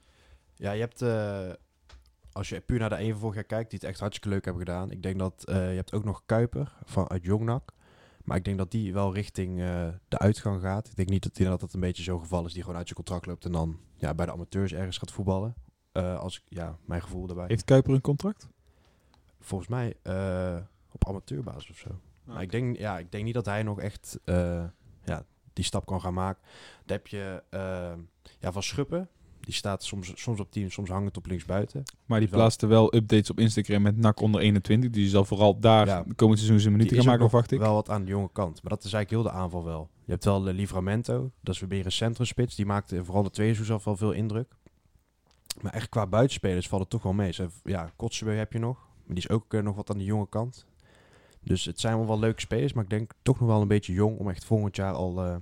Ja, 0.54 0.72
je 0.72 0.80
hebt... 0.80 1.02
eh, 1.02 1.50
als 2.32 2.48
je 2.48 2.60
puur 2.60 2.78
naar 2.78 2.88
de 2.88 2.96
even 2.96 3.20
vorig 3.20 3.34
jaar 3.34 3.44
kijkt, 3.44 3.70
die 3.70 3.78
het 3.78 3.88
echt 3.88 4.00
hartstikke 4.00 4.28
leuk 4.28 4.44
hebben 4.44 4.66
gedaan. 4.66 4.90
Ik 4.90 5.02
denk 5.02 5.18
dat... 5.18 5.44
eh, 5.44 5.70
je 5.70 5.76
hebt 5.76 5.92
ook 5.92 6.04
nog 6.04 6.22
Kuiper 6.26 6.72
van, 6.84 7.08
uit 7.08 7.24
Jongnak. 7.24 7.72
Maar 8.24 8.36
ik 8.36 8.44
denk 8.44 8.58
dat 8.58 8.70
die 8.70 8.92
wel 8.92 9.14
richting 9.14 9.60
eh, 9.60 9.88
de 10.08 10.18
uitgang 10.18 10.60
gaat. 10.60 10.88
Ik 10.88 10.96
denk 10.96 11.08
niet 11.08 11.22
dat, 11.22 11.34
die, 11.34 11.46
dat 11.46 11.60
het 11.60 11.74
een 11.74 11.80
beetje 11.80 12.02
zo'n 12.02 12.20
geval 12.20 12.46
is 12.46 12.52
die 12.52 12.62
gewoon 12.62 12.76
uit 12.76 12.86
zijn 12.88 12.98
contract 12.98 13.26
loopt... 13.26 13.44
en 13.44 13.52
dan 13.52 13.78
ja, 13.96 14.14
bij 14.14 14.26
de 14.26 14.32
amateurs 14.32 14.72
ergens 14.72 14.98
gaat 14.98 15.12
voetballen. 15.12 15.54
Eh, 15.92 16.18
als 16.18 16.36
ik, 16.36 16.42
ja, 16.48 16.78
mijn 16.84 17.02
gevoel 17.02 17.26
daarbij. 17.26 17.46
Heeft 17.48 17.64
Kuiper 17.64 17.94
een 17.94 18.00
contract? 18.00 18.48
Volgens 19.40 19.70
mij 19.70 19.94
eh, 20.02 20.56
op 20.90 21.08
amateurbasis 21.08 21.70
of 21.70 21.76
zo. 21.76 22.00
Maar 22.24 22.42
ik 22.42 22.50
denk, 22.50 22.76
ja, 22.78 22.98
ik 22.98 23.12
denk 23.12 23.24
niet 23.24 23.34
dat 23.34 23.46
hij 23.46 23.62
nog 23.62 23.80
echt 23.80 24.18
eh, 24.24 24.64
ja, 25.04 25.24
die 25.52 25.64
stap 25.64 25.86
kan 25.86 26.00
gaan 26.00 26.14
maken. 26.14 26.42
Dan 26.84 26.96
heb 26.96 27.06
je 27.06 27.42
eh, 27.50 27.92
ja, 28.38 28.52
Van 28.52 28.62
Schuppen. 28.62 29.08
Die 29.40 29.54
staat 29.54 29.84
soms, 29.84 30.12
soms 30.14 30.40
op 30.40 30.50
10, 30.50 30.70
soms 30.70 30.90
hangend 30.90 31.16
op 31.16 31.26
linksbuiten. 31.26 31.82
Maar 32.06 32.20
die 32.20 32.28
plaatste 32.28 32.66
wel 32.66 32.94
updates 32.94 33.30
op 33.30 33.38
Instagram 33.38 33.82
met 33.82 33.96
NAC 33.96 34.20
onder 34.20 34.40
21. 34.40 34.90
Dus 34.90 35.00
die 35.02 35.10
zal 35.10 35.24
vooral 35.24 35.58
daar 35.60 35.86
Ja. 35.86 36.02
de 36.02 36.14
komend 36.14 36.38
seizoen 36.38 36.60
zijn 36.60 36.72
minuten 36.72 36.96
gaan 36.96 37.06
maken, 37.06 37.28
verwacht 37.28 37.50
ik. 37.50 37.58
Wel 37.58 37.74
wat 37.74 37.90
aan 37.90 38.04
de 38.04 38.10
jonge 38.10 38.30
kant. 38.32 38.62
Maar 38.62 38.72
dat 38.72 38.84
is 38.84 38.92
eigenlijk 38.92 39.10
heel 39.10 39.32
de 39.32 39.38
aanval 39.42 39.64
wel. 39.64 39.90
Je 40.04 40.12
hebt 40.12 40.24
wel 40.24 40.40
de 40.42 40.52
Livramento. 40.52 41.30
Dat 41.40 41.54
is 41.54 41.60
weer 41.60 41.84
een 41.84 41.92
centrumspits. 41.92 42.54
Die 42.54 42.66
maakte 42.66 43.04
vooral 43.04 43.22
de 43.22 43.30
tweede 43.30 43.54
seizoen 43.54 43.80
zelf 43.80 43.84
wel 43.84 44.10
veel 44.10 44.18
indruk. 44.22 44.54
Maar 45.62 45.72
echt 45.72 45.88
qua 45.88 46.06
buitenspelers 46.06 46.68
valt 46.68 46.80
het 46.82 46.90
toch 46.90 47.02
wel 47.02 47.12
mee. 47.12 47.32
Ze, 47.32 47.48
ja, 47.64 47.92
Kotzebue 47.96 48.34
heb 48.34 48.52
je 48.52 48.58
nog. 48.58 48.76
Maar 48.78 49.14
die 49.14 49.24
is 49.24 49.28
ook 49.28 49.54
eh, 49.54 49.62
nog 49.62 49.76
wat 49.76 49.90
aan 49.90 49.98
de 49.98 50.04
jonge 50.04 50.28
kant. 50.28 50.66
Dus 51.44 51.64
het 51.64 51.80
zijn 51.80 51.96
wel 51.96 52.06
wel 52.06 52.18
leuke 52.18 52.40
spelers. 52.40 52.72
Maar 52.72 52.84
ik 52.84 52.90
denk 52.90 53.12
toch 53.22 53.40
nog 53.40 53.48
wel 53.48 53.60
een 53.62 53.68
beetje 53.68 53.92
jong 53.92 54.18
om 54.18 54.28
echt 54.28 54.44
volgend 54.44 54.76
jaar 54.76 54.92
al... 54.94 55.24
eh, 55.24 55.36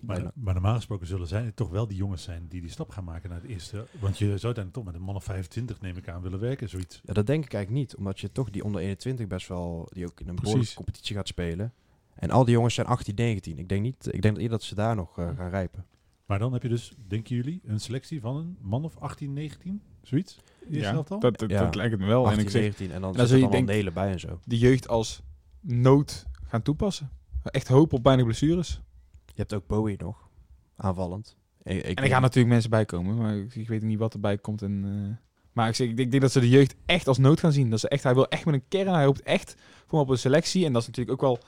Maar, 0.00 0.32
normaal 0.34 0.74
gesproken 0.74 1.06
zullen 1.06 1.26
zij 1.26 1.44
het 1.44 1.56
toch 1.56 1.70
wel 1.70 1.86
die 1.86 1.96
jongens 1.96 2.22
zijn 2.22 2.46
die 2.48 2.60
die 2.60 2.70
stap 2.70 2.90
gaan 2.90 3.04
maken 3.04 3.30
naar 3.30 3.40
het 3.40 3.50
eerste. 3.50 3.76
Want 4.00 4.18
je 4.18 4.24
zou 4.24 4.30
uiteindelijk 4.30 4.72
toch 4.74 4.84
met 4.84 4.94
een 4.94 5.02
man 5.02 5.14
of 5.14 5.24
25 5.24 5.80
neem 5.80 5.96
ik 5.96 6.08
aan 6.08 6.22
willen 6.22 6.38
werken, 6.40 6.68
zoiets. 6.68 7.00
Ja, 7.04 7.12
dat 7.12 7.26
denk 7.26 7.44
ik 7.44 7.52
eigenlijk 7.54 7.84
niet. 7.84 7.96
Omdat 7.96 8.20
je 8.20 8.32
toch 8.32 8.50
die 8.50 8.64
onder 8.64 8.80
21 8.80 9.26
best 9.26 9.48
wel... 9.48 9.88
Die 9.92 10.04
ook 10.06 10.20
in 10.20 10.28
een 10.28 10.34
behoorlijke 10.34 10.74
competitie 10.74 11.16
gaat 11.16 11.28
spelen. 11.28 11.72
En 12.14 12.30
al 12.30 12.44
die 12.44 12.54
jongens 12.54 12.74
zijn 12.74 12.86
18, 12.86 13.14
19. 13.14 13.58
Ik 13.58 13.68
denk, 13.68 13.82
niet, 13.82 14.08
ik 14.10 14.22
denk 14.22 14.34
eerder 14.36 14.50
dat 14.50 14.62
ze 14.62 14.74
daar 14.74 14.96
nog 14.96 15.18
eh, 15.18 15.28
gaan 15.36 15.50
rijpen. 15.50 15.84
Maar 16.26 16.38
dan 16.38 16.52
heb 16.52 16.62
je 16.62 16.68
dus, 16.68 16.92
denken 17.06 17.36
jullie, 17.36 17.60
een 17.64 17.80
selectie 17.80 18.20
van 18.20 18.36
een 18.36 18.56
man 18.60 18.84
of 18.84 18.96
18, 18.98 19.32
19? 19.32 19.82
Zoiets? 20.02 20.38
Eerste 20.70 20.78
Ja, 20.94 21.02
dat, 21.02 21.20
dat, 21.20 21.50
Ja. 21.50 21.64
dat 21.64 21.74
lijkt 21.74 21.92
het 21.92 22.00
me 22.00 22.06
wel. 22.06 22.20
18, 22.26 22.38
en 22.40 22.44
ik 22.44 22.50
zeg, 22.50 22.62
19 22.62 22.92
en 22.92 23.00
dan 23.00 23.14
zit 23.14 23.26
zul 23.28 23.34
er 23.34 23.40
dan 23.42 23.50
al 23.50 23.56
denken- 23.56 23.74
Nelen 23.74 23.92
bij 23.92 24.10
en 24.12 24.20
zo. 24.20 24.38
de 24.44 24.58
jeugd 24.58 24.88
als 24.88 25.22
nood 25.62 26.26
gaan 26.44 26.62
toepassen. 26.62 27.10
Echt 27.42 27.68
hoop 27.68 27.92
op 27.92 28.02
bijna 28.02 28.24
blessures. 28.24 28.80
Je 29.26 29.32
hebt 29.34 29.54
ook 29.54 29.66
Bowie 29.66 29.96
nog, 29.98 30.28
aanvallend. 30.76 31.36
Ik, 31.62 31.76
ik 31.76 31.98
En 31.98 32.04
er 32.04 32.10
gaan 32.10 32.22
natuurlijk 32.22 32.52
mensen 32.52 32.70
bij 32.70 32.84
komen, 32.84 33.16
maar 33.16 33.36
ik, 33.36 33.54
ik 33.54 33.68
weet 33.68 33.82
niet 33.82 33.98
wat 33.98 34.14
erbij 34.14 34.38
komt. 34.38 34.62
En, 34.62 34.84
eh, 34.84 35.16
maar 35.52 35.68
ik, 35.68 35.74
zeg, 35.74 35.88
ik, 35.88 35.96
denk, 35.96 36.06
ik 36.06 36.10
denk 36.10 36.22
dat 36.22 36.32
ze 36.32 36.40
de 36.40 36.48
jeugd 36.48 36.74
echt 36.86 37.08
als 37.08 37.18
nood 37.18 37.40
gaan 37.40 37.52
zien. 37.52 37.70
Dat 37.70 37.80
ze 37.80 37.88
echt, 37.88 38.02
hij 38.02 38.14
wil 38.14 38.28
echt 38.28 38.44
met 38.44 38.54
een 38.54 38.68
kern, 38.68 38.94
hij 38.94 39.04
hoopt 39.04 39.22
echt 39.22 39.54
voor 39.86 40.00
op 40.00 40.08
een 40.08 40.18
selectie. 40.18 40.64
En 40.64 40.72
dat 40.72 40.82
is 40.82 40.88
natuurlijk 40.88 41.22
ook 41.22 41.28
wel 41.28 41.38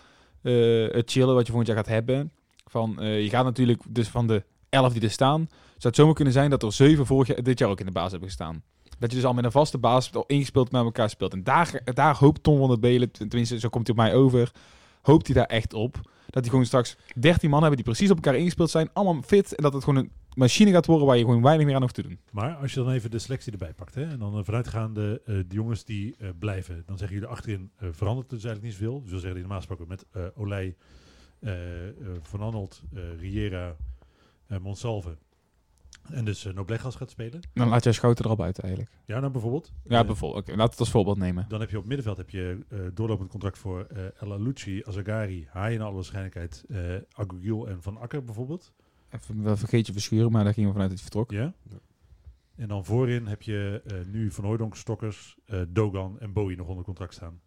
eh, 0.42 0.94
het 0.94 1.10
chillen 1.10 1.34
wat 1.34 1.46
je 1.46 1.52
volgend 1.52 1.66
jaar 1.66 1.76
gaat 1.76 1.94
hebben. 1.94 2.32
Van, 2.64 3.00
eh, 3.00 3.22
je 3.22 3.28
gaat 3.28 3.44
natuurlijk 3.44 3.82
dus 3.88 4.08
van 4.08 4.26
de 4.26 4.44
elf 4.68 4.92
die 4.92 5.02
er 5.02 5.10
staan, 5.10 5.46
zou 5.48 5.78
het 5.78 5.96
zomaar 5.96 6.14
kunnen 6.14 6.32
zijn 6.32 6.50
dat 6.50 6.62
er 6.62 6.72
zeven 6.72 7.06
vorig 7.06 7.26
jaar, 7.26 7.42
dit 7.42 7.58
jaar 7.58 7.68
ook 7.68 7.80
in 7.80 7.86
de 7.86 7.92
baas 7.92 8.10
hebben 8.10 8.28
gestaan. 8.28 8.62
Dat 8.98 9.10
je 9.10 9.16
dus 9.16 9.26
al 9.26 9.34
met 9.34 9.44
een 9.44 9.52
vaste 9.52 9.78
baas 9.78 10.12
al 10.12 10.24
ingespeeld 10.26 10.72
met 10.72 10.82
elkaar 10.82 11.10
speelt. 11.10 11.32
En 11.32 11.44
daar, 11.44 11.80
daar 11.84 12.16
hoopt 12.16 12.42
Tom 12.42 12.58
van 12.58 12.68
der 12.68 12.78
Belen, 12.78 13.10
tenminste 13.10 13.58
zo 13.58 13.68
komt 13.68 13.86
hij 13.86 13.96
op 13.96 14.02
mij 14.02 14.14
over, 14.14 14.52
hoopt 15.02 15.26
hij 15.26 15.36
daar 15.36 15.46
echt 15.46 15.72
op. 15.72 16.12
Dat 16.34 16.42
die 16.42 16.50
gewoon 16.50 16.66
straks 16.66 16.96
13 17.14 17.50
man 17.50 17.60
hebben 17.60 17.76
die 17.76 17.86
precies 17.86 18.10
op 18.10 18.16
elkaar 18.16 18.36
ingespeeld 18.36 18.70
zijn. 18.70 18.90
Allemaal 18.92 19.22
fit. 19.22 19.54
En 19.54 19.62
dat 19.62 19.72
het 19.72 19.84
gewoon 19.84 20.04
een 20.04 20.10
machine 20.34 20.70
gaat 20.70 20.86
worden 20.86 21.06
waar 21.06 21.16
je 21.16 21.24
gewoon 21.24 21.42
weinig 21.42 21.66
meer 21.66 21.74
aan 21.74 21.80
hoeft 21.80 21.94
te 21.94 22.02
doen. 22.02 22.18
Maar 22.30 22.54
als 22.54 22.74
je 22.74 22.80
dan 22.80 22.92
even 22.92 23.10
de 23.10 23.18
selectie 23.18 23.52
erbij 23.52 23.72
pakt, 23.72 23.94
hè, 23.94 24.04
en 24.04 24.18
dan 24.18 24.38
uh, 24.38 24.44
vanuitgaande 24.44 25.22
uh, 25.26 25.36
de 25.36 25.54
jongens 25.54 25.84
die 25.84 26.14
uh, 26.18 26.28
blijven, 26.38 26.82
dan 26.86 26.98
zeggen 26.98 27.16
jullie 27.16 27.32
achterin 27.32 27.70
verandert 27.76 28.30
dus 28.30 28.44
eigenlijk 28.44 28.62
niet 28.62 28.82
zoveel. 28.82 29.02
Dus 29.02 29.10
we 29.10 29.18
zeggen 29.18 29.38
normaal 29.38 29.58
gesproken 29.58 29.88
met 29.88 30.06
Olij, 30.34 30.76
Van 32.22 32.40
Arnold, 32.40 32.82
Riera, 33.18 33.76
Monsalve 34.60 35.16
en 36.10 36.24
dus 36.24 36.44
Noblegas 36.54 36.96
gaat 36.96 37.10
spelen. 37.10 37.40
Dan 37.54 37.68
laat 37.68 37.84
jij 37.84 37.92
Schouten 37.92 38.24
erop 38.24 38.40
uit 38.40 38.58
eigenlijk. 38.58 38.90
Ja, 39.06 39.20
nou 39.20 39.32
bijvoorbeeld. 39.32 39.72
Ja, 39.88 40.04
bijvoorbeeld. 40.04 40.42
Oké, 40.48 40.56
laat 40.56 40.70
het 40.70 40.80
als 40.80 40.90
voorbeeld 40.90 41.18
nemen. 41.18 41.46
Dan 41.48 41.60
heb 41.60 41.70
je 41.70 41.78
op 41.78 41.86
middenveld 41.86 42.16
heb 42.16 42.30
je 42.30 42.64
doorlopend 42.94 43.30
contract 43.30 43.58
voor 43.58 43.86
El 44.18 44.32
Alucci, 44.32 44.82
Azagari, 44.84 45.46
Haaien 45.50 45.78
naar 45.78 45.86
alle 45.86 45.96
waarschijnlijkheid, 45.96 46.64
Agugil 47.12 47.68
en 47.68 47.82
Van 47.82 47.98
Akker 47.98 48.24
bijvoorbeeld. 48.24 48.72
Even 49.10 49.42
wel 49.42 49.56
vergeet 49.56 49.86
je 49.86 49.92
verschuren, 49.92 50.32
maar 50.32 50.44
daar 50.44 50.54
gingen 50.54 50.68
we 50.68 50.74
vanuit 50.74 50.90
dat 50.90 51.00
hij 51.00 51.10
vertrok. 51.10 51.38
Ja. 51.38 51.54
En 52.56 52.68
dan 52.68 52.84
voorin 52.84 53.26
heb 53.26 53.42
je 53.42 53.82
uh, 53.86 54.12
nu 54.12 54.30
Van 54.30 54.44
Hooydonk, 54.44 54.76
Stokkers, 54.76 55.36
uh, 55.46 55.60
Dogan 55.68 56.20
en 56.20 56.32
Bowie 56.32 56.56
nog 56.56 56.66
onder 56.68 56.84
contract 56.84 57.14
staan. 57.14 57.40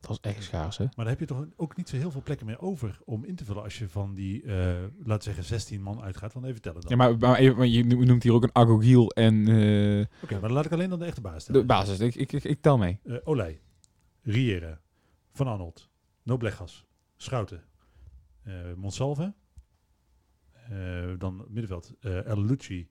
Dat 0.00 0.10
is 0.10 0.20
echt 0.20 0.42
schaars, 0.42 0.76
hè? 0.76 0.84
Maar 0.84 0.94
dan 0.94 1.06
heb 1.06 1.20
je 1.20 1.26
toch 1.26 1.44
ook 1.56 1.76
niet 1.76 1.88
zo 1.88 1.96
heel 1.96 2.10
veel 2.10 2.22
plekken 2.22 2.46
meer 2.46 2.60
over 2.60 3.00
om 3.04 3.24
in 3.24 3.36
te 3.36 3.44
vullen 3.44 3.62
als 3.62 3.78
je 3.78 3.88
van 3.88 4.14
die, 4.14 4.42
uh, 4.42 4.74
laten 5.04 5.22
zeggen, 5.22 5.44
16 5.44 5.82
man 5.82 6.02
uitgaat. 6.02 6.32
Want 6.32 6.46
even 6.46 6.60
tellen 6.60 6.80
dan. 6.80 6.90
Ja, 6.90 6.96
maar, 6.96 7.18
maar, 7.18 7.38
even, 7.38 7.56
maar 7.56 7.66
je 7.66 7.84
noemt 7.84 8.22
hier 8.22 8.32
ook 8.32 8.42
een 8.42 8.54
Agogiel 8.54 9.10
en... 9.10 9.40
Oké, 9.40 10.08
okay, 10.22 10.38
maar 10.38 10.40
dan 10.40 10.52
laat 10.52 10.64
ik 10.64 10.72
alleen 10.72 10.90
dan 10.90 10.98
de 10.98 11.04
echte 11.04 11.20
basis 11.20 11.44
tellen. 11.44 11.60
De 11.60 11.66
basis, 11.66 12.00
ik, 12.00 12.14
ik, 12.14 12.32
ik, 12.32 12.44
ik 12.44 12.62
tel 12.62 12.78
mee. 12.78 13.00
Olij, 13.24 13.60
Riera, 14.22 14.80
Van 15.32 15.46
Arnold, 15.46 15.88
Noblegas, 16.22 16.86
Schouten, 17.16 17.62
Monsalve, 18.76 19.34
uh, 20.72 21.12
dan 21.18 21.44
middenveld 21.48 21.92
uh, 22.00 22.26
El 22.26 22.44
Lucci, 22.44 22.88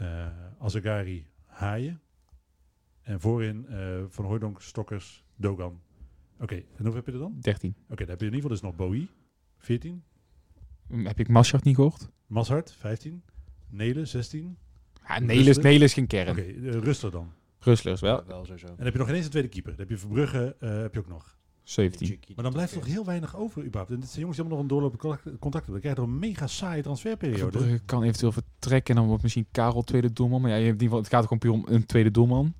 uh, 0.00 0.26
Azagari, 0.58 1.26
Haaien. 1.46 2.00
En 3.02 3.20
voorin 3.20 3.66
Van 4.08 4.24
Hooydonk, 4.24 4.60
Stokkers, 4.60 5.24
Dogan. 5.36 5.80
Oké, 6.40 6.52
okay, 6.52 6.58
en 6.58 6.84
hoeveel 6.84 6.94
heb 6.94 7.06
je 7.06 7.12
er 7.12 7.18
dan? 7.18 7.36
13. 7.40 7.70
Oké, 7.70 7.92
okay, 7.92 7.96
dan 7.96 8.08
heb 8.08 8.20
je 8.20 8.26
in 8.26 8.34
ieder 8.34 8.50
geval 8.50 8.50
dus 8.50 8.60
nog 8.60 8.76
Bowie, 8.76 9.08
14. 9.58 10.02
Heb 10.88 11.18
ik 11.18 11.28
Maschart 11.28 11.64
niet 11.64 11.74
gehoord? 11.74 12.08
Mashart, 12.26 12.72
15. 12.72 13.22
Nelen, 13.68 14.08
16. 14.08 14.56
Ja, 15.06 15.18
Nelen, 15.18 15.62
Nelen 15.62 15.82
is 15.82 15.92
geen 15.92 16.06
kern. 16.06 16.28
Oké, 16.28 16.40
okay, 16.40 16.80
Rustler 16.80 17.10
dan. 17.10 17.32
Rustler 17.58 17.92
is 17.92 18.00
wel. 18.00 18.16
Ja, 18.16 18.26
wel 18.26 18.44
sowieso. 18.44 18.66
En 18.66 18.76
dan 18.76 18.84
heb 18.84 18.92
je 18.92 18.98
nog 18.98 19.08
ineens 19.08 19.24
een 19.24 19.30
tweede 19.30 19.48
keeper. 19.48 19.70
Dan 19.70 19.80
heb 19.80 19.90
je 19.90 19.98
Verbrugge, 19.98 20.56
heb 20.58 20.94
je 20.94 21.00
ook 21.00 21.08
nog. 21.08 21.38
17. 21.62 22.18
Maar 22.34 22.44
dan 22.44 22.52
blijft 22.52 22.72
er 22.72 22.78
toch 22.78 22.88
heel 22.88 23.04
weinig 23.04 23.36
over 23.36 23.64
überhaupt. 23.64 23.92
En 23.92 24.00
dit 24.00 24.08
zijn 24.08 24.20
jongens 24.20 24.38
die 24.38 24.48
hebben 24.48 24.66
nog 24.66 24.80
een 24.80 24.90
doorlopend 24.98 25.38
contract. 25.38 25.66
Dan 25.66 25.80
krijg 25.80 25.96
je 25.96 26.02
een 26.02 26.18
mega 26.18 26.46
saaie 26.46 26.82
transferperiode. 26.82 27.58
Verbrugge 27.58 27.84
kan 27.84 28.02
eventueel 28.02 28.32
vertrekken 28.32 28.94
en 28.94 29.00
dan 29.00 29.08
wordt 29.08 29.22
misschien 29.22 29.46
Karel 29.50 29.82
tweede 29.82 30.12
doelman. 30.12 30.40
Maar 30.40 30.50
ja, 30.50 30.56
je 30.56 30.64
hebt 30.64 30.82
in 30.82 30.82
ieder 30.82 30.98
geval, 30.98 31.18
het 31.18 31.28
gaat 31.28 31.38
gewoon 31.38 31.38
puur 31.38 31.70
om 31.70 31.74
een 31.76 31.86
tweede 31.86 32.10
doelman. 32.10 32.54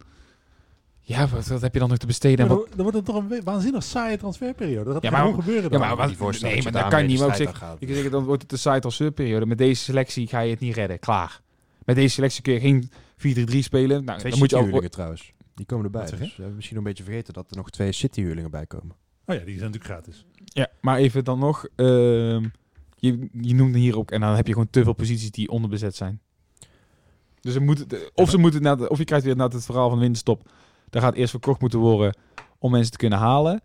Ja, 1.11 1.29
wat, 1.29 1.47
wat 1.47 1.61
heb 1.61 1.73
je 1.73 1.79
dan 1.79 1.89
nog 1.89 1.99
te 1.99 2.07
besteden? 2.07 2.47
Ja, 2.47 2.55
dan, 2.55 2.67
dan 2.69 2.83
wordt 2.83 2.97
het 2.97 3.05
toch 3.05 3.17
een 3.17 3.43
waanzinnig 3.45 3.83
saaie 3.83 4.17
transferperiode. 4.17 4.85
Dat 4.85 4.93
gaat 4.93 5.03
ja, 5.03 5.11
maar, 5.11 5.21
gewoon 5.21 5.35
gebeuren. 5.35 5.71
Ja, 5.71 5.79
maar, 5.79 5.97
wat, 5.97 6.17
wat, 6.17 6.41
nee, 6.41 6.63
maar 6.63 6.73
dat 6.73 6.89
kan 6.89 7.07
niet. 7.07 7.19
Maar 7.19 7.29
ook 7.29 7.35
zeggen, 7.35 7.77
je 7.79 7.87
kan 7.87 7.95
zeggen, 7.95 8.11
dan 8.13 8.25
wordt 8.25 8.43
het 8.43 8.53
een 8.53 8.59
saaie 8.59 8.81
transferperiode. 8.81 9.47
Met 9.47 9.59
deze 9.59 9.83
selectie 9.83 10.27
ga 10.27 10.41
je 10.41 10.51
het 10.51 10.61
niet 10.61 10.75
redden. 10.75 10.99
Klaar. 10.99 11.41
Met 11.85 11.97
deze 11.97 12.15
selectie 12.15 12.43
kun 12.43 12.53
je 12.53 12.61
geen 12.61 12.91
4-3 13.55 13.59
spelen. 13.59 14.05
Nou, 14.05 14.19
twee 14.19 14.31
dan 14.31 14.41
moet 14.41 14.51
je 14.51 14.57
ook... 14.57 14.87
trouwens. 14.87 15.33
Die 15.55 15.67
komen 15.67 15.85
erbij. 15.85 16.01
Dus 16.01 16.19
we 16.19 16.27
hebben 16.37 16.55
misschien 16.55 16.77
een 16.77 16.83
beetje 16.83 17.05
vergeten 17.05 17.35
dat 17.35 17.51
er 17.51 17.57
nog 17.57 17.71
twee 17.71 17.93
City-huurlingen 17.93 18.51
bij 18.51 18.67
komen. 18.67 18.97
Oh 19.27 19.35
ja, 19.35 19.45
die 19.45 19.59
zijn 19.59 19.71
natuurlijk 19.71 19.85
gratis. 19.85 20.25
Ja, 20.45 20.69
maar 20.81 20.97
even 20.97 21.25
dan 21.25 21.39
nog. 21.39 21.67
Uh, 21.77 21.87
je, 22.97 23.29
je 23.41 23.55
noemde 23.55 23.79
hier 23.79 23.99
ook, 23.99 24.11
en 24.11 24.21
dan 24.21 24.35
heb 24.35 24.47
je 24.47 24.53
gewoon 24.53 24.71
te 24.71 24.83
veel 24.83 24.93
posities 24.93 25.31
die 25.31 25.49
onderbezet 25.49 25.97
zijn. 25.97 26.21
Dus 27.41 27.53
ze 27.53 27.61
moeten, 27.61 27.87
of, 28.15 28.31
ze 28.31 28.39
moeten 28.39 28.63
naar 28.63 28.77
de, 28.77 28.89
of 28.89 28.99
je 28.99 29.05
krijgt 29.05 29.25
weer 29.25 29.37
naar 29.37 29.49
het 29.49 29.65
verhaal 29.65 29.89
van 29.89 29.99
winststop. 29.99 30.49
Daar 30.91 31.03
gaat 31.03 31.15
eerst 31.15 31.31
verkocht 31.31 31.61
moeten 31.61 31.79
worden 31.79 32.17
om 32.59 32.71
mensen 32.71 32.93
te 32.93 32.99
kunnen 32.99 33.19
halen. 33.19 33.63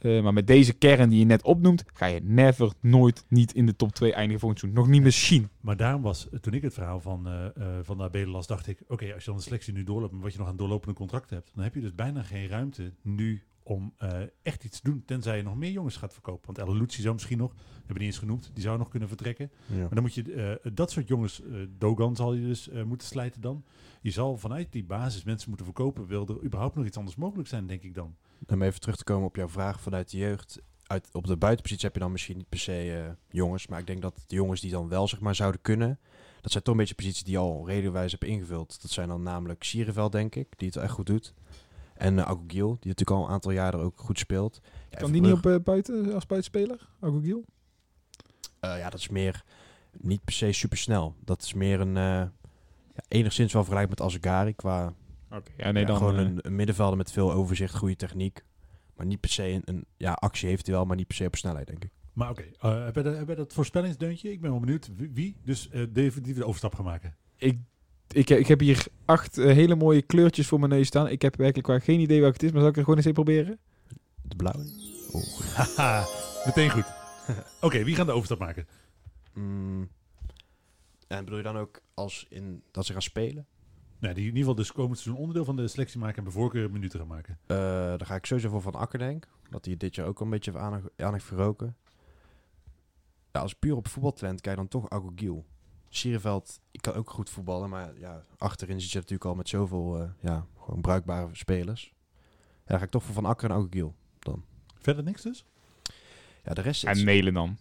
Uh, 0.00 0.22
maar 0.22 0.32
met 0.32 0.46
deze 0.46 0.72
kern 0.72 1.08
die 1.08 1.18
je 1.18 1.24
net 1.24 1.42
opnoemt, 1.42 1.84
ga 1.94 2.06
je 2.06 2.20
never, 2.22 2.72
nooit 2.80 3.24
niet 3.28 3.52
in 3.54 3.66
de 3.66 3.76
top 3.76 3.92
2 3.92 4.12
eindigen 4.12 4.40
volgend 4.40 4.60
seizoen. 4.60 4.82
Nog 4.82 4.90
niet 4.90 5.02
misschien. 5.02 5.48
Maar 5.60 5.76
daarom 5.76 6.02
was, 6.02 6.28
toen 6.40 6.54
ik 6.54 6.62
het 6.62 6.74
verhaal 6.74 7.00
van, 7.00 7.28
uh, 7.28 7.64
van 7.82 7.96
de 7.96 8.02
ABL 8.02 8.18
las, 8.18 8.46
dacht 8.46 8.66
ik... 8.66 8.82
Oké, 8.88 9.14
als 9.14 9.24
je 9.24 9.30
dan 9.30 9.38
de 9.38 9.44
selectie 9.44 9.72
nu 9.72 9.84
doorloopt, 9.84 10.14
wat 10.20 10.32
je 10.32 10.38
nog 10.38 10.48
aan 10.48 10.56
doorlopende 10.56 10.94
contract 10.94 11.30
hebt... 11.30 11.50
dan 11.54 11.64
heb 11.64 11.74
je 11.74 11.80
dus 11.80 11.94
bijna 11.94 12.22
geen 12.22 12.48
ruimte 12.48 12.92
nu 13.02 13.42
om 13.70 13.94
uh, 14.02 14.20
echt 14.42 14.64
iets 14.64 14.80
te 14.80 14.90
doen. 14.90 15.02
Tenzij 15.04 15.36
je 15.36 15.42
nog 15.42 15.56
meer 15.56 15.70
jongens 15.70 15.96
gaat 15.96 16.12
verkopen. 16.12 16.46
Want 16.46 16.58
El 16.58 16.76
Lucci 16.76 17.02
zou 17.02 17.14
misschien 17.14 17.38
nog, 17.38 17.52
hebben 17.54 17.86
we 17.86 17.92
niet 17.92 18.02
eens 18.02 18.18
genoemd, 18.18 18.50
die 18.54 18.62
zou 18.62 18.78
nog 18.78 18.88
kunnen 18.88 19.08
vertrekken. 19.08 19.50
Ja. 19.66 19.78
Maar 19.78 19.88
dan 19.88 20.02
moet 20.02 20.14
je 20.14 20.58
uh, 20.64 20.72
dat 20.72 20.90
soort 20.90 21.08
jongens, 21.08 21.40
uh, 21.40 21.66
Dogan 21.78 22.16
zal 22.16 22.34
je 22.34 22.46
dus 22.46 22.68
moeten 22.84 23.06
slijten 23.06 23.40
dan. 23.40 23.64
Je 24.00 24.10
zal 24.10 24.36
vanuit 24.36 24.72
die 24.72 24.84
basis 24.84 25.24
mensen 25.24 25.48
moeten 25.48 25.66
verkopen. 25.66 26.06
Wil 26.06 26.28
er 26.28 26.44
überhaupt 26.44 26.74
nog 26.74 26.86
iets 26.86 26.96
anders 26.96 27.16
mogelijk 27.16 27.48
zijn, 27.48 27.66
denk 27.66 27.82
ik 27.82 27.94
dan. 27.94 28.16
Om 28.46 28.62
even 28.62 28.80
terug 28.80 28.96
te 28.96 29.04
komen 29.04 29.26
op 29.26 29.36
jouw 29.36 29.48
vraag 29.48 29.80
vanuit 29.80 30.10
de 30.10 30.16
jeugd. 30.16 30.62
Uit, 30.86 31.08
op 31.12 31.26
de 31.26 31.36
buitenpositie 31.36 31.84
heb 31.84 31.94
je 31.94 32.00
dan 32.00 32.12
misschien 32.12 32.36
niet 32.36 32.48
per 32.48 32.58
se 32.58 33.16
jongens. 33.28 33.66
Maar 33.66 33.80
ik 33.80 33.86
denk 33.86 34.02
dat 34.02 34.24
de 34.26 34.34
jongens 34.34 34.60
die 34.60 34.70
dan 34.70 34.88
wel 34.88 35.08
zeg 35.08 35.20
maar 35.20 35.34
zouden 35.34 35.60
kunnen. 35.60 35.98
Dat 36.40 36.52
zijn 36.52 36.64
toch 36.64 36.74
een 36.74 36.80
beetje 36.80 36.94
posities 36.94 37.24
die 37.24 37.38
al 37.38 37.66
redenwijs 37.66 38.12
heb 38.12 38.24
ingevuld. 38.24 38.82
Dat 38.82 38.90
zijn 38.90 39.08
dan 39.08 39.22
namelijk 39.22 39.62
Sierenveld, 39.62 40.12
denk 40.12 40.34
ik, 40.34 40.48
die 40.56 40.68
het 40.68 40.76
echt 40.76 40.92
goed 40.92 41.06
doet. 41.06 41.34
En 42.00 42.16
uh, 42.16 42.24
Agugil, 42.24 42.76
die 42.80 42.88
natuurlijk 42.88 43.10
al 43.10 43.24
een 43.24 43.32
aantal 43.32 43.50
jaren 43.50 43.80
ook 43.80 44.00
goed 44.00 44.18
speelt. 44.18 44.60
Ja, 44.90 44.98
kan 44.98 45.12
die 45.12 45.20
niet 45.20 45.32
op 45.32 45.46
uh, 45.46 45.56
buiten 45.64 46.14
als 46.14 46.26
buitenspeler, 46.26 46.88
Agugil? 47.00 47.44
Uh, 48.60 48.78
ja, 48.78 48.90
dat 48.90 49.00
is 49.00 49.08
meer 49.08 49.44
niet 50.00 50.24
per 50.24 50.34
se 50.34 50.52
super 50.52 50.78
snel. 50.78 51.14
Dat 51.24 51.42
is 51.42 51.54
meer 51.54 51.80
een 51.80 51.94
ja, 51.94 52.32
enigszins 53.08 53.52
wel 53.52 53.64
vergelijkbaar 53.64 53.98
met 53.98 54.06
Azagari 54.08 54.54
qua 54.54 54.94
okay, 55.30 55.54
ja, 55.56 55.70
nee, 55.70 55.82
ja, 55.82 55.88
dan, 55.88 55.96
gewoon 55.96 56.18
een, 56.18 56.38
een, 56.42 56.54
middenvelder 56.54 56.96
met 56.96 57.12
veel 57.12 57.32
overzicht, 57.32 57.76
goede 57.76 57.96
techniek. 57.96 58.44
Maar 58.96 59.06
niet 59.06 59.20
per 59.20 59.30
se 59.30 59.48
een, 59.48 59.62
een, 59.64 59.84
ja, 59.96 60.12
actie 60.12 60.48
heeft 60.48 60.66
hij 60.66 60.74
wel, 60.74 60.84
maar 60.84 60.96
niet 60.96 61.06
per 61.06 61.16
se 61.16 61.26
op 61.26 61.36
snelheid, 61.36 61.66
denk 61.66 61.84
ik. 61.84 61.90
Maar 62.12 62.30
oké, 62.30 62.44
okay, 62.54 62.72
uh, 62.72 62.84
hebben, 62.84 63.02
we 63.02 63.08
hebben 63.08 63.36
we 63.36 63.42
dat 63.42 63.52
voorspellingsdeuntje? 63.52 64.32
Ik 64.32 64.40
ben 64.40 64.50
wel 64.50 64.60
benieuwd 64.60 64.90
wie, 64.96 65.10
wie 65.12 65.36
dus 65.44 65.68
uh, 65.72 65.86
definitief 65.92 66.36
de 66.36 66.44
overstap 66.44 66.74
gaan 66.74 66.84
maken. 66.84 67.16
Ik 67.36 67.58
ik, 68.12 68.30
ik 68.30 68.46
heb 68.46 68.60
hier 68.60 68.86
acht 69.04 69.38
uh, 69.38 69.44
hele 69.44 69.74
mooie 69.74 70.02
kleurtjes 70.02 70.46
voor 70.46 70.58
mijn 70.58 70.70
neus 70.70 70.86
staan. 70.86 71.08
Ik 71.08 71.22
heb 71.22 71.36
werkelijk 71.36 71.68
waar 71.68 71.80
geen 71.80 72.00
idee 72.00 72.20
welke 72.20 72.34
het 72.34 72.42
is, 72.42 72.52
maar 72.52 72.60
zal 72.60 72.70
ik 72.70 72.76
er 72.76 72.82
gewoon 72.82 72.98
eens 72.98 73.06
even 73.06 73.24
proberen? 73.24 73.58
De 74.22 74.36
blauwe. 74.36 74.64
Oh. 75.12 76.06
Meteen 76.46 76.70
goed. 76.70 76.84
Oké, 77.26 77.44
okay, 77.60 77.84
wie 77.84 77.94
gaan 77.94 78.06
de 78.06 78.12
overstap 78.12 78.38
maken? 78.38 78.66
Mm. 79.34 79.88
En 81.08 81.24
bedoel 81.24 81.38
je 81.38 81.44
dan 81.44 81.56
ook 81.56 81.80
als 81.94 82.26
in 82.28 82.62
dat 82.70 82.86
ze 82.86 82.92
gaan 82.92 83.02
spelen? 83.02 83.46
Nee, 83.98 84.14
die 84.14 84.22
in 84.22 84.28
ieder 84.28 84.38
geval 84.38 84.54
dus 84.54 84.72
komend 84.72 84.98
seizoen 84.98 85.20
onderdeel 85.20 85.44
van 85.44 85.56
de 85.56 85.68
selectie 85.68 85.98
maken 85.98 86.16
en 86.16 86.24
bij 86.24 86.32
voorkeur 86.32 86.70
minuten 86.70 86.98
gaan 86.98 87.08
maken. 87.08 87.38
Uh, 87.42 87.56
daar 87.56 88.06
ga 88.06 88.14
ik 88.14 88.26
sowieso 88.26 88.50
voor 88.50 88.62
Van 88.62 88.74
Akker 88.74 88.98
denk. 88.98 89.28
Dat 89.50 89.64
hij 89.64 89.76
dit 89.76 89.94
jaar 89.94 90.06
ook 90.06 90.18
al 90.18 90.24
een 90.24 90.30
beetje 90.30 90.58
aan, 90.58 90.82
aan 90.96 91.12
heeft 91.12 91.24
verroken. 91.24 91.76
Ja, 93.32 93.40
als 93.40 93.54
puur 93.54 93.76
op 93.76 93.88
voetbaltalent 93.88 94.40
kijk 94.40 94.56
dan 94.56 94.68
toch 94.68 94.90
Agogil. 94.90 95.44
Sierenveld, 95.92 96.60
ik 96.70 96.82
kan 96.82 96.94
ook 96.94 97.10
goed 97.10 97.30
voetballen, 97.30 97.70
maar 97.70 97.98
ja, 97.98 98.24
achterin 98.36 98.80
zit 98.80 98.90
je 98.90 98.96
natuurlijk 98.96 99.24
al 99.24 99.34
met 99.34 99.48
zoveel 99.48 100.00
uh, 100.00 100.08
ja, 100.20 100.46
gewoon 100.58 100.80
bruikbare 100.80 101.28
spelers. 101.32 101.94
Ja, 102.38 102.66
dan 102.66 102.78
ga 102.78 102.84
ik 102.84 102.90
toch 102.90 103.02
voor 103.02 103.14
Van 103.14 103.24
Akker 103.24 103.50
en 103.50 103.56
Augil 103.56 103.94
dan. 104.18 104.44
Verder 104.78 105.04
niks 105.04 105.22
dus? 105.22 105.44
Ja, 106.44 106.54
de 106.54 106.60
rest 106.60 106.84
En 106.84 107.04
Nelen 107.04 107.34
dan? 107.34 107.56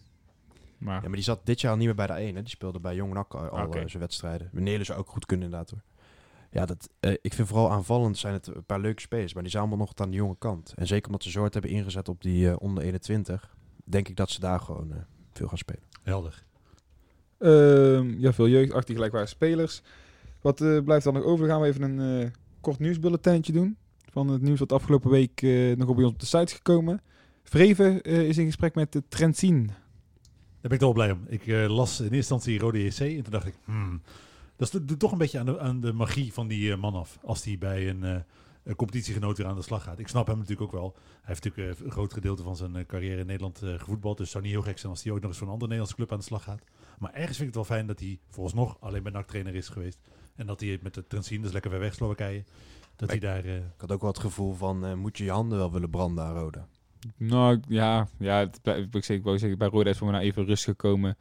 Maar... 0.77 0.95
Ja, 0.95 1.07
maar 1.07 1.15
die 1.15 1.23
zat 1.23 1.45
dit 1.45 1.61
jaar 1.61 1.71
al 1.71 1.77
niet 1.77 1.85
meer 1.85 1.95
bij 1.95 2.07
de 2.07 2.13
1. 2.13 2.35
Hè. 2.35 2.41
Die 2.41 2.49
speelde 2.49 2.79
bij 2.79 2.95
Jong 2.95 3.13
NAC 3.13 3.35
al 3.35 3.45
okay. 3.45 3.81
uh, 3.81 3.87
zijn 3.87 4.01
wedstrijden. 4.01 4.49
Nelen 4.51 4.85
zou 4.85 4.99
ook 4.99 5.09
goed 5.09 5.25
kunnen 5.25 5.45
inderdaad 5.45 5.69
hoor. 5.69 5.81
Ja, 6.51 6.65
dat, 6.65 6.89
uh, 6.99 7.11
ik 7.21 7.33
vind 7.33 7.47
vooral 7.47 7.71
aanvallend 7.71 8.17
zijn 8.17 8.33
het 8.33 8.47
een 8.47 8.65
paar 8.65 8.79
leuke 8.79 9.01
spelers, 9.01 9.33
maar 9.33 9.43
die 9.43 9.51
zijn 9.51 9.63
allemaal 9.63 9.85
nog 9.85 9.95
aan 9.95 10.09
de 10.09 10.15
jonge 10.15 10.37
kant. 10.37 10.73
En 10.75 10.87
zeker 10.87 11.05
omdat 11.05 11.23
ze 11.23 11.29
Zoort 11.29 11.53
hebben 11.53 11.71
ingezet 11.71 12.09
op 12.09 12.21
die 12.21 12.45
uh, 12.45 12.55
onder 12.57 12.83
21, 12.83 13.55
denk 13.83 14.07
ik 14.07 14.15
dat 14.15 14.29
ze 14.29 14.39
daar 14.39 14.59
gewoon 14.59 14.91
uh, 14.91 14.97
veel 15.33 15.47
gaan 15.47 15.57
spelen. 15.57 15.83
Helder. 16.03 16.43
Uh, 17.39 18.19
ja, 18.19 18.33
veel 18.33 18.47
jeugdachtige 18.47 18.93
gelijkbare 18.93 19.25
spelers. 19.25 19.81
Wat 20.41 20.61
uh, 20.61 20.83
blijft 20.83 21.03
dan 21.03 21.13
nog 21.13 21.23
over? 21.23 21.47
Dan 21.47 21.55
gaan 21.55 21.61
we 21.61 21.67
even 21.67 21.81
een 21.81 22.21
uh, 22.21 22.29
kort 22.61 22.79
nieuwsbulletijntje 22.79 23.53
doen. 23.53 23.77
Van 24.11 24.27
het 24.27 24.41
nieuws 24.41 24.59
wat 24.59 24.71
afgelopen 24.71 25.09
week 25.09 25.41
uh, 25.41 25.75
nog 25.75 25.95
bij 25.95 26.03
ons 26.03 26.13
op 26.13 26.19
de 26.19 26.25
site 26.25 26.43
is 26.43 26.53
gekomen. 26.53 27.01
Vreven 27.43 28.01
is 28.01 28.37
in 28.37 28.45
gesprek 28.45 28.75
met 28.75 28.91
de. 28.91 29.03
Daar 29.09 29.27
ben 30.61 30.71
ik 30.71 30.79
toch 30.79 30.93
blij 30.93 31.11
om. 31.11 31.19
Ik 31.27 31.47
las 31.47 31.97
in 31.97 32.03
eerste 32.03 32.15
instantie 32.15 32.59
Rode 32.59 32.83
JC 32.83 32.99
en 32.99 33.23
toen 33.23 33.31
dacht 33.31 33.47
ik... 33.47 33.53
Hmm, 33.65 34.01
dat 34.55 34.79
doet 34.81 34.99
toch 34.99 35.11
een 35.11 35.17
beetje 35.17 35.39
aan 35.39 35.45
de, 35.45 35.59
aan 35.59 35.79
de 35.79 35.93
magie 35.93 36.33
van 36.33 36.47
die 36.47 36.75
man 36.75 36.93
af. 36.93 37.17
Als 37.21 37.41
die 37.41 37.57
bij 37.57 37.89
een 37.89 38.23
competitiegenoot 38.75 39.37
weer 39.37 39.47
aan 39.47 39.55
de 39.55 39.61
slag 39.61 39.83
gaat. 39.83 39.99
Ik 39.99 40.07
snap 40.07 40.27
hem 40.27 40.37
natuurlijk 40.37 40.61
ook 40.61 40.79
wel. 40.79 40.95
Hij 40.95 41.21
heeft 41.21 41.43
natuurlijk 41.43 41.79
een 41.79 41.91
groot 41.91 42.13
gedeelte 42.13 42.43
van 42.43 42.55
zijn 42.55 42.85
carrière 42.85 43.19
in 43.19 43.25
Nederland 43.25 43.61
gevoetbald. 43.77 44.17
Dus 44.17 44.25
het 44.25 44.31
zou 44.31 44.43
niet 44.43 44.53
heel 44.53 44.63
gek 44.71 44.79
zijn 44.79 44.91
als 44.91 45.03
hij 45.03 45.11
ook 45.11 45.19
nog 45.19 45.29
eens 45.29 45.37
voor 45.37 45.47
een 45.47 45.53
andere 45.53 45.71
Nederlandse 45.71 45.95
club 45.95 46.11
aan 46.11 46.19
de 46.19 46.25
slag 46.25 46.43
gaat. 46.43 46.63
Maar 46.99 47.13
ergens 47.13 47.37
vind 47.37 47.49
ik 47.49 47.55
het 47.55 47.67
wel 47.67 47.77
fijn 47.77 47.87
dat 47.87 47.99
hij 47.99 48.19
vooralsnog 48.29 48.77
alleen 48.79 49.03
bij 49.03 49.11
NAC 49.11 49.27
trainer 49.27 49.55
is 49.55 49.69
geweest. 49.69 49.99
En 50.35 50.45
dat 50.45 50.59
hij 50.59 50.79
met 50.81 50.93
de 50.93 51.07
Trentin, 51.07 51.41
dus 51.41 51.51
lekker 51.51 51.71
ver 51.71 51.79
weg 51.79 51.93
Slowakije, 51.93 52.43
dat 52.95 53.09
hij 53.09 53.19
daar... 53.19 53.45
ik 53.45 53.63
had 53.77 53.91
ook 53.91 54.01
wel 54.01 54.09
het 54.09 54.19
gevoel 54.19 54.53
van, 54.53 54.99
moet 54.99 55.17
je 55.17 55.23
je 55.23 55.31
handen 55.31 55.57
wel 55.57 55.71
willen 55.71 55.89
branden 55.89 56.23
aan 56.23 56.35
Roda? 56.35 56.67
Nou, 57.17 57.59
ja, 57.67 58.07
ja 58.17 58.37
het, 58.39 58.59
ik, 58.95 59.03
zeggen, 59.03 59.57
bij 59.57 59.67
Roda 59.67 59.89
is 59.89 59.97
voor 59.97 60.07
mij 60.07 60.15
nou 60.15 60.29
even 60.29 60.45
rust 60.45 60.63
gekomen 60.63 61.17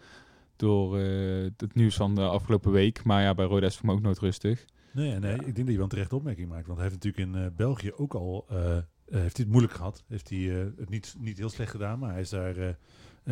door 0.57 0.99
eh, 0.99 1.51
het 1.57 1.75
nieuws 1.75 1.97
van 1.97 2.15
de 2.15 2.23
afgelopen 2.23 2.73
week. 2.73 3.05
Maar 3.05 3.23
ja, 3.23 3.35
bij 3.35 3.47
Roda 3.47 3.67
is 3.67 3.77
voor 3.77 3.87
mij 3.87 3.95
ook 3.95 4.01
nooit 4.01 4.19
rustig. 4.19 4.65
Nee, 4.93 5.19
nee 5.19 5.35
ik 5.35 5.45
denk 5.45 5.57
dat 5.57 5.67
je 5.67 5.73
wel 5.73 5.83
een 5.83 5.89
terechte 5.89 6.17
opmerking 6.17 6.49
maakt. 6.49 6.67
Want 6.67 6.79
hij 6.79 6.89
heeft 6.89 7.05
natuurlijk 7.05 7.35
in 7.35 7.43
eh, 7.43 7.57
België 7.57 7.93
ook 7.93 8.15
al 8.15 8.47
eh, 8.49 8.79
eh, 9.11 9.21
heeft 9.21 9.37
hij 9.37 9.45
het 9.45 9.49
moeilijk 9.49 9.73
gehad. 9.73 10.05
Heeft 10.09 10.29
hij 10.29 10.61
eh, 10.61 10.67
het 10.77 10.89
niet, 10.89 11.15
niet 11.19 11.39
heel 11.39 11.49
slecht 11.49 11.71
gedaan, 11.71 11.99
maar 11.99 12.13
hij 12.13 12.21
is 12.21 12.29
daar, 12.29 12.57
eh, 12.57 12.69
eh, 12.69 12.75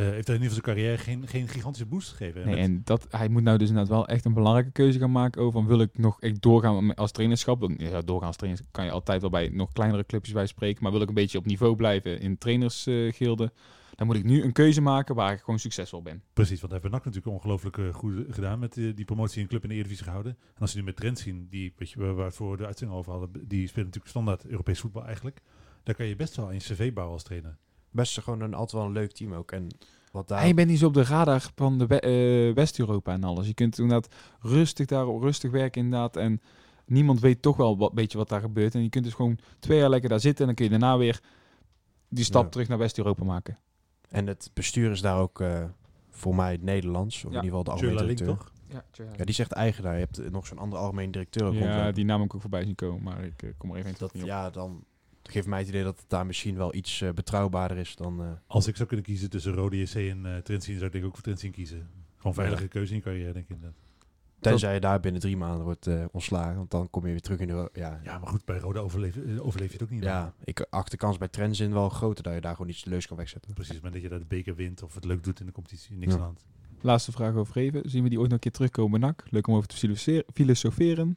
heeft 0.03 0.27
daar 0.27 0.37
in 0.37 0.43
ieder 0.43 0.57
geval 0.57 0.65
zijn 0.65 0.77
carrière 0.77 0.99
geen, 0.99 1.27
geen 1.29 1.49
gigantische 1.49 1.87
boost 1.87 2.09
gegeven. 2.11 2.41
En 2.43 2.47
Nee, 2.49 2.57
met- 2.57 2.65
en 2.65 2.81
dat, 2.85 3.07
hij 3.11 3.29
moet 3.29 3.43
nou 3.43 3.59
dus 3.59 3.69
inderdaad 3.69 3.93
wel 3.93 4.09
echt 4.09 4.25
een 4.25 4.35
belangrijke 4.35 4.71
keuze 4.73 4.99
gaan 4.99 5.13
maken 5.13 5.41
over 5.41 5.53
van 5.53 5.67
wil 5.69 5.81
ik 5.81 5.99
nog 5.99 6.21
echt 6.21 6.43
doorgaan 6.43 6.95
als 6.95 7.13
trainerschap. 7.13 7.61
Dan, 7.61 7.75
ja, 7.79 8.01
doorgaan 8.01 8.27
als 8.27 8.37
trainer 8.37 8.63
kan 8.71 8.85
je 8.85 8.91
altijd 8.91 9.21
wel 9.21 9.31
bij 9.31 9.49
nog 9.49 9.73
kleinere 9.73 10.05
clubjes 10.07 10.35
bij 10.35 10.47
spreken. 10.47 10.83
Maar 10.83 10.93
wil 10.93 11.01
ik 11.01 11.09
een 11.09 11.15
beetje 11.15 11.39
op 11.39 11.47
niveau 11.47 11.77
blijven 11.77 12.21
in 12.21 12.39
trainersgilden, 12.39 13.53
dan 13.95 14.07
moet 14.07 14.17
ik 14.17 14.25
nu 14.25 14.43
een 14.43 14.53
keuze 14.53 14.81
maken 14.81 15.15
waar 15.15 15.33
ik 15.33 15.41
gewoon 15.41 15.59
succesvol 15.59 16.03
ben. 16.03 16.23
Precies, 16.33 16.61
want 16.61 16.73
hij 16.73 16.81
heeft 16.83 16.95
NAC 16.95 17.05
natuurlijk 17.05 17.35
ongelooflijk 17.35 17.79
eh, 17.79 17.95
goed 17.95 18.25
gedaan 18.31 18.59
met 18.59 18.77
eh, 18.77 18.95
die 18.95 19.05
promotie 19.05 19.41
in 19.43 19.49
club 19.49 19.63
in 19.63 19.69
de 19.69 19.75
Eredivisie 19.75 20.05
gehouden. 20.05 20.37
En 20.55 20.61
als 20.61 20.73
je 20.73 20.79
nu 20.79 20.85
met 20.85 20.97
Trent 20.97 21.19
zien, 21.19 21.47
die, 21.51 21.73
weet 21.77 21.91
je, 21.91 22.01
waar 22.15 22.31
we 22.31 22.57
de 22.57 22.67
uitzending 22.67 22.99
over 22.99 23.13
hadden, 23.13 23.31
die 23.49 23.67
spelen 23.67 23.85
natuurlijk 23.85 24.11
standaard 24.15 24.47
Europees 24.47 24.81
voetbal 24.81 25.05
eigenlijk. 25.05 25.41
Daar 25.83 25.95
kan 25.95 26.07
je 26.07 26.17
best 26.17 26.37
wel 26.37 26.53
een 26.53 26.59
cv 26.59 26.93
bouwen 26.93 27.15
als 27.15 27.25
trainer. 27.25 27.57
Best 27.97 28.21
gewoon 28.21 28.41
een, 28.41 28.55
altijd 28.55 28.73
wel 28.73 28.85
een 28.85 28.93
leuk 28.93 29.13
team 29.13 29.33
ook. 29.35 29.53
En 29.53 29.69
wat 30.13 30.29
daar... 30.29 30.41
En 30.41 30.47
je 30.47 30.55
bent 30.55 30.69
niet 30.69 30.79
zo 30.79 30.87
op 30.87 30.95
de 30.95 31.05
radar 31.05 31.51
van 31.55 31.79
de 31.79 31.87
we- 31.87 32.01
eh, 32.01 32.55
West-Europa 32.55 33.13
en 33.13 33.25
alles. 33.25 33.47
Je 33.47 33.55
kunt 33.55 33.79
inderdaad 33.79 34.15
rustig 34.41 34.87
daarop 34.87 35.23
rustig 35.23 35.51
werken 35.51 35.83
inderdaad. 35.85 36.17
En 36.17 36.41
niemand 36.87 37.21
weet 37.21 37.43
toch 37.43 37.57
wel 37.57 37.79
wat 37.79 37.93
beetje 37.93 38.19
wat 38.19 38.29
daar 38.29 38.41
gebeurt. 38.41 38.75
En 38.75 38.83
je 38.83 38.89
kunt 38.89 39.05
dus 39.05 39.15
gewoon 39.15 39.39
twee 39.59 39.79
jaar 39.79 39.89
lekker 39.91 40.09
daar 40.09 40.21
zitten. 40.21 40.41
En 40.41 40.47
dan 40.47 40.55
kun 40.55 40.65
je 40.65 40.71
daarna 40.81 40.99
weer 40.99 41.21
die 42.09 42.25
stap 42.25 42.43
Ja. 42.45 42.49
terug 42.49 42.69
naar 42.69 42.79
West-Europa 42.79 43.25
maken. 43.25 43.59
En 44.09 44.27
het 44.27 44.51
bestuur 44.55 44.91
is 44.91 45.01
daar 45.01 45.19
ook 45.19 45.41
eh, 45.41 45.65
voor 46.11 46.35
mij 46.35 46.53
het 46.53 46.63
Nederlands. 46.63 47.17
Of 47.25 47.33
Ja. 47.33 47.39
in 47.39 47.45
ieder 47.45 47.59
geval 47.59 47.65
de 47.65 47.71
algemeen 47.71 47.95
Link 48.07 48.19
directeur. 48.19 48.37
toch? 48.37 48.55
Ja, 49.17 49.25
die 49.25 49.35
zegt 49.35 49.53
eigenaar. 49.53 49.93
Je 49.95 49.99
hebt 50.01 50.31
nog 50.31 50.47
zo'n 50.47 50.59
andere 50.59 50.83
algemeen 50.83 51.11
directeur. 51.11 51.53
Ja, 51.55 51.93
die 51.93 52.05
naam 52.05 52.19
heb 52.21 52.29
ik 52.29 52.35
ook 52.35 52.41
voorbij 52.41 52.65
zien 52.65 52.75
komen. 52.75 53.03
Maar 53.03 53.25
ik 53.25 53.43
eh, 53.43 53.51
kom 53.59 53.71
er 53.71 53.77
even 53.77 53.95
dat, 53.99 54.13
niet 54.13 54.23
op. 54.23 54.29
ja, 54.29 54.51
dan 54.51 54.85
geeft 55.31 55.47
mij 55.47 55.59
het 55.59 55.69
idee 55.69 55.83
dat 55.83 55.97
het 55.99 56.09
daar 56.11 56.27
misschien 56.27 56.57
wel 56.57 56.75
iets 56.75 57.01
eh, 57.01 57.11
betrouwbaarder 57.11 57.77
is 57.77 57.97
dan... 57.97 58.23
eh, 58.23 58.27
Als 58.47 58.67
ik 58.67 58.77
zou 58.77 58.89
kunnen 58.89 59.07
kiezen 59.07 59.31
tussen 59.31 59.53
Rode 59.53 59.77
JC 59.81 59.95
en 59.95 60.27
eh 60.27 60.37
Trent 60.43 60.65
zien, 60.65 60.75
zou 60.75 60.87
ik 60.87 60.93
denk 60.93 61.05
ik 61.05 61.09
ook 61.11 61.15
voor 61.15 61.25
Trent 61.25 61.41
zien 61.41 61.51
kiezen. 61.53 61.89
Gewoon 62.17 62.35
veilige 62.35 62.69
keuze 62.69 62.91
in 62.91 62.97
je 62.97 63.03
carrière, 63.05 63.33
denk 63.33 63.45
ik. 63.45 63.51
inderdaad. 63.57 63.79
tenzij 64.41 64.75
je 64.75 64.81
daar 64.81 65.01
binnen 65.01 65.21
drie 65.21 65.37
maanden 65.37 65.65
wordt 65.65 65.87
eh, 65.87 66.05
ontslagen. 66.13 66.57
Want 66.57 66.71
dan 66.71 66.91
kom 66.91 67.05
je 67.07 67.11
weer 67.11 67.21
terug 67.21 67.39
in 67.39 67.47
de... 67.49 67.71
Ja, 67.73 68.01
Ja, 68.05 68.19
maar 68.19 68.29
goed, 68.29 68.45
bij 68.45 68.59
Roda 68.59 68.81
overleef, 68.81 69.17
overleef 69.41 69.67
je 69.67 69.73
het 69.73 69.83
ook 69.83 69.91
niet. 69.91 70.03
ja 70.03 70.35
ik 70.45 70.67
acht 70.71 70.91
de 70.91 70.97
kans 70.97 71.19
bij 71.19 71.29
Trends 71.29 71.61
in 71.61 71.73
wel 71.73 71.89
groter 71.89 72.23
dat 72.25 72.35
je 72.35 72.41
daar 72.41 72.55
gewoon 72.57 72.71
iets 72.71 72.85
leus 72.85 73.07
kan 73.07 73.17
wegzetten. 73.17 73.55
Precies, 73.55 73.81
maar 73.81 73.91
dat 73.91 74.03
je 74.03 74.09
daar 74.09 74.19
de 74.19 74.25
beker 74.25 74.55
wint 74.55 74.83
of 74.83 74.95
het 74.95 75.05
leuk 75.05 75.25
doet 75.25 75.41
in 75.41 75.47
de 75.47 75.53
competitie, 75.53 75.97
niks 75.97 76.07
Ja. 76.07 76.13
aan 76.13 76.19
de 76.19 76.25
hand. 76.25 76.45
Laatste 76.81 77.13
vraag 77.13 77.35
over 77.35 77.57
even. 77.57 77.91
Zien 77.91 78.03
we 78.03 78.09
die 78.09 78.19
ooit 78.19 78.27
nog 78.29 78.35
een 78.37 78.43
keer 78.43 78.53
terugkomen, 78.53 79.01
NAC? 79.01 79.25
Leuk 79.31 79.47
om 79.47 79.55
over 79.55 79.69
te 79.69 79.77
filosofe- 79.77 80.25
filosoferen. 80.35 81.17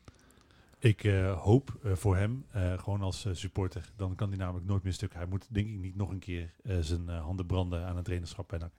Ik 0.79 1.03
eh, 1.03 1.41
hoop 1.41 1.79
eh, 1.83 1.95
voor 1.95 2.15
hem, 2.17 2.45
eh, 2.51 2.79
gewoon 2.79 3.01
als 3.01 3.27
supporter, 3.31 3.91
dan 3.95 4.15
kan 4.15 4.29
hij 4.29 4.37
namelijk 4.37 4.65
nooit 4.65 4.83
meer 4.83 4.93
stuk. 4.93 5.13
Hij 5.13 5.25
moet 5.25 5.47
denk 5.49 5.67
ik 5.67 5.79
niet 5.79 5.95
nog 5.95 6.09
een 6.09 6.19
keer 6.19 6.53
zijn 6.79 7.07
handen 7.07 7.45
branden 7.45 7.85
aan 7.85 7.97
een 7.97 8.03
trainerschap 8.03 8.47
bij 8.47 8.59
NAC. 8.59 8.71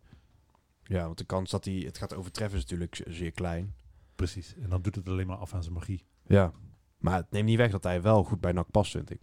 Ja, 0.83 1.05
want 1.05 1.19
de 1.19 1.25
kans 1.25 1.51
dat 1.51 1.65
hij 1.65 1.75
het 1.75 1.99
gaat 1.99 2.15
overtreffen 2.15 2.59
is 2.59 2.63
natuurlijk 2.65 3.03
zeer 3.07 3.31
klein. 3.31 3.75
Precies, 4.15 4.55
en 4.55 4.69
dan 4.69 4.83
doet 4.83 4.95
het 4.95 5.09
alleen 5.09 5.27
maar 5.27 5.37
af 5.37 5.55
aan 5.55 5.63
zijn 5.63 5.75
magie. 5.75 6.05
Ja. 6.27 6.53
Maar 6.99 7.17
het 7.17 7.31
neemt 7.31 7.47
niet 7.47 7.57
weg 7.57 7.71
dat 7.71 7.85
hij 7.85 8.03
wel 8.03 8.25
goed 8.25 8.41
bij 8.41 8.53
NAC 8.53 8.71
past, 8.71 8.91
vind 8.91 9.11
ik. 9.11 9.21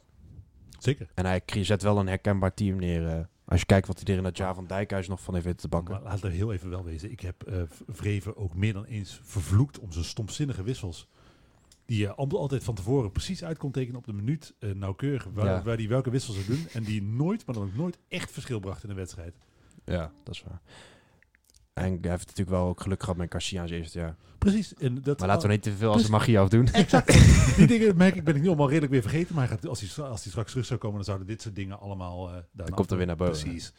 Zeker. 0.79 1.09
En 1.13 1.25
hij 1.25 1.41
zet 1.45 1.81
wel 1.81 1.99
een 1.99 2.07
herkenbaar 2.07 2.53
team 2.53 2.77
neer. 2.77 3.29
als 3.45 3.59
je 3.59 3.65
kijkt 3.65 3.87
wat 3.87 3.99
hij 3.99 4.07
er 4.07 4.17
in 4.17 4.23
dat 4.23 4.37
jaar 4.37 4.55
van 4.55 4.67
Dijkhuis 4.67 5.07
nog 5.07 5.21
van 5.21 5.33
heeft 5.33 5.45
weten 5.45 5.61
te 5.61 5.67
bakken. 5.67 5.93
Maar 5.93 6.03
laat 6.03 6.23
er 6.23 6.31
heel 6.31 6.53
even 6.53 6.69
wel 6.69 6.83
wezen. 6.83 7.11
Ik 7.11 7.19
heb 7.19 7.67
Vreven 7.87 8.37
ook 8.37 8.55
meer 8.55 8.73
dan 8.73 8.85
eens 8.85 9.19
vervloekt 9.23 9.79
om 9.79 9.91
zijn 9.91 10.05
stomzinnige 10.05 10.63
wissels. 10.63 11.07
Die 11.87 11.99
je 11.99 12.13
al- 12.15 12.29
altijd 12.39 12.63
van 12.63 12.75
tevoren 12.75 13.11
precies 13.11 13.43
uit 13.43 13.57
kon 13.57 13.71
tekenen 13.71 13.97
op 13.97 14.05
de 14.05 14.13
minuut, 14.13 14.53
eh, 14.59 14.71
nauwkeurig, 14.71 15.27
waar, 15.33 15.45
Ja. 15.45 15.63
waar 15.63 15.77
die 15.77 15.87
welke 15.87 16.09
wissels 16.09 16.35
zou 16.35 16.47
doen. 16.47 16.67
En 16.73 16.83
die 16.83 17.01
nooit, 17.03 17.45
maar 17.45 17.55
dan 17.55 17.63
ook 17.63 17.75
nooit 17.75 17.97
echt 18.07 18.31
verschil 18.31 18.59
bracht 18.59 18.83
in 18.83 18.89
een 18.89 18.95
wedstrijd. 18.95 19.35
Ja, 19.85 20.11
dat 20.23 20.33
is 20.35 20.43
waar. 20.43 20.61
En 21.73 21.83
hij 21.83 22.09
heeft 22.11 22.25
natuurlijk 22.27 22.49
wel 22.57 22.67
ook 22.67 22.81
geluk 22.81 23.01
gehad 23.01 23.17
met 23.17 23.31
Garcia 23.31 23.61
in 23.61 23.67
zijn 23.67 23.79
eerste 23.81 23.99
jaar. 23.99 24.15
Precies. 24.37 24.73
En 24.73 25.01
dat, 25.01 25.19
Maar 25.19 25.27
laten 25.27 25.47
we 25.47 25.53
niet 25.53 25.63
te 25.63 25.71
veel 25.71 25.91
als 25.91 26.03
de 26.03 26.09
magie 26.11 26.39
afdoen. 26.39 26.67
Exact. 26.67 27.07
die 27.57 27.67
dingen 27.67 27.97
merk 27.97 28.15
ik, 28.15 28.23
ben 28.23 28.35
ik 28.35 28.41
nu 28.41 28.47
allemaal 28.47 28.67
redelijk 28.67 28.91
weer 28.91 29.01
vergeten. 29.01 29.35
Maar 29.35 29.47
hij 29.47 29.57
gaat, 29.57 29.67
als, 29.67 29.79
hij, 29.95 30.05
als 30.05 30.21
hij 30.21 30.29
straks 30.31 30.51
terug 30.51 30.65
zou 30.65 30.79
komen, 30.79 30.95
dan 30.95 31.05
zouden 31.05 31.27
dit 31.27 31.41
soort 31.41 31.55
dingen 31.55 31.79
allemaal... 31.79 32.29
eh 32.29 32.35
Dan 32.51 32.69
komt 32.69 32.91
er 32.91 32.97
weer 32.97 33.05
naar 33.05 33.15
boven. 33.15 33.43
Precies. 33.43 33.73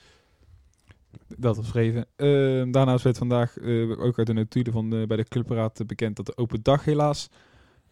Dat 1.37 1.57
was 1.57 1.65
geschreven. 1.65 2.07
Ehm, 2.17 2.71
daarnaast 2.71 3.05
werd 3.05 3.19
vandaag 3.19 3.59
eh, 3.59 3.91
ook 4.01 4.19
uit 4.19 4.27
de 4.27 4.33
notulen 4.33 4.73
van 4.73 4.91
de, 4.91 5.05
bij 5.09 5.17
de 5.17 5.25
clubraad 5.25 5.81
eh, 5.81 5.87
bekend 5.87 6.17
dat 6.17 6.27
de 6.27 6.37
open 6.37 6.63
dag 6.63 6.85
helaas 6.85 7.29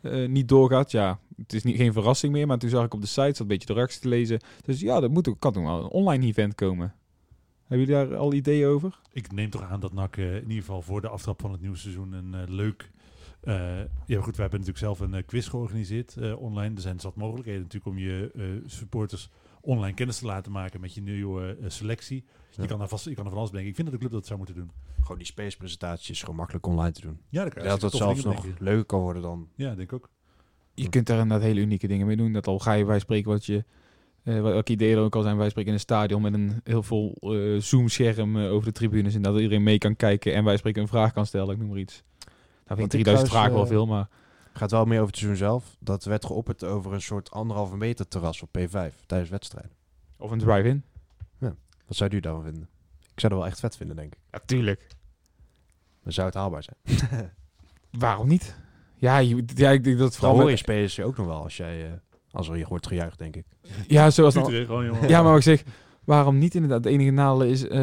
eh, 0.01 0.29
niet 0.29 0.49
doorgaat. 0.49 0.91
Ja, 0.91 1.19
het 1.37 1.53
is 1.53 1.63
niet, 1.63 1.77
geen 1.77 1.93
verrassing 1.93 2.33
meer, 2.33 2.47
maar 2.47 2.59
toen 2.59 2.71
zag 2.71 2.85
ik 2.85 2.95
op 2.95 3.01
de 3.01 3.07
site, 3.07 3.23
zat 3.23 3.39
een 3.39 3.47
beetje 3.47 3.67
de 3.67 3.73
reacties 3.73 4.01
te 4.01 4.09
lezen. 4.09 4.41
Dus 4.65 4.81
ja, 4.81 5.01
dat 5.01 5.11
moet 5.11 5.29
ook, 5.29 5.41
kan 5.41 5.53
toch 5.53 5.63
wel 5.63 5.85
een 5.85 5.91
online 5.91 6.27
event 6.27 6.55
komen. 6.55 6.95
Hebben 7.67 7.87
jullie 7.87 8.09
daar 8.09 8.17
al 8.17 8.33
ideeën 8.33 8.67
over? 8.67 9.01
Ik 9.13 9.33
neem 9.33 9.51
toch 9.51 9.63
aan 9.63 9.81
dat 9.81 9.93
NAC 9.93 10.17
eh, 10.17 10.35
in 10.35 10.41
ieder 10.41 10.57
geval 10.57 10.83
voor 10.83 11.01
de 11.01 11.09
aftrap 11.09 11.41
van 11.41 11.53
het 11.53 11.61
nieuwe 11.61 11.77
seizoen 11.77 12.13
een 12.13 12.35
eh, 12.35 12.41
leuk... 12.47 12.91
ja 14.07 14.21
goed, 14.21 14.37
we 14.37 14.43
hebben 14.43 14.61
natuurlijk 14.61 14.79
zelf 14.79 15.01
een 15.01 15.25
quiz 15.25 15.49
georganiseerd 15.49 16.17
online. 16.37 16.75
Er 16.75 16.81
zijn 16.81 17.01
zat 17.01 17.17
mogelijkheden 17.17 17.63
natuurlijk 17.63 17.93
om 17.93 17.99
je 17.99 18.63
supporters 18.67 19.31
online 19.67 19.95
kennis 19.95 20.19
te 20.19 20.27
laten 20.27 20.53
maken 20.53 20.81
met 20.81 20.95
je 20.95 21.01
nieuwe 21.01 21.57
eh, 21.61 21.69
selectie. 21.69 22.25
Ja. 22.51 22.63
Je, 22.63 22.69
kan 22.69 22.79
daar 22.79 22.89
vast, 22.89 23.05
je 23.05 23.15
kan 23.15 23.25
er 23.25 23.31
van 23.31 23.39
alles 23.39 23.51
bedenken. 23.51 23.71
Ik 23.71 23.77
vind 23.77 23.91
dat 23.91 24.01
de 24.01 24.07
club 24.07 24.19
dat 24.19 24.27
zou 24.27 24.39
moeten 24.39 24.57
doen. 24.57 24.71
Gewoon 25.01 25.19
die 25.19 25.27
space 25.27 25.57
presentatie 25.57 26.13
is 26.13 26.21
gewoon 26.21 26.37
makkelijk 26.37 26.67
online 26.67 26.93
te 26.93 27.01
doen. 27.01 27.21
Ja, 27.29 27.43
dan 27.43 27.51
kan 27.51 27.65
dat 27.65 27.83
het 27.83 27.93
zelfs 27.93 28.25
nog 28.25 28.47
leuker 28.59 28.85
kan 28.85 29.01
worden 29.01 29.23
dan... 29.23 29.49
Ja, 29.55 29.69
denk 29.69 29.81
ik 29.81 29.93
ook. 29.93 30.11
Je 30.75 30.89
kunt 30.89 31.07
daar 31.07 31.19
inderdaad 31.19 31.47
hele 31.47 31.61
unieke 31.61 31.87
dingen 31.87 32.07
mee 32.07 32.17
doen. 32.17 32.33
Dat 32.33 32.47
al 32.47 32.59
ga 32.59 32.73
je 32.73 32.85
bij 32.85 32.99
spreken 32.99 33.31
wat 33.31 33.47
je... 33.47 33.65
eh 34.23 34.43
welke 34.43 34.73
ideeën 34.73 34.97
er 34.97 35.03
ook 35.03 35.17
al 35.17 35.23
zijn. 35.23 35.37
Wij 35.37 35.49
spreken 35.49 35.71
in 35.71 35.77
een 35.77 35.83
stadion 35.83 36.23
met 36.23 36.35
een 36.35 36.61
heel 36.65 36.83
vol 36.83 37.17
eh 37.21 37.61
zoomscherm 37.61 38.37
over 38.37 38.65
de 38.65 38.73
tribunes. 38.73 39.15
En 39.15 39.23
dat 39.23 39.37
iedereen 39.37 39.63
mee 39.63 39.79
kan 39.79 39.97
kijken 39.97 40.35
en 40.35 40.45
wij 40.45 40.57
spreken 40.57 40.83
een 40.83 40.89
vraag 40.89 41.13
kan 41.13 41.27
stellen. 41.27 41.55
Ik 41.55 41.59
noem 41.59 41.69
maar 41.69 41.79
iets. 41.79 42.03
Nou 42.67 42.79
vind 42.79 42.93
ik 42.93 42.99
ik 42.99 43.05
3000 43.05 43.05
trouwens, 43.05 43.31
vragen 43.31 43.55
wel 43.55 43.67
veel, 43.67 43.87
maar... 43.87 44.09
gaat 44.57 44.71
wel 44.71 44.85
meer 44.85 44.97
over 44.97 45.07
het 45.11 45.17
seizoen 45.17 45.39
zelf. 45.39 45.77
Dat 45.79 46.05
werd 46.05 46.25
geopperd 46.25 46.65
over 46.65 46.93
een 46.93 47.03
soort 47.03 47.31
anderhalve 47.31 47.77
meter 47.77 48.09
terras 48.09 48.43
op 48.43 48.59
P5 48.59 49.07
tijdens 49.07 49.31
wedstrijden. 49.31 49.73
Of 50.17 50.31
een 50.31 50.39
drive-in. 50.39 50.85
Wat 51.87 51.97
zou 51.97 52.11
u 52.17 52.21
daarvan 52.21 52.43
vinden? 52.43 52.69
Ik 53.01 53.21
zou 53.21 53.33
dat 53.33 53.43
wel 53.43 53.47
echt 53.51 53.61
vet 53.61 53.77
vinden, 53.77 53.97
denk 53.97 54.13
ik. 54.15 54.21
Natuurlijk. 54.31 54.87
Dan 56.03 56.13
zou 56.13 56.27
het 56.27 56.37
haalbaar 56.37 56.63
zijn. 56.63 57.01
Waarom 57.91 58.29
niet? 58.29 58.57
Ja, 58.97 59.19
je, 59.19 59.45
ja 59.55 59.71
ik 59.71 59.85
denk 59.85 59.99
dat 59.99 60.15
Vooral 60.17 60.35
vooral... 60.35 60.57
hoor 60.67 60.87
je 60.89 61.05
ook 61.05 61.17
nog 61.17 61.27
wel 61.27 61.43
als 61.43 61.57
jij... 61.57 61.87
eh, 61.87 61.93
als 62.31 62.49
er 62.49 62.55
hier 62.55 62.69
wordt 62.69 62.87
gejuicht, 62.87 63.19
denk 63.19 63.37
ik. 63.37 63.45
ja, 63.87 64.11
zoals 64.11 64.35
Utrecht, 64.35 64.67
gewoon, 64.67 65.09
ja, 65.09 65.23
maar 65.23 65.31
wat 65.33 65.37
ik 65.37 65.43
zeg, 65.43 65.63
waarom 66.07 66.39
niet 66.39 66.55
inderdaad? 66.55 66.85
Het 66.85 66.93
enige 66.93 67.11
nadeel 67.11 67.47
is, 67.47 67.69
eh, 67.69 67.79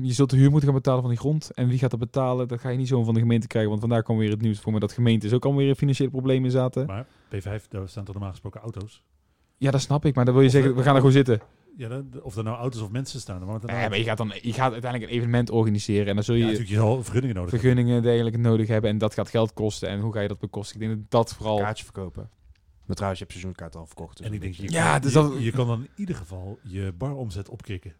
je 0.00 0.12
zult 0.12 0.30
de 0.30 0.36
huur 0.36 0.50
moeten 0.50 0.68
gaan 0.68 0.78
betalen 0.78 1.00
van 1.00 1.10
die 1.10 1.18
grond. 1.18 1.50
En 1.54 1.68
wie 1.68 1.78
gaat 1.78 1.90
dat 1.90 2.00
betalen? 2.00 2.48
Dat 2.48 2.60
ga 2.60 2.68
je 2.68 2.76
niet 2.78 2.88
zo 2.88 3.04
van 3.04 3.14
de 3.14 3.20
gemeente 3.20 3.46
krijgen. 3.46 3.70
Want 3.70 3.82
vandaar 3.82 4.02
kwam 4.02 4.16
weer 4.18 4.30
het 4.30 4.40
nieuws 4.40 4.60
voor 4.60 4.72
me 4.72 4.78
dat 4.80 4.92
gemeentes 4.92 5.32
ook 5.32 5.44
alweer 5.44 5.68
in 5.68 5.76
financiële 5.76 6.10
problemen 6.10 6.50
zaten. 6.50 6.86
Maar 6.86 7.06
P5, 7.34 7.68
daar 7.68 7.88
staan 7.88 8.04
toch 8.04 8.14
normaal 8.14 8.30
gesproken 8.32 8.60
auto's? 8.60 9.02
Ja, 9.56 9.70
dat 9.70 9.80
snap 9.80 10.04
ik. 10.04 10.14
Maar 10.14 10.24
dan 10.24 10.34
wil 10.34 10.42
je 10.42 10.48
Of, 10.48 10.54
zeggen, 10.54 10.70
eh, 10.70 10.76
we 10.76 10.82
gaan 10.82 10.92
er 10.94 10.98
gewoon 11.00 11.12
zitten. 11.14 11.40
Ja, 11.76 11.88
dan- 11.88 12.08
of 12.22 12.36
er 12.36 12.44
nou 12.44 12.56
auto's 12.56 12.80
of 12.80 12.90
mensen 12.90 13.20
staan. 13.20 13.38
dan 13.38 13.48
maakt 13.48 13.62
het 13.62 13.70
Ja, 13.70 13.88
maar 13.88 13.98
je 13.98 14.04
gaat, 14.04 14.16
dan, 14.18 14.32
je 14.42 14.52
gaat 14.52 14.72
uiteindelijk 14.72 15.10
een 15.12 15.16
evenement 15.18 15.50
organiseren. 15.50 16.06
En 16.06 16.14
dan 16.14 16.24
zul 16.24 16.34
Ja, 16.34 16.40
je 16.40 16.46
natuurlijk, 16.46 16.74
je 16.74 16.78
zal 16.80 17.02
vergunningen 17.02 17.36
nodig 17.36 17.50
hebben. 17.50 17.68
vergunningen 17.70 17.96
en 17.96 18.02
dergelijke 18.02 18.38
nodig 18.38 18.68
hebben. 18.68 18.90
En 18.90 18.98
dat 18.98 19.14
gaat 19.14 19.28
geld 19.28 19.52
kosten. 19.52 19.88
En 19.88 20.00
hoe 20.00 20.12
ga 20.12 20.20
je 20.20 20.28
dat 20.28 20.38
bekosten? 20.38 20.80
Ik 20.80 20.86
denk 20.86 21.00
dat 21.00 21.10
dat 21.10 21.34
vooral... 21.34 21.58
Kaartje 21.58 21.84
verkopen. 21.84 22.30
Maar 22.86 22.96
trouwens, 22.96 23.18
je 23.20 23.26
hebt 23.26 23.38
seizoenkaart 23.38 23.76
al 23.76 23.86
verkocht. 23.86 24.16
dus 24.16 24.26
En 24.26 24.32
ik 24.32 24.40
denk, 24.40 24.54
je, 24.54 24.70
Ja, 24.72 24.92
kan, 24.92 25.00
dus 25.00 25.12
je, 25.12 25.18
dat- 25.18 25.42
je 25.42 25.50
kan 25.52 25.66
dan 25.66 25.80
in 25.80 25.88
ieder 25.94 26.14
geval 26.14 26.58
je 26.62 26.92
baromzet 26.98 27.48
opkrikken. 27.48 27.92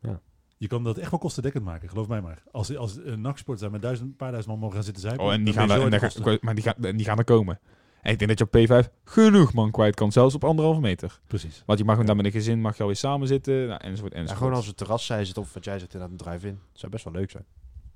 Ja. 0.00 0.20
Je 0.56 0.66
kan 0.66 0.84
dat 0.84 0.98
echt 0.98 1.10
wel 1.10 1.20
kostendekkend 1.20 1.64
maken, 1.64 1.88
geloof 1.88 2.08
mij 2.08 2.20
maar. 2.20 2.42
Als, 2.52 2.76
als 2.76 2.96
een 2.96 3.20
nachtsport 3.20 3.58
daar 3.60 3.70
met 3.70 3.82
duizend, 3.82 4.08
een 4.10 4.16
paar 4.16 4.30
duizend 4.30 4.52
man 4.52 4.58
mogen 4.62 4.74
gaan 4.76 4.84
zitten 4.84 5.02
zuipen... 5.02 5.24
Oh, 5.24 5.32
en 5.32 5.44
die 5.44 5.54
gaan, 5.54 5.62
er, 5.62 5.68
zo 5.68 5.74
en 5.76 5.82
uit 5.82 5.90
daar 5.90 6.00
de 6.00 6.06
ga- 6.06 6.20
kosten. 6.22 6.38
maar 6.42 6.54
die 6.54 6.64
gaan, 6.64 6.96
die 6.96 7.04
gaan 7.06 7.18
er 7.18 7.24
komen. 7.24 7.60
En 8.02 8.12
ik 8.12 8.18
denk 8.18 8.38
dat 8.38 8.50
je 8.52 8.68
op 8.68 8.84
P5 8.84 8.88
genoeg 9.04 9.52
man 9.52 9.70
kwijt 9.70 9.94
kan. 9.94 10.12
Zelfs 10.12 10.34
op 10.34 10.44
anderhalve 10.44 10.80
meter. 10.80 11.20
Precies. 11.26 11.62
Want 11.66 11.78
je 11.78 11.84
mag 11.84 12.04
dan 12.04 12.16
met 12.16 12.24
een 12.24 12.30
gezin 12.32 12.60
mag 12.60 12.74
je 12.76 12.80
alweer 12.82 12.96
samen 12.96 13.26
zitten. 13.28 13.66
Nou, 13.68 13.80
enzovoort, 13.80 14.12
Ja, 14.12 14.18
enzovoort. 14.18 14.38
gewoon 14.42 14.54
als 14.58 14.66
het 14.66 14.76
terras 14.76 15.06
zij 15.06 15.24
zit 15.24 15.38
of 15.38 15.54
wat 15.54 15.64
jij 15.64 15.78
zegt 15.78 15.92
inderdaad 15.94 16.18
een 16.20 16.24
drive-in. 16.26 16.58
Dat 16.70 16.80
zou 16.80 16.92
best 16.92 17.04
wel 17.04 17.12
leuk 17.12 17.30
zijn. 17.30 17.44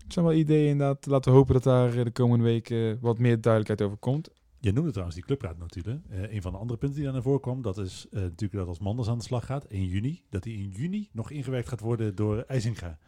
Het 0.03 0.13
zijn 0.13 0.25
wel 0.25 0.35
ideeën 0.35 0.69
inderdaad. 0.71 1.07
Laten 1.07 1.31
we 1.33 1.37
hopen 1.39 1.55
dat 1.55 1.63
daar 1.63 1.97
eh, 1.99 2.05
de 2.05 2.11
komende 2.11 2.45
week 2.45 2.71
eh, 2.71 2.93
wat 3.01 3.19
meer 3.19 3.41
duidelijkheid 3.41 3.83
over 3.83 3.97
komt. 3.99 4.29
Je 4.65 4.73
noemde 4.73 4.91
trouwens 4.91 5.17
die 5.17 5.25
clubraad 5.25 5.59
natuurlijk. 5.59 6.05
Eh 6.11 6.33
een 6.33 6.43
van 6.43 6.53
de 6.53 6.59
andere 6.59 6.79
punten 6.79 6.97
die 6.97 7.05
daar 7.05 7.15
naar 7.15 7.23
voren 7.23 7.41
kwam, 7.41 7.63
dat 7.63 7.79
is 7.79 8.07
eh, 8.11 8.21
natuurlijk 8.21 8.53
dat 8.53 8.67
als 8.67 8.79
Manders 8.79 9.09
aan 9.09 9.19
de 9.19 9.25
slag 9.25 9.47
gaat, 9.47 9.65
in 9.69 9.87
juni, 9.87 10.23
dat 10.31 10.43
die 10.43 10.57
in 10.57 10.69
juni 10.69 11.09
nog 11.13 11.31
ingewerkt 11.31 11.69
gaat 11.69 11.81
worden 11.81 12.15
door 12.15 12.45
IJzinga. 12.47 12.99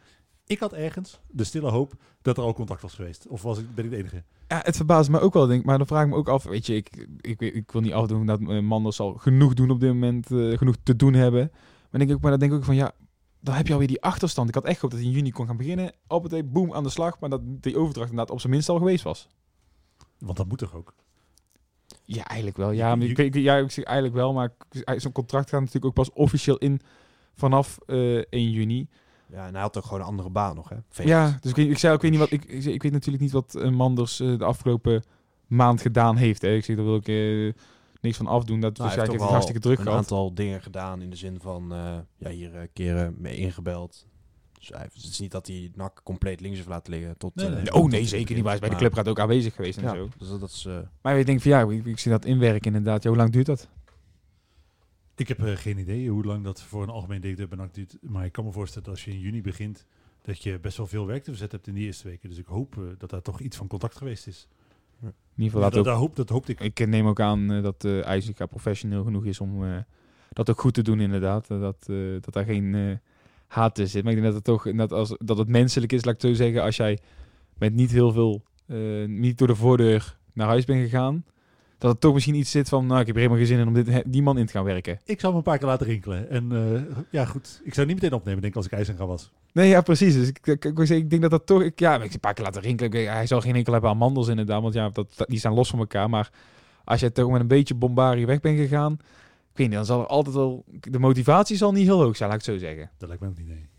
Ik 0.45 0.59
had 0.59 0.73
ergens 0.73 1.19
de 1.27 1.43
stille 1.43 1.69
hoop 1.69 1.93
dat 2.21 2.37
er 2.37 2.43
al 2.43 2.53
contact 2.53 2.81
was 2.81 2.93
geweest. 2.93 3.27
Of 3.27 3.41
was 3.41 3.59
ik, 3.59 3.75
ben 3.75 3.85
ik 3.85 3.91
de 3.91 3.97
enige? 3.97 4.23
Ja, 4.47 4.61
het 4.63 4.75
verbaast 4.75 5.09
me 5.09 5.19
ook 5.19 5.33
wel, 5.33 5.47
denk 5.47 5.59
ik. 5.59 5.65
Maar 5.65 5.77
dan 5.77 5.87
vraag 5.87 6.03
ik 6.03 6.09
me 6.09 6.15
ook 6.15 6.29
af. 6.29 6.43
Weet 6.43 6.65
je, 6.65 6.75
ik, 6.75 7.07
ik, 7.21 7.41
ik, 7.41 7.71
wil 7.71 7.81
niet 7.81 7.93
afdoen 7.93 8.25
dat 8.25 8.39
eh, 8.39 8.59
Manders 8.59 8.95
zal 8.95 9.13
genoeg 9.13 9.53
doen 9.53 9.69
op 9.69 9.79
dit 9.79 9.93
moment. 9.93 10.27
genoeg 10.27 10.75
te 10.83 10.95
doen 10.95 11.13
hebben. 11.13 11.51
Maar, 11.89 11.99
denk 11.99 12.11
ik, 12.11 12.21
maar 12.21 12.31
dan 12.31 12.39
denk 12.39 12.51
ik 12.51 12.57
ook 12.57 12.63
van, 12.63 12.75
ja, 12.75 12.91
dan 13.39 13.55
heb 13.55 13.67
je 13.67 13.73
alweer 13.73 13.87
die 13.87 14.01
achterstand. 14.01 14.49
Ik 14.49 14.55
had 14.55 14.65
echt 14.65 14.75
gehoopt 14.75 14.93
dat 14.93 15.03
hij 15.03 15.11
in 15.11 15.17
juni 15.17 15.31
kon 15.31 15.45
gaan 15.45 15.57
beginnen. 15.57 15.93
Op 16.07 16.29
het 16.29 16.51
boom 16.51 16.73
aan 16.73 16.83
de 16.83 16.89
slag. 16.89 17.19
Maar 17.19 17.29
dat 17.29 17.41
die 17.43 17.77
overdracht 17.77 18.09
inderdaad 18.09 18.33
op 18.33 18.39
zijn 18.39 18.53
minst 18.53 18.69
al 18.69 18.77
geweest 18.77 19.03
was. 19.03 19.27
Want 20.17 20.37
dat 20.37 20.47
moet 20.47 20.57
toch 20.57 20.75
ook? 20.75 20.93
Ja, 22.09 22.25
eigenlijk 22.25 22.57
wel. 22.57 22.71
Ja, 22.71 22.95
maar 22.95 23.07
ik, 23.07 23.17
ik- 23.17 23.35
ja, 23.35 23.55
ik 23.57 23.71
zeg 23.71 23.83
eigenlijk 23.85 24.15
wel. 24.15 24.33
Maar 24.33 24.51
zo'n 24.97 25.11
contract 25.11 25.49
gaat 25.49 25.59
natuurlijk 25.59 25.85
ook 25.85 25.93
pas 25.93 26.11
officieel 26.11 26.57
in 26.57 26.79
vanaf 27.33 27.77
eh 27.85 28.15
1 28.29 28.49
juni. 28.51 28.87
Ja, 29.31 29.45
en 29.47 29.53
hij 29.53 29.61
had 29.61 29.77
ook 29.77 29.83
gewoon 29.83 29.99
een 29.99 30.05
andere 30.05 30.29
baan 30.29 30.55
nog, 30.55 30.69
hè? 30.69 30.75
Vegas. 30.89 31.11
Ja, 31.11 31.37
dus 31.41 31.51
ik, 31.51 31.57
ik 31.69 31.77
zei 31.77 31.93
ook, 31.93 32.03
ik 32.03 32.09
weet 32.09 32.19
niet 32.19 32.29
wat. 32.29 32.31
Ik, 32.31 32.45
ik, 32.45 32.65
ik 32.65 32.83
weet 32.83 32.91
natuurlijk 32.91 33.23
niet 33.23 33.31
wat 33.31 33.55
eh, 33.55 33.69
Manders 33.69 34.19
eh, 34.19 34.37
de 34.37 34.43
afgelopen 34.45 35.03
maand 35.47 35.81
gedaan 35.81 36.15
heeft. 36.15 36.41
Hè. 36.41 36.49
Ik 36.55 36.65
zeg, 36.65 36.75
daar 36.75 36.85
wil 36.85 36.95
ik 36.95 37.07
eh, 37.07 37.53
niks 38.01 38.17
van 38.17 38.27
afdoen. 38.27 38.59
Dat 38.59 38.77
Nou, 38.77 38.89
hij 38.89 38.99
heeft 38.99 39.17
toch 39.17 39.29
hartstikke 39.29 39.59
druk 39.61 39.77
een 39.77 39.83
gehad. 39.83 39.97
aantal 39.99 40.33
dingen 40.33 40.61
gedaan 40.61 41.01
in 41.01 41.09
de 41.09 41.15
zin 41.15 41.39
van, 41.41 41.73
ja, 42.17 42.29
hier 42.29 42.67
keren 42.73 43.15
mee 43.17 43.37
ingebeld. 43.37 44.05
Dus 44.67 44.77
hij, 44.77 44.85
het 44.93 45.03
is 45.11 45.19
niet 45.19 45.31
dat 45.31 45.47
hij 45.47 45.71
NAC 45.75 46.01
compleet 46.03 46.39
links 46.41 46.57
heeft 46.57 46.69
laten 46.69 46.93
liggen. 46.93 47.17
Tot, 47.17 47.35
Nee, 47.35 47.45
eh, 47.47 47.53
nee. 47.53 47.73
Oh 47.73 47.89
nee, 47.89 48.05
zeker 48.05 48.35
niet. 48.35 48.43
Maar 48.43 48.53
hij 48.53 48.53
is 48.53 48.59
bij 48.59 48.69
de 48.69 48.75
Maar- 48.75 48.83
clubraad 48.83 49.07
ook 49.07 49.19
aanwezig 49.19 49.55
geweest 49.55 49.77
en 49.77 49.83
Ja, 49.83 49.95
zo. 49.95 50.09
dus 50.17 50.27
dat, 50.29 50.39
dat 50.39 50.49
is... 50.49 50.65
eh, 50.65 50.79
Maar 51.01 51.19
ik 51.19 51.25
denk 51.25 51.41
van 51.41 51.51
ja, 51.51 51.61
ik, 51.61 51.85
ik 51.85 51.99
zie 51.99 52.11
dat 52.11 52.25
inwerken 52.25 52.65
inderdaad. 52.75 53.03
Ja, 53.03 53.09
hoe 53.09 53.17
lang 53.17 53.31
duurt 53.31 53.45
dat? 53.45 53.69
Ik 55.15 55.27
heb 55.27 55.43
eh, 55.43 55.55
geen 55.55 55.77
idee 55.77 56.09
hoe 56.09 56.23
lang 56.25 56.43
dat 56.43 56.61
voor 56.61 56.83
een 56.83 56.89
algemeen 56.89 57.21
directeur 57.21 57.47
bij 57.47 57.57
NAC 57.57 57.73
duurt. 57.73 57.97
Maar 58.01 58.25
ik 58.25 58.31
kan 58.31 58.45
me 58.45 58.51
voorstellen 58.51 58.83
dat 58.87 58.95
als 58.95 59.05
je 59.05 59.11
in 59.11 59.19
juni 59.19 59.41
begint, 59.41 59.85
dat 60.21 60.43
je 60.43 60.59
best 60.59 60.77
wel 60.77 60.87
veel 60.87 61.05
werk 61.05 61.23
te 61.23 61.29
verzet 61.29 61.51
hebt 61.51 61.67
in 61.67 61.73
die 61.73 61.85
eerste 61.85 62.07
weken. 62.07 62.29
Dus 62.29 62.37
ik 62.37 62.45
hoop 62.45 62.79
dat 62.97 63.09
daar 63.09 63.21
toch 63.21 63.39
iets 63.39 63.57
van 63.57 63.67
contact 63.67 63.95
geweest 63.97 64.27
is. 64.27 64.47
In 65.01 65.13
ieder 65.43 65.45
geval 65.45 65.61
dat, 65.61 65.71
laat 65.71 65.79
ook, 65.79 65.85
dat, 65.85 65.97
hoop, 65.97 66.15
dat 66.15 66.29
hoopte 66.29 66.51
ik. 66.51 66.59
ik 66.79 66.87
neem 66.87 67.07
ook 67.07 67.19
aan 67.19 67.47
dat 67.61 67.83
uh, 67.83 68.05
IJzerga 68.05 68.45
professioneel 68.45 69.03
genoeg 69.03 69.25
is 69.25 69.39
om 69.39 69.63
eh, 69.65 69.77
dat 70.29 70.49
ook 70.49 70.59
goed 70.61 70.73
te 70.73 70.81
doen 70.81 70.99
inderdaad. 70.99 71.47
Dat, 71.47 71.85
eh, 71.89 71.95
dat 72.21 72.33
daar 72.33 72.45
geen 72.45 72.75
eh, 72.75 72.97
haat 73.47 73.75
tussen 73.75 73.93
zit. 73.93 74.03
Maar 74.03 74.13
ik 74.13 74.21
denk 74.21 74.33
dat 74.33 74.43
het 74.45 74.53
toch 74.53 74.75
dat, 74.75 74.91
als, 74.91 75.15
dat 75.19 75.37
het 75.37 75.47
menselijk 75.47 75.93
is, 75.93 76.05
laat 76.05 76.13
ik 76.13 76.21
zo 76.21 76.33
zeggen. 76.33 76.63
Als 76.63 76.75
jij 76.75 76.99
met 77.57 77.73
niet 77.73 77.91
heel 77.91 78.11
veel, 78.11 78.41
eh, 78.65 78.77
niet 79.07 79.37
door 79.37 79.47
de 79.47 79.55
voordeur 79.55 80.17
naar 80.33 80.47
huis 80.47 80.65
bent 80.65 80.81
gegaan. 80.81 81.25
Dat 81.77 81.91
het 81.91 82.01
toch 82.01 82.13
misschien 82.13 82.35
iets 82.35 82.51
zit 82.51 82.69
van, 82.69 82.85
nou 82.85 82.99
ik 82.99 83.07
heb 83.07 83.15
er 83.15 83.21
helemaal 83.21 83.45
geen 83.45 83.55
zin 83.55 83.59
in 83.59 83.67
om 83.67 83.73
dit, 83.73 84.03
die 84.05 84.21
man 84.21 84.37
in 84.37 84.45
te 84.45 84.51
gaan 84.51 84.63
werken. 84.63 84.99
Ik 85.05 85.19
zou 85.19 85.27
hem 85.33 85.35
een 85.35 85.49
paar 85.49 85.57
keer 85.57 85.67
laten 85.67 85.85
rinkelen. 85.85 86.29
En 86.29 86.51
eh, 86.51 87.03
ja, 87.11 87.25
goed. 87.25 87.61
Ik 87.63 87.73
zou 87.73 87.87
niet 87.87 87.95
meteen 87.95 88.13
opnemen, 88.13 88.41
denk 88.41 88.53
ik, 88.53 88.57
als 88.57 88.65
ik 88.65 88.71
IJzerga 88.71 89.05
was. 89.05 89.31
Nee, 89.53 89.69
ja, 89.69 89.81
precies. 89.81 90.13
Dus 90.13 90.27
ik, 90.27 90.47
ik, 90.47 90.65
ik, 90.65 90.79
ik 90.89 91.09
denk 91.09 91.21
dat 91.21 91.31
dat 91.31 91.45
toch... 91.45 91.61
Ik, 91.61 91.79
ja, 91.79 92.01
ik 92.01 92.13
een 92.13 92.19
paar 92.19 92.33
keer 92.33 92.43
laten 92.43 92.61
rinkelen. 92.61 93.11
Hij 93.13 93.27
zal 93.27 93.41
geen 93.41 93.55
enkel 93.55 93.73
hebben 93.73 93.89
aan 93.89 93.97
mandels 93.97 94.27
inderdaad. 94.27 94.61
Want 94.61 94.73
ja, 94.73 94.89
dat, 94.89 95.07
die 95.17 95.39
staan 95.39 95.53
los 95.53 95.69
van 95.69 95.79
elkaar. 95.79 96.09
Maar 96.09 96.29
als 96.83 96.99
je 96.99 97.11
toch 97.11 97.31
met 97.31 97.41
een 97.41 97.47
beetje 97.47 97.75
bombarie 97.75 98.25
weg 98.25 98.39
bent 98.39 98.57
gegaan... 98.57 98.97
Ik 99.57 99.63
weet 99.63 99.71
niet, 99.71 99.87
dan 99.87 99.97
zal 99.97 100.01
er 100.01 100.07
altijd 100.07 100.35
wel... 100.35 100.65
De 100.79 100.99
motivatie 100.99 101.57
zal 101.57 101.71
niet 101.71 101.85
heel 101.85 102.01
hoog 102.01 102.15
zijn, 102.15 102.29
laat 102.29 102.39
ik 102.39 102.45
het 102.45 102.55
zo 102.55 102.65
zeggen. 102.65 102.91
Dat 102.97 103.07
lijkt 103.07 103.23
me 103.23 103.29
ook 103.29 103.37
niet, 103.37 103.47
nee. 103.47 103.69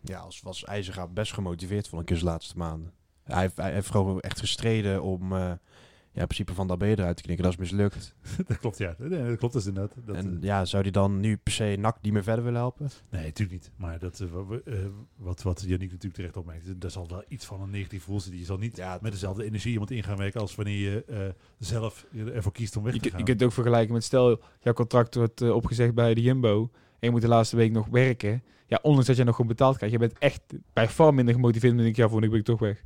ja, 0.00 0.18
als 0.18 0.40
was 0.40 0.64
IJzerga 0.64 1.06
best 1.06 1.32
gemotiveerd, 1.32 1.88
vond 1.88 2.02
ik 2.02 2.10
in 2.10 2.16
zijn 2.16 2.30
laatste 2.30 2.56
maanden. 2.56 2.92
Hij 3.22 3.40
heeft, 3.40 3.56
hij 3.56 3.72
heeft 3.72 3.90
gewoon 3.90 4.20
echt 4.20 4.38
gestreden 4.38 5.02
om 5.02 5.32
eh, 5.32 5.52
ja, 6.12 6.20
in 6.20 6.26
principe 6.26 6.54
van 6.54 6.66
Dabé 6.66 6.86
eruit 6.86 7.16
te 7.16 7.22
knikken. 7.22 7.44
Dat 7.44 7.52
is 7.52 7.58
mislukt. 7.58 8.14
dat 8.46 8.58
klopt, 8.58 8.78
ja. 8.78 8.94
Nee, 8.98 9.28
dat 9.28 9.38
klopt 9.38 9.52
dus 9.52 9.66
inderdaad. 9.66 9.96
Dat, 10.04 10.16
en 10.16 10.36
eh, 10.36 10.42
ja, 10.42 10.64
zou 10.64 10.82
hij 10.82 10.90
dan 10.90 11.20
nu 11.20 11.36
per 11.36 11.52
se 11.52 11.76
NAC 11.78 11.96
niet 12.02 12.12
meer 12.12 12.22
verder 12.22 12.44
willen 12.44 12.60
helpen? 12.60 12.90
Nee, 13.10 13.24
natuurlijk 13.24 13.50
niet. 13.62 13.70
Maar 13.76 13.98
dat, 13.98 14.20
eh, 14.20 14.74
eh, 14.74 14.86
wat, 15.16 15.42
wat 15.42 15.60
Yannick 15.60 15.88
natuurlijk 15.90 16.14
terecht 16.14 16.36
opmerkt, 16.36 16.80
daar 16.80 16.90
zal 16.90 17.08
wel 17.08 17.24
iets 17.28 17.46
van 17.46 17.60
een 17.60 17.70
negatief 17.70 18.04
gevoel 18.04 18.20
zitten. 18.20 18.40
Je 18.40 18.46
zal 18.46 18.58
niet 18.58 18.76
Ja, 18.76 18.98
met 19.02 19.12
dezelfde 19.12 19.44
energie 19.44 19.72
iemand 19.72 19.90
in 19.90 20.02
gaan 20.02 20.16
werken 20.16 20.40
als 20.40 20.54
wanneer 20.54 20.90
je 20.90 21.04
eh, 21.04 21.18
zelf 21.58 22.06
ervoor 22.34 22.52
kiest 22.52 22.76
om 22.76 22.82
weg 22.82 22.94
Je, 22.94 22.98
te 23.00 23.04
je 23.04 23.10
gaan. 23.10 23.24
kunt 23.24 23.40
het 23.40 23.48
ook 23.48 23.54
vergelijken 23.54 23.94
met... 23.94 24.04
Stel, 24.04 24.40
jouw 24.60 24.72
contract 24.72 25.14
wordt 25.14 25.50
opgezegd 25.50 25.94
bij 25.94 26.14
de 26.14 26.20
Jumbo... 26.22 26.70
En 27.00 27.06
je 27.06 27.10
moet 27.10 27.20
de 27.20 27.28
laatste 27.28 27.56
week 27.56 27.72
nog 27.72 27.86
werken. 27.86 28.42
Ja, 28.66 28.78
ondanks 28.82 29.06
dat 29.06 29.16
je 29.16 29.24
nog 29.24 29.34
goed 29.34 29.46
betaald 29.46 29.76
krijgt. 29.76 29.94
Je 29.94 30.00
bent 30.00 30.18
echt 30.18 30.40
bij 30.72 30.88
far 30.88 31.14
minder 31.14 31.34
gemotiveerd. 31.34 31.72
Dan 31.74 31.82
denk 31.82 31.96
ik, 31.96 32.02
ja, 32.02 32.08
voor 32.08 32.22
ik 32.22 32.30
ben 32.30 32.38
ik 32.38 32.44
toch 32.44 32.58
weg. 32.60 32.84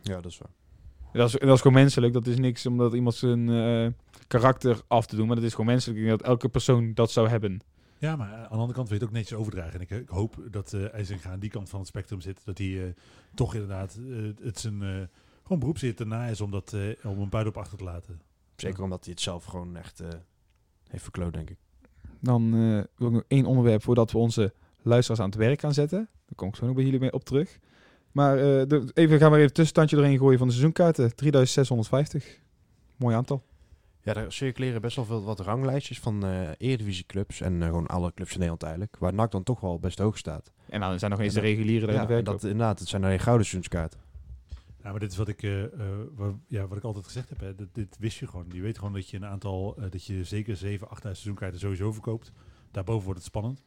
Ja, 0.00 0.20
dat 0.20 0.30
is 0.30 0.38
waar. 0.38 0.50
Dat 1.12 1.26
is, 1.26 1.32
dat 1.32 1.54
is 1.54 1.60
gewoon 1.60 1.76
menselijk. 1.80 2.12
Dat 2.12 2.26
is 2.26 2.38
niks 2.38 2.66
om 2.66 2.76
dat 2.76 2.94
iemand 2.94 3.14
zijn 3.14 3.48
eh, 3.48 3.92
karakter 4.26 4.80
af 4.88 5.06
te 5.06 5.16
doen. 5.16 5.26
Maar 5.26 5.36
dat 5.36 5.44
is 5.44 5.50
gewoon 5.50 5.66
menselijk. 5.66 5.98
Ik 5.98 6.06
denk 6.06 6.18
dat 6.18 6.28
elke 6.28 6.48
persoon 6.48 6.94
dat 6.94 7.10
zou 7.10 7.28
hebben. 7.28 7.60
Ja, 7.98 8.16
maar 8.16 8.32
aan 8.34 8.42
de 8.42 8.48
andere 8.48 8.72
kant 8.72 8.88
wil 8.88 8.98
je 8.98 9.04
het 9.04 9.12
ook 9.12 9.18
netjes 9.18 9.38
overdragen. 9.38 9.72
En 9.72 9.80
ik, 9.80 9.90
ik 9.90 10.08
hoop 10.08 10.36
dat 10.50 10.72
eh 10.72 10.94
IJzinga 10.94 11.30
aan 11.30 11.38
die 11.38 11.50
kant 11.50 11.68
van 11.68 11.78
het 11.78 11.88
spectrum 11.88 12.20
zit. 12.20 12.44
Dat 12.44 12.58
hij 12.58 12.84
eh, 12.84 12.90
toch 13.34 13.54
inderdaad 13.54 13.98
eh, 14.08 14.44
het 14.44 14.58
zijn 14.58 14.82
eh, 14.82 14.88
gewoon 15.42 15.58
beroepszicht 15.58 16.00
erna 16.00 16.26
is 16.26 16.40
om, 16.40 16.50
dat, 16.50 16.72
eh, 16.72 17.10
om 17.10 17.18
een 17.20 17.28
buiten 17.28 17.54
op 17.54 17.60
achter 17.60 17.78
te 17.78 17.84
laten. 17.84 18.20
Zeker 18.56 18.82
omdat 18.82 19.04
hij 19.04 19.12
het 19.12 19.22
zelf 19.22 19.44
gewoon 19.44 19.76
echt 19.76 20.00
eh, 20.00 20.08
heeft 20.88 21.02
verkloot, 21.02 21.32
denk 21.32 21.50
ik. 21.50 21.58
Dan 22.20 22.54
eh, 22.54 22.84
wil 22.96 23.08
ik 23.08 23.14
nog 23.14 23.24
één 23.28 23.46
onderwerp 23.46 23.82
voordat 23.82 24.12
we 24.12 24.18
onze 24.18 24.52
luisteraars 24.82 25.20
aan 25.22 25.28
het 25.30 25.38
werk 25.38 25.60
gaan 25.60 25.74
zetten. 25.74 25.98
Daar 25.98 26.34
kom 26.34 26.48
ik 26.48 26.56
zo 26.56 26.66
nog 26.66 26.74
bij 26.74 26.84
jullie 26.84 27.00
mee 27.00 27.12
op 27.12 27.24
terug. 27.24 27.58
Maar 28.12 28.36
eh, 28.38 28.42
de, 28.68 28.90
even 28.94 29.18
gaan 29.18 29.30
we 29.30 29.36
even 29.36 29.48
een 29.48 29.52
tussenstandje 29.52 29.96
doorheen 29.96 30.18
gooien 30.18 30.38
van 30.38 30.46
de 30.46 30.52
seizoenkaarten. 30.52 31.14
3650. 31.16 32.38
Mooi 32.96 33.14
aantal. 33.16 33.42
Ja, 34.02 34.14
er 34.14 34.32
circuleren 34.32 34.80
best 34.80 34.96
wel 34.96 35.04
veel 35.04 35.22
wat 35.24 35.40
ranglijstjes 35.40 36.00
van 36.00 36.24
eh 36.24 36.48
eredivisieclubs 36.58 37.40
en 37.40 37.62
eh, 37.62 37.68
gewoon 37.68 37.86
alle 37.86 38.12
clubs 38.14 38.30
in 38.32 38.36
Nederland 38.38 38.62
eigenlijk. 38.62 38.96
Waar 38.98 39.14
NAC 39.14 39.30
dan 39.30 39.42
toch 39.42 39.60
wel 39.60 39.78
best 39.78 39.98
hoog 39.98 40.18
staat. 40.18 40.52
En 40.68 40.80
dan 40.80 40.98
zijn 40.98 41.10
nog 41.10 41.20
eens 41.20 41.34
En 41.34 41.40
de 41.42 41.46
dat- 41.48 41.56
reguliere 41.56 41.86
daar 41.86 41.94
Ja, 41.94 42.00
in 42.02 42.06
de 42.16 42.22
dat, 42.22 42.42
inderdaad, 42.42 42.78
het 42.78 42.88
zijn 42.88 43.04
alleen 43.04 43.18
gouden 43.20 43.46
seizoenskaarten. 43.46 44.00
Ja, 44.82 44.90
maar 44.90 45.00
dit 45.00 45.10
is 45.12 45.16
wat 45.16 45.28
ik, 45.28 45.42
eh, 45.42 45.62
eh, 45.64 45.70
ja, 46.46 46.66
wat 46.66 46.78
ik 46.78 46.84
altijd 46.84 47.04
gezegd 47.04 47.28
heb. 47.28 47.40
Hè. 47.40 47.54
Dit, 47.54 47.68
dit 47.72 47.96
wist 47.98 48.18
je 48.18 48.26
gewoon. 48.26 48.46
Je 48.52 48.60
weet 48.60 48.78
gewoon 48.78 48.92
dat 48.92 49.08
je 49.10 49.16
een 49.16 49.26
aantal, 49.26 49.76
dat 49.90 50.04
je 50.04 50.24
zeker 50.24 50.56
7, 50.56 50.90
8 50.90 51.02
seizoenkaarten 51.02 51.60
sowieso 51.60 51.92
verkoopt. 51.92 52.32
Daarboven 52.70 53.04
wordt 53.04 53.18
het 53.18 53.28
spannend. 53.28 53.62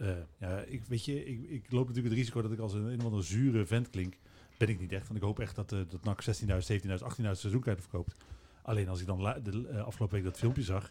Eh, 0.00 0.08
ja, 0.38 0.58
ik, 0.58 0.82
weet 0.88 1.04
je, 1.04 1.24
ik, 1.24 1.40
ik 1.50 1.64
loop 1.70 1.86
natuurlijk 1.86 2.14
het 2.14 2.18
risico 2.22 2.42
dat 2.42 2.52
ik 2.52 2.58
als 2.58 2.72
een, 2.74 2.84
een 2.84 2.98
of 2.98 3.04
andere 3.04 3.22
zure 3.22 3.66
vent 3.66 3.90
klink. 3.90 4.14
Ben 4.58 4.68
ik 4.68 4.80
niet 4.80 4.92
echt. 4.92 5.06
Want 5.06 5.18
ik 5.18 5.24
hoop 5.24 5.38
echt 5.40 5.54
dat, 5.56 5.72
eh 5.72 5.78
dat 5.88 6.04
NAC 6.04 6.24
16.000, 6.24 6.46
17.000, 6.46 6.88
18.000 6.88 7.30
seizoenkaarten 7.32 7.82
verkoopt. 7.82 8.14
Alleen 8.62 8.88
als 8.88 9.00
ik 9.00 9.06
dan 9.06 9.20
la- 9.20 9.38
de 9.38 9.68
eh, 9.68 9.84
afgelopen 9.84 10.14
week 10.16 10.24
dat 10.24 10.38
filmpje 10.38 10.62
zag, 10.62 10.90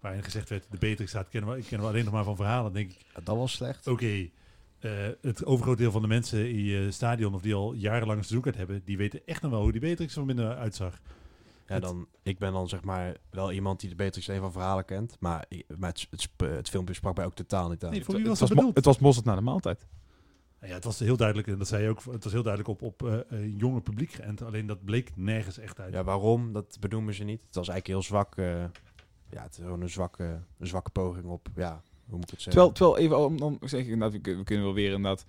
waarin 0.00 0.22
gezegd 0.22 0.48
werd, 0.48 0.66
de 0.70 0.78
Beatrix 0.78 1.10
staat, 1.10 1.28
kennen 1.28 1.50
we, 1.54 1.60
kennen 1.62 1.80
we 1.80 1.92
alleen 1.92 2.04
nog 2.04 2.12
maar 2.14 2.24
van 2.24 2.36
verhalen. 2.36 2.72
Denk 2.72 2.90
ik, 2.90 2.98
Ja, 3.14 3.20
dat 3.24 3.36
was 3.36 3.52
slecht. 3.52 3.86
oké, 3.86 4.28
het 5.20 5.44
overgrote 5.44 5.82
deel 5.82 5.90
van 5.90 6.02
de 6.02 6.08
mensen 6.08 6.48
in 6.50 6.62
je 6.64 6.90
stadion, 6.90 7.34
of 7.34 7.42
die 7.42 7.54
al 7.54 7.72
jarenlang 7.72 8.18
een 8.18 8.24
seizoenkaart 8.24 8.56
hebben, 8.56 8.82
die 8.84 8.96
weten 8.96 9.20
echt 9.26 9.42
nog 9.42 9.50
wel 9.50 9.62
hoe 9.62 9.72
die 9.72 9.80
Beatrix 9.80 10.14
van 10.14 10.26
binnen 10.26 10.56
uitzag. 10.56 11.00
Ja, 11.66 11.74
Het- 11.74 11.82
dan, 11.82 12.06
ik 12.22 12.38
ben 12.38 12.52
dan 12.52 12.68
zeg 12.68 12.82
maar 12.84 13.16
wel 13.30 13.52
iemand 13.52 13.80
die 13.80 13.88
de 13.88 13.94
Beatrix 13.94 14.26
even 14.28 14.42
van 14.42 14.52
verhalen 14.52 14.84
kent. 14.84 15.16
Maar, 15.20 15.44
ik- 15.48 15.64
maar 15.78 15.88
het, 15.90 16.06
het, 16.10 16.28
het 16.50 16.68
filmpje 16.68 16.94
sprak 16.94 17.16
mij 17.16 17.24
ook 17.24 17.34
totaal 17.34 17.68
niet 17.68 17.84
aan. 17.84 17.90
Nee, 17.90 18.04
voor 18.04 18.14
wie 18.14 18.22
het, 18.22 18.28
was 18.30 18.40
was 18.40 18.48
dat 18.48 18.58
mo- 18.58 18.64
bedoeld? 18.64 18.76
het 18.76 18.84
was 18.94 18.98
mosterd 18.98 19.26
na 19.26 19.34
de 19.34 19.40
maaltijd. 19.40 19.86
Ja, 20.60 20.74
het 20.74 20.84
was 20.84 20.98
heel 20.98 21.16
duidelijk, 21.16 21.48
en 21.48 21.58
dat 21.58 21.68
zei 21.68 21.82
je 21.82 21.88
ook, 21.88 22.02
het 22.10 22.24
was 22.24 22.32
heel 22.32 22.42
duidelijk 22.42 22.68
op, 22.82 22.82
op 22.82 23.06
eh, 23.08 23.20
eh, 23.30 23.58
jonge 23.58 23.80
publiek 23.80 24.12
geënt. 24.12 24.42
Alleen 24.42 24.66
dat 24.66 24.84
bleek 24.84 25.16
nergens 25.16 25.58
echt 25.58 25.80
uit. 25.80 25.92
Ja, 25.92 26.04
waarom? 26.04 26.52
Dat 26.52 26.76
benoemen 26.80 27.14
ze 27.14 27.24
niet. 27.24 27.44
Het 27.44 27.54
was 27.54 27.68
eigenlijk 27.68 27.86
heel 27.86 28.02
zwak. 28.02 28.36
eh, 28.36 28.64
ja, 29.30 29.42
het 29.42 29.50
is 29.52 29.56
gewoon 29.64 29.80
een 29.80 29.90
zwakke, 29.90 30.40
een 30.58 30.66
zwakke 30.66 30.90
poging 30.90 31.24
op, 31.24 31.48
ja, 31.56 31.82
hoe 32.06 32.16
moet 32.16 32.24
ik 32.24 32.30
het 32.30 32.42
zeggen? 32.42 32.72
Terwijl, 32.72 32.72
terwijl 32.72 32.98
even 32.98 33.18
om, 33.46 33.52
om 33.60 33.68
zeg 33.68 33.80
ik, 33.80 33.86
inderdaad, 33.88 34.20
we, 34.22 34.36
we 34.36 34.44
kunnen 34.44 34.64
wel 34.64 34.74
weer 34.74 34.92
inderdaad 34.92 35.24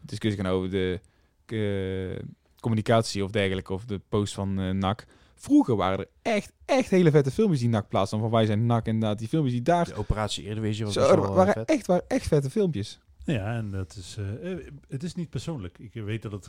discussie 0.00 0.42
gaan 0.42 0.52
over 0.52 0.70
de 0.70 1.00
eh, 1.46 2.26
communicatie 2.60 3.24
of 3.24 3.30
dergelijke, 3.30 3.72
of 3.72 3.84
de 3.84 4.00
post 4.08 4.34
van 4.34 4.58
eh 4.60 4.70
NAC. 4.70 5.06
Vroeger 5.42 5.76
waren 5.76 5.98
er 5.98 6.08
echt, 6.22 6.52
echt 6.64 6.90
hele 6.90 7.10
vette 7.10 7.30
filmpjes 7.30 7.60
die 7.60 7.68
NAC 7.68 7.88
plaatsen. 7.88 8.18
Van 8.20 8.30
wij 8.30 8.46
zijn 8.46 8.66
NAC 8.66 8.86
inderdaad. 8.86 9.18
Die 9.18 9.28
filmpjes 9.28 9.54
die 9.54 9.62
daar... 9.62 9.84
De 9.84 9.94
operatie 9.94 10.44
Eredivisie 10.44 10.84
was 10.84 10.94
Zo, 10.94 11.00
er 11.00 11.20
wel 11.20 11.30
eh, 11.30 11.34
waren, 11.34 11.52
vet. 11.52 11.68
echt, 11.70 11.86
waren 11.86 12.04
echt 12.08 12.26
vette 12.26 12.50
filmpjes. 12.50 13.00
Ja, 13.24 13.54
en 13.56 13.70
dat 13.70 13.96
is, 13.96 14.16
eh, 14.18 14.52
eh, 14.52 14.58
het 14.88 15.02
is 15.02 15.14
niet 15.14 15.30
persoonlijk. 15.30 15.78
Ik 15.78 15.92
weet 15.94 16.22
dat 16.22 16.32
het 16.32 16.48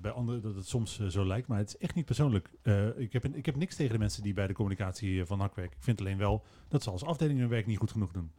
bij 0.00 0.10
anderen 0.10 0.42
dat 0.42 0.54
het 0.54 0.66
soms 0.68 1.00
zo 1.08 1.26
lijkt, 1.26 1.46
maar 1.48 1.58
het 1.58 1.68
is 1.68 1.76
echt 1.76 1.94
niet 1.94 2.04
persoonlijk. 2.04 2.50
Eh, 2.62 2.98
ik, 2.98 3.12
heb, 3.12 3.24
een- 3.24 3.36
ik 3.36 3.46
heb 3.46 3.56
niks 3.56 3.76
tegen 3.76 3.92
de 3.92 3.98
mensen 3.98 4.22
die 4.22 4.34
bij 4.34 4.46
de 4.46 4.52
communicatie 4.52 5.24
van 5.24 5.38
NAC 5.38 5.54
werken. 5.54 5.76
Ik 5.76 5.84
vind 5.84 6.00
alleen 6.00 6.18
wel 6.18 6.44
dat 6.68 6.82
ze 6.82 6.90
als 6.90 7.04
afdeling 7.04 7.38
hun 7.38 7.48
werk 7.48 7.66
niet 7.66 7.78
goed 7.78 7.90
genoeg 7.90 8.12
doen. 8.12 8.30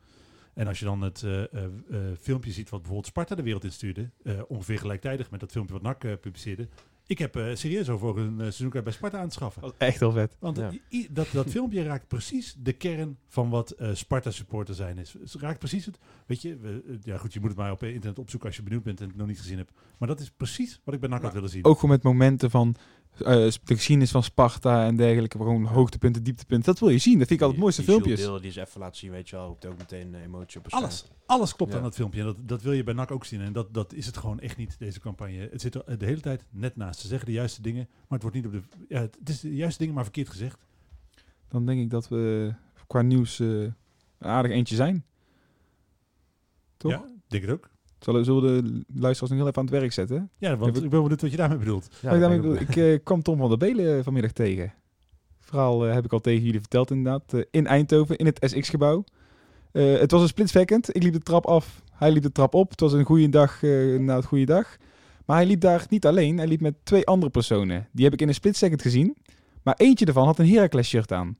En 0.53 0.67
als 0.67 0.79
je 0.79 0.85
dan 0.85 1.01
het 1.01 1.23
eh, 1.23 1.43
eh, 1.43 1.63
eh, 1.63 1.99
filmpje 2.19 2.51
ziet 2.51 2.69
wat 2.69 2.79
bijvoorbeeld 2.79 3.07
Sparta 3.07 3.35
de 3.35 3.43
wereld 3.43 3.63
instuurde, 3.63 4.09
eh 4.23 4.33
ongeveer 4.47 4.77
gelijktijdig 4.79 5.31
met 5.31 5.39
dat 5.39 5.51
filmpje 5.51 5.73
wat 5.73 5.81
NAC 5.83 6.03
eh, 6.03 6.11
publiceerde. 6.21 6.67
Ik 7.11 7.17
heb 7.17 7.35
eh, 7.35 7.55
serieus 7.55 7.89
over 7.89 8.17
een 8.17 8.33
uh, 8.33 8.39
seizoenkaart 8.39 8.83
bij 8.83 8.93
Sparta 8.93 9.19
aan 9.19 9.27
te 9.27 9.33
schaffen. 9.33 9.61
Dat 9.61 9.75
echt 9.77 9.99
heel 9.99 10.11
vet. 10.11 10.35
Want 10.39 10.57
Ja. 10.57 10.71
i- 10.71 10.81
i- 10.89 11.07
dat, 11.11 11.27
dat 11.31 11.49
filmpje 11.57 11.83
raakt 11.83 12.07
precies 12.07 12.55
de 12.59 12.73
kern 12.73 13.17
van 13.27 13.49
wat 13.49 13.71
eh, 13.71 13.89
Sparta 13.93 14.31
supporter 14.31 14.75
zijn 14.75 14.97
is. 14.97 15.13
Het 15.19 15.33
raakt 15.33 15.59
precies 15.59 15.85
het. 15.85 15.99
Weet 16.25 16.41
je, 16.41 16.57
we, 16.57 16.99
ja 17.03 17.17
goed, 17.17 17.33
je 17.33 17.39
moet 17.39 17.49
het 17.49 17.57
maar 17.57 17.71
op 17.71 17.83
internet 17.83 18.19
opzoeken 18.19 18.47
als 18.47 18.57
je 18.57 18.63
benieuwd 18.63 18.83
bent 18.83 19.01
en 19.01 19.07
het 19.07 19.15
nog 19.17 19.27
niet 19.27 19.39
gezien 19.39 19.57
hebt. 19.57 19.71
Maar 19.97 20.07
dat 20.07 20.19
is 20.19 20.31
precies 20.31 20.81
wat 20.83 20.93
ik 20.93 20.99
bij 20.99 21.09
NAC 21.09 21.21
had 21.21 21.33
willen 21.33 21.49
zien. 21.49 21.65
Ook 21.65 21.75
gewoon 21.79 21.91
met 21.95 22.03
momenten 22.03 22.49
van 22.51 22.75
de 23.17 23.51
geschiedenis 23.65 24.11
van 24.11 24.23
Sparta 24.23 24.85
en 24.85 24.95
dergelijke. 24.95 25.37
Gewoon 25.37 25.65
hoogtepunten, 25.65 26.23
dieptepunten. 26.23 26.65
Dat 26.71 26.79
wil 26.79 26.89
je 26.89 26.97
zien. 26.97 27.17
Dat 27.19 27.27
vind 27.27 27.39
ik 27.39 27.45
altijd 27.45 27.51
het 27.55 27.61
mooiste 27.61 27.81
Die 27.81 27.91
filmpjes. 27.91 28.19
Deelder 28.19 28.41
die 28.41 28.51
eens 28.51 28.67
even 28.67 28.79
laten 28.79 28.97
zien, 28.97 29.11
weet 29.11 29.29
je 29.29 29.35
wel, 29.35 29.47
roept 29.47 29.65
ook 29.65 29.77
meteen 29.77 30.15
eh, 30.15 30.21
emotie 30.21 30.59
op. 30.59 30.67
Alles, 30.69 31.05
alles 31.25 31.55
klopt 31.55 31.71
Ja. 31.71 31.77
aan 31.77 31.83
dat 31.83 31.95
filmpje. 31.95 32.19
En 32.19 32.25
dat, 32.25 32.37
dat 32.39 32.61
wil 32.61 32.71
je 32.71 32.83
bij 32.83 32.93
NAC 32.93 33.11
ook 33.11 33.25
zien. 33.25 33.41
En 33.41 33.53
dat, 33.53 33.73
dat 33.73 33.93
is 33.93 34.05
het 34.05 34.17
gewoon 34.17 34.39
echt 34.39 34.57
niet, 34.57 34.79
deze 34.79 34.99
campagne. 34.99 35.47
Het 35.51 35.61
zit 35.61 35.75
er 35.75 35.97
de 35.97 36.05
hele 36.05 36.21
tijd 36.21 36.45
net 36.49 36.75
naast. 36.75 36.99
Ze 36.99 37.07
zeggen 37.07 37.25
de 37.27 37.33
juiste 37.33 37.61
dingen, 37.61 37.87
maar 37.89 38.19
het 38.19 38.21
wordt 38.21 38.35
niet 38.35 38.45
op 38.45 38.51
de... 38.51 38.61
Ja, 38.87 39.01
het 39.01 39.29
is 39.29 39.39
de 39.39 39.55
juiste 39.55 39.79
dingen, 39.79 39.93
maar 39.95 40.03
verkeerd 40.03 40.29
gezegd. 40.29 40.65
Dan 41.47 41.65
denk 41.65 41.81
ik 41.81 41.89
dat 41.89 42.07
we 42.07 42.53
qua 42.87 43.01
nieuws 43.01 43.39
eh, 43.39 43.47
een 43.47 43.73
aardig 44.19 44.51
eentje 44.51 44.75
zijn. 44.75 45.05
Toch? 46.77 46.91
Ja, 46.91 47.05
denk 47.27 47.43
het 47.43 47.51
ook. 47.51 47.69
Zullen, 48.01 48.25
zullen 48.25 48.41
we 48.55 48.61
de 48.61 48.83
luisteraars 48.99 49.19
nog 49.19 49.39
heel 49.39 49.47
even 49.47 49.57
aan 49.57 49.65
het 49.65 49.73
werk 49.73 49.91
zetten? 49.91 50.29
Ja, 50.37 50.57
want 50.57 50.75
ik 50.83 50.89
ben 50.89 51.01
benieuwd 51.01 51.21
wat 51.21 51.31
je 51.31 51.37
daarmee 51.37 51.57
bedoelt. 51.57 51.87
Ja, 52.01 52.11
ik, 52.11 52.19
daarmee 52.19 52.39
bedoel, 52.39 52.55
ik 52.55 52.75
eh, 52.75 52.99
kwam 53.03 53.21
Tom 53.21 53.37
van 53.37 53.49
der 53.49 53.57
Belen 53.57 54.03
vanmiddag 54.03 54.31
tegen. 54.31 54.73
Verhaal 55.39 55.87
eh, 55.87 55.93
heb 55.93 56.05
ik 56.05 56.13
al 56.13 56.19
tegen 56.19 56.43
jullie 56.43 56.59
verteld 56.59 56.91
inderdaad. 56.91 57.33
eh, 57.33 57.41
in 57.51 57.67
Eindhoven, 57.67 58.17
in 58.17 58.25
het 58.25 58.37
SX-gebouw. 58.41 59.03
Eh, 59.71 59.99
het 59.99 60.11
was 60.11 60.21
een 60.21 60.27
split 60.27 60.49
second. 60.49 60.95
Ik 60.95 61.03
liep 61.03 61.13
de 61.13 61.19
trap 61.19 61.45
af. 61.45 61.81
Hij 61.91 62.11
liep 62.11 62.23
de 62.23 62.31
trap 62.31 62.53
op. 62.53 62.69
Het 62.69 62.79
was 62.79 62.93
een 62.93 63.03
goede 63.05 63.29
dag 63.29 63.63
eh 63.63 63.99
na 63.99 64.15
het 64.15 64.25
goede 64.25 64.45
dag. 64.45 64.77
Maar 65.25 65.37
hij 65.37 65.45
liep 65.45 65.61
daar 65.61 65.85
niet 65.89 66.05
alleen. 66.05 66.37
Hij 66.37 66.47
liep 66.47 66.61
met 66.61 66.73
twee 66.83 67.05
andere 67.05 67.31
personen. 67.31 67.87
Die 67.91 68.03
heb 68.03 68.13
ik 68.13 68.21
in 68.21 68.27
een 68.27 68.33
split 68.33 68.57
second 68.57 68.81
gezien. 68.81 69.17
Maar 69.63 69.75
eentje 69.77 70.05
ervan 70.05 70.25
had 70.25 70.39
een 70.39 70.47
Heracles 70.49 70.87
shirt 70.87 71.11
aan. 71.11 71.37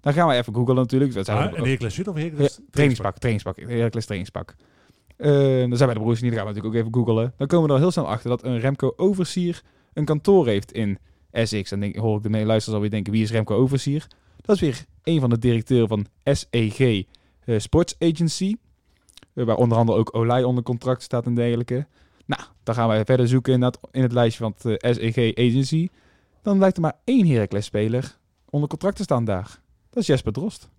Dan 0.00 0.12
gaan 0.12 0.28
we 0.28 0.34
even 0.34 0.54
googlen 0.54 0.76
natuurlijk. 0.76 1.12
Dat 1.14 1.24
zijn 1.24 1.38
Ah, 1.38 1.58
een 1.58 1.64
Heracles 1.64 1.94
shirt 1.94 2.08
of 2.08 2.14
een 2.14 2.22
Heracles 2.22 2.60
trainingspak, 2.70 3.18
trainingspak. 3.18 3.56
Heracles 3.68 4.04
trainingspak. 4.04 4.54
Eh, 5.20 5.30
dan 5.68 5.76
zijn 5.76 5.88
wij 5.88 5.94
de 5.94 6.00
broers 6.00 6.20
niet. 6.20 6.30
Dan 6.30 6.38
gaan 6.40 6.48
we 6.48 6.54
natuurlijk 6.54 6.74
ook 6.74 6.80
even 6.80 6.94
googlen. 6.94 7.34
Dan 7.36 7.46
komen 7.46 7.68
we 7.68 7.74
er 7.74 7.80
heel 7.80 7.90
snel 7.90 8.08
achter 8.08 8.30
dat 8.30 8.44
een 8.44 8.58
Remco 8.58 8.92
Oversier 8.96 9.62
een 9.92 10.04
kantoor 10.04 10.46
heeft 10.46 10.72
in 10.72 10.98
SX. 11.32 11.72
En 11.72 11.80
denk, 11.80 11.96
hoor 11.96 12.16
ik 12.16 12.22
de 12.22 12.30
mee 12.30 12.44
luisteraars 12.44 12.74
alweer 12.74 12.90
denken, 12.90 13.12
wie 13.12 13.22
is 13.22 13.30
Remco 13.30 13.54
Oversier? 13.54 14.06
Dat 14.40 14.54
is 14.56 14.60
weer 14.60 14.84
een 15.02 15.20
van 15.20 15.30
de 15.30 15.38
directeuren 15.38 15.88
van 15.88 16.06
SEG 16.24 16.80
eh, 16.80 17.58
Sports 17.58 17.96
Agency. 17.98 18.54
eh, 19.34 19.44
waar 19.44 19.56
onder 19.56 19.78
andere 19.78 19.98
ook 19.98 20.16
Olij 20.16 20.44
onder 20.44 20.64
contract 20.64 21.02
staat 21.02 21.26
en 21.26 21.34
dergelijke. 21.34 21.86
Nou, 22.26 22.42
dan 22.62 22.74
gaan 22.74 22.88
wij 22.88 23.04
verder 23.04 23.28
zoeken 23.28 23.52
in, 23.52 23.60
dat, 23.60 23.78
in 23.90 24.02
het 24.02 24.12
lijstje 24.12 24.42
van 24.42 24.54
SEG 24.76 25.34
Agency. 25.34 25.88
Dan 26.42 26.58
lijkt 26.58 26.76
er 26.76 26.82
maar 26.82 26.96
één 27.04 27.26
Heracles-speler 27.26 28.18
onder 28.50 28.68
contract 28.68 28.96
te 28.96 29.02
staan 29.02 29.24
daar. 29.24 29.60
Dat 29.90 30.02
is 30.02 30.06
Jesper 30.06 30.32
Drost. 30.32 30.70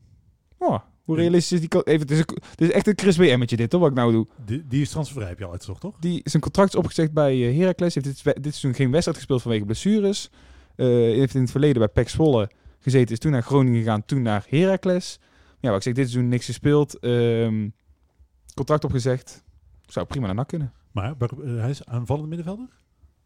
Oh, 0.57 0.79
hoe 1.11 1.19
realistisch 1.21 1.59
is 1.61 1.67
die... 1.69 1.83
Even, 1.85 1.99
het, 2.01 2.11
is 2.11 2.19
een, 2.19 2.37
het 2.49 2.61
is 2.61 2.71
echt 2.71 2.87
een 2.87 2.93
Chris 2.95 3.17
WM'tje 3.17 3.55
dit, 3.55 3.71
hoor, 3.71 3.81
wat 3.81 3.89
ik 3.89 3.95
nou 3.95 4.11
doe. 4.11 4.27
Die, 4.45 4.67
die 4.67 4.81
is 4.81 4.89
transfervrij, 4.89 5.27
heb 5.27 5.37
je 5.37 5.45
al 5.45 5.51
uitgezocht, 5.51 5.81
toch? 5.81 5.95
Die, 5.99 6.21
zijn 6.23 6.41
contract 6.43 6.69
is 6.73 6.75
opgezegd 6.79 7.11
bij 7.13 7.47
eh, 7.49 7.57
Heracles. 7.57 7.95
Heeft 7.95 8.05
dit, 8.07 8.23
dit 8.23 8.55
seizoen 8.55 8.73
geen 8.73 8.91
wedstrijd 8.91 9.17
gespeeld 9.17 9.41
vanwege 9.41 9.65
blessures. 9.65 10.29
Eh, 10.75 10.87
heeft 10.87 11.35
in 11.35 11.41
het 11.41 11.51
verleden 11.51 11.77
bij 11.77 11.87
PEC 11.87 12.09
Zwolle 12.09 12.49
gezeten. 12.79 13.11
Is 13.13 13.19
toen 13.19 13.31
naar 13.31 13.43
Groningen 13.43 13.79
gegaan, 13.79 14.05
toen 14.05 14.21
naar 14.21 14.45
Heracles. 14.49 15.19
Ja, 15.59 15.67
wat 15.69 15.77
ik 15.77 15.83
zeg, 15.83 15.93
dit 15.93 16.09
seizoen 16.09 16.29
niks 16.29 16.45
gespeeld. 16.45 16.99
Ehm, 16.99 17.69
contract 18.53 18.83
opgezegd. 18.83 19.43
Zou 19.85 20.05
prima 20.05 20.25
naar 20.25 20.35
NAC 20.35 20.47
kunnen. 20.47 20.73
Maar 20.91 21.15
eh, 21.19 21.27
hij 21.43 21.69
is 21.69 21.85
aanvallende 21.85 22.27
middenvelder. 22.27 22.67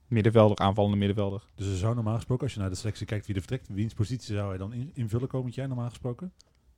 Middenvelder, 0.07 0.57
aanvallende 0.57 0.97
middenvelder. 0.97 1.43
Dus 1.55 1.67
er 1.67 1.77
zou 1.77 1.95
normaal 1.95 2.15
gesproken, 2.15 2.43
als 2.43 2.53
je 2.53 2.59
naar 2.59 2.69
de 2.69 2.75
selectie 2.75 3.05
kijkt 3.05 3.25
wie 3.25 3.36
er 3.36 3.41
vertrekt, 3.41 3.67
wiens 3.69 3.93
positie 3.93 4.36
zou 4.36 4.47
hij 4.49 4.57
dan 4.57 4.73
in- 4.73 4.91
invullen 4.93 5.27
komend 5.27 5.55
jaar 5.55 5.67
normaal 5.67 5.89
gesproken? 5.89 6.33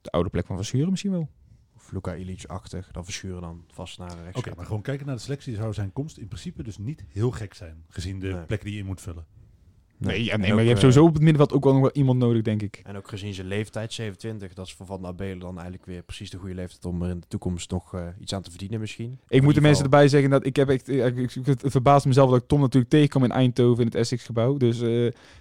De 0.07 0.13
oude 0.13 0.29
plek 0.29 0.45
van 0.45 0.55
Verschuren 0.55 0.89
misschien 0.89 1.11
wel. 1.11 1.29
Of 1.75 1.91
Luka 1.91 2.15
Ilic-achtig, 2.15 2.91
dan 2.91 3.03
verschuren 3.03 3.41
dan 3.41 3.63
vast 3.67 3.97
naar 3.99 4.23
rechts. 4.23 4.39
Oké, 4.39 4.55
maar 4.55 4.65
gewoon 4.65 4.81
kijken 4.81 5.05
naar 5.05 5.15
de 5.15 5.21
selectie 5.21 5.55
zou 5.55 5.73
zijn 5.73 5.93
komst 5.93 6.17
in 6.17 6.27
principe 6.27 6.63
dus 6.63 6.77
niet 6.77 7.03
heel 7.07 7.31
gek 7.31 7.53
zijn, 7.53 7.83
gezien 7.87 8.19
de 8.19 8.27
Nee. 8.27 8.45
plekken 8.45 8.67
die 8.67 8.75
je 8.75 8.81
in 8.81 8.87
moet 8.87 9.01
vullen. 9.01 9.25
Nee, 9.97 10.23
ja, 10.23 10.37
nee 10.37 10.49
ook, 10.49 10.55
maar 10.55 10.63
je 10.63 10.69
hebt 10.69 10.83
eh, 10.83 10.89
sowieso 10.89 11.03
op 11.03 11.13
het 11.13 11.21
middenveld 11.21 11.53
ook 11.53 11.63
wel 11.63 11.73
nog 11.73 11.81
wel 11.81 11.91
iemand 11.91 12.19
nodig, 12.19 12.41
denk 12.41 12.61
ik. 12.61 12.81
En 12.83 12.97
ook 12.97 13.07
gezien 13.07 13.33
zijn 13.33 13.47
leeftijd, 13.47 13.93
27, 13.93 14.53
dat 14.53 14.65
is 14.65 14.73
voor 14.73 14.85
Van 14.85 15.01
der 15.01 15.09
Abelen 15.09 15.39
dan 15.39 15.53
eigenlijk 15.53 15.85
weer 15.85 16.03
precies 16.03 16.29
de 16.29 16.37
goede 16.37 16.55
leeftijd 16.55 16.85
om 16.85 17.01
er 17.01 17.09
in 17.09 17.19
de 17.19 17.27
toekomst 17.27 17.71
nog 17.71 17.93
eh, 17.93 18.01
iets 18.19 18.33
aan 18.33 18.41
te 18.41 18.49
verdienen 18.49 18.79
misschien. 18.79 19.19
Ik 19.27 19.41
moet 19.41 19.55
de 19.55 19.61
mensen 19.61 19.83
erbij 19.83 20.07
zeggen 20.07 20.29
dat 20.29 20.45
ik 20.45 20.55
heb 20.55 20.69
echt... 20.69 20.89
Ik, 20.89 21.17
ik, 21.17 21.45
het 21.45 21.63
verbaast 21.65 22.05
mezelf 22.05 22.29
dat 22.29 22.41
ik 22.41 22.47
Tom 22.47 22.59
natuurlijk 22.59 22.91
tegenkwam 22.91 23.23
in 23.23 23.31
Eindhoven 23.31 23.79
in 23.79 23.85
het 23.85 23.95
Essex-gebouw. 23.95 24.57
Dus, 24.57 24.81
eh, 24.81 24.87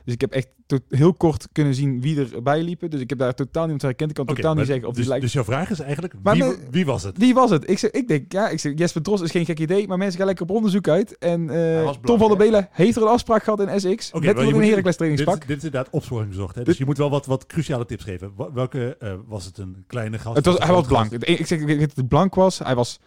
dus 0.04 0.14
ik 0.14 0.20
heb 0.20 0.32
echt 0.32 0.48
tot 0.66 0.82
heel 0.88 1.14
kort 1.14 1.48
kunnen 1.52 1.74
zien 1.74 2.00
wie 2.00 2.30
erbij 2.32 2.62
liepen. 2.62 2.90
Dus 2.90 3.00
ik 3.00 3.10
heb 3.10 3.18
daar 3.18 3.34
totaal 3.34 3.62
niemand 3.62 3.82
herkend. 3.82 4.10
Ik 4.10 4.16
kan 4.16 4.26
totaal 4.26 4.54
niet 4.54 4.66
zeggen 4.66 4.88
of 4.88 4.90
die 4.90 5.00
dus, 5.00 5.08
lijkt... 5.08 5.24
dus 5.24 5.32
jouw 5.32 5.44
vraag 5.44 5.70
is 5.70 5.80
eigenlijk, 5.80 6.14
Maar 6.22 6.34
wie, 6.34 6.44
me- 6.44 6.58
wie 6.70 6.86
was 6.86 7.02
het? 7.02 7.18
Wie 7.18 7.34
was 7.34 7.50
het? 7.50 7.70
Ik, 7.70 7.78
zeg, 7.78 7.90
ik 7.90 8.08
denk, 8.08 8.32
ja, 8.32 8.48
ik 8.48 8.60
zeg, 8.60 8.72
Jesper 8.76 9.02
Dros 9.02 9.20
is 9.20 9.30
geen 9.30 9.44
gek 9.44 9.58
idee, 9.58 9.86
maar 9.88 9.98
mensen 9.98 10.16
gaan 10.18 10.26
lekker 10.26 10.44
op 10.44 10.56
onderzoek 10.56 10.88
uit. 10.88 11.18
En 11.18 11.50
eh, 11.50 11.90
Tom 12.02 12.18
van 12.18 12.28
der? 12.28 12.36
Belen 12.36 12.68
heeft 12.72 12.96
er 12.96 13.02
een 13.02 13.08
afspraak 13.08 13.42
gehad 13.42 13.60
in 13.60 13.80
SX. 13.80 14.12
Oké, 14.12 14.34
een 14.54 14.60
Heracles 14.60 14.84
Dit, 14.84 14.96
trainingspak. 14.96 15.40
is- 15.40 15.46
dit 15.46 15.56
is 15.56 15.64
inderdaad 15.64 15.92
opsporing 15.92 16.30
gezocht. 16.30 16.54
Hè? 16.54 16.60
Dus 16.60 16.68
Dit- 16.68 16.78
je 16.78 16.84
moet 16.84 16.98
wel 16.98 17.10
wat, 17.10 17.26
wat 17.26 17.46
cruciale 17.46 17.84
tips 17.86 18.04
geven. 18.04 18.32
Welke 18.54 18.96
eh, 19.00 19.12
was 19.26 19.44
het 19.44 19.58
een 19.58 19.84
kleine 19.86 20.18
gast? 20.18 20.36
Het 20.36 20.46
was, 20.46 20.58
hij 20.58 20.72
was 20.72 20.86
blank. 20.86 21.12
Ik 21.12 21.46
zeg 21.46 21.64
dat 21.78 21.96
het 21.96 22.08
blank 22.08 22.34
was. 22.34 22.58
Hij 22.58 22.74
was... 22.74 23.00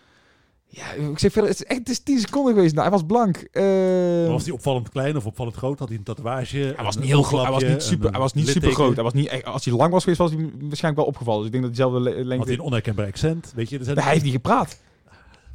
Ja, 0.72 0.92
ik 0.92 1.20
zeg 1.20 1.32
verder, 1.32 1.50
het 1.52 1.60
is 1.62 1.66
echt 1.68 1.80
het 1.80 1.90
is 1.90 2.00
10 2.00 2.20
seconden 2.20 2.54
geweest. 2.54 2.72
Nou, 2.76 2.82
hij 2.90 2.92
was 2.98 3.06
blank. 3.08 3.38
Eh, 3.38 3.64
gast? 4.20 4.28
Was 4.32 4.44
hij 4.44 4.54
opvallend 4.54 4.90
klein 4.90 5.18
of 5.18 5.26
opvallend 5.26 5.56
groot? 5.56 5.80
Had 5.80 5.88
hij 5.88 5.98
een 5.98 6.04
tatoeage? 6.04 6.58
Hij 6.76 6.84
was 6.86 6.98
niet 6.98 7.06
heel 7.06 7.24
groot. 7.24 7.42
Hij 7.44 7.52
was 7.52 7.64
niet 7.64 7.84
super, 7.84 8.10
hij 8.12 8.20
was 8.20 8.34
niet 8.34 8.46
litteken? 8.46 8.70
super 8.70 8.84
groot. 8.84 8.96
Hij 8.96 9.04
was 9.04 9.14
niet, 9.14 9.28
echt- 9.28 9.46
als 9.46 9.66
hij 9.66 9.74
lang 9.74 9.92
was 9.92 10.04
geweest, 10.04 10.22
was 10.22 10.32
hij 10.32 10.40
waarschijnlijk 10.42 10.96
wel 10.96 11.06
opgevallen. 11.06 11.38
Dus 11.40 11.48
ik 11.48 11.52
denk 11.52 11.64
dat 11.64 11.76
hij 11.76 11.86
dezelfde 11.86 12.10
le- 12.10 12.16
Had 12.18 12.26
lengte... 12.26 12.46
hij 12.48 12.56
een 12.58 12.64
onherkenbaar 12.66 13.06
accent? 13.06 13.52
Weet 13.56 13.70
je, 13.70 13.78
er 13.78 13.84
zijn 13.86 13.98
hij 13.98 14.12
heeft 14.12 14.24
niet 14.24 14.34
gepraat. 14.34 14.80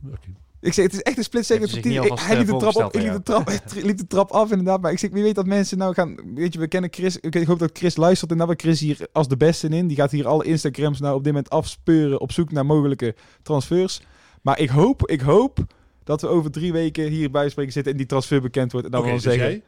Oké. 0.06 0.28
Ik 0.64 0.72
zeg, 0.72 0.84
het 0.84 0.92
is 0.94 1.00
echt 1.02 1.16
een 1.16 1.24
split 1.24 1.46
second. 1.46 1.70
Hij 1.70 1.80
ik- 1.92 2.18
Hij 2.18 2.36
liep 2.36 2.46
de 2.46 2.56
trap 2.56 2.74
eh, 2.76 2.84
op, 2.84 2.94
ik 2.94 3.02
liep 3.02 3.12
de 3.12 3.22
trap, 3.22 3.50
liep 3.74 3.96
de 3.98 4.06
trap 4.06 4.30
af 4.30 4.50
inderdaad. 4.50 4.80
Maar 4.80 4.92
ik 4.92 4.98
zeg, 4.98 5.10
wie 5.10 5.22
weet 5.22 5.34
dat 5.34 5.46
mensen 5.46 5.78
nou 5.78 5.94
gaan... 5.94 6.16
Weet 6.34 6.52
je, 6.52 6.58
we 6.58 6.66
kennen 6.68 6.90
Chris. 6.92 7.18
Ik 7.20 7.46
hoop 7.46 7.58
dat 7.58 7.70
Chris 7.72 7.96
luistert 7.96 8.30
en 8.30 8.38
dat 8.38 8.48
we 8.48 8.54
Chris 8.56 8.80
hier 8.80 9.06
als 9.12 9.28
de 9.28 9.36
beste 9.36 9.68
in. 9.68 9.86
Die 9.86 9.96
gaat 9.96 10.10
hier 10.10 10.26
alle 10.26 10.44
Instagrams 10.44 11.00
nou 11.00 11.14
op 11.16 11.24
dit 11.24 11.32
moment 11.32 11.50
afspeuren 11.52 12.20
op 12.20 12.32
zoek 12.32 12.52
naar 12.52 12.66
mogelijke 12.66 13.14
transfers. 13.42 14.00
Maar 14.42 14.58
ik 14.58 14.68
hoop, 14.68 15.08
ik 15.10 15.20
hoop 15.20 15.58
dat 16.04 16.20
we 16.20 16.26
over 16.26 16.50
drie 16.50 16.72
weken 16.72 17.08
hier 17.08 17.30
bij 17.30 17.48
spreken 17.48 17.72
zitten 17.72 17.92
en 17.92 17.98
die 17.98 18.06
transfer 18.06 18.40
bekend 18.40 18.72
wordt. 18.72 18.86
En 18.86 18.92
dan 18.92 19.00
Oké, 19.00 19.08
wel 19.10 19.20
dus 19.20 19.32
zeggen... 19.32 19.50
jij? 19.50 19.62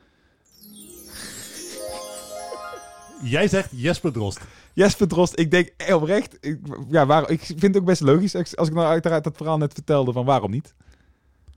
Jij 3.22 3.48
zegt 3.48 3.68
Jesper 3.72 4.12
Drost. 4.12 4.40
Jesper 4.72 5.08
Drost, 5.08 5.38
ik 5.38 5.50
denk 5.50 5.70
eh, 5.76 5.94
oprecht... 5.94 6.36
Ik, 6.40 6.58
ja, 6.90 7.06
waar, 7.06 7.30
ik 7.30 7.40
vind 7.40 7.62
het 7.62 7.76
ook 7.76 7.84
best 7.84 8.00
logisch 8.00 8.34
als 8.34 8.56
als 8.56 8.68
ik 8.68 8.74
nou 8.74 8.86
uiteraard 8.86 9.24
dat 9.24 9.36
verhaal 9.36 9.58
net 9.58 9.72
vertelde 9.72 10.12
van 10.12 10.24
waarom 10.24 10.50
niet. 10.50 10.74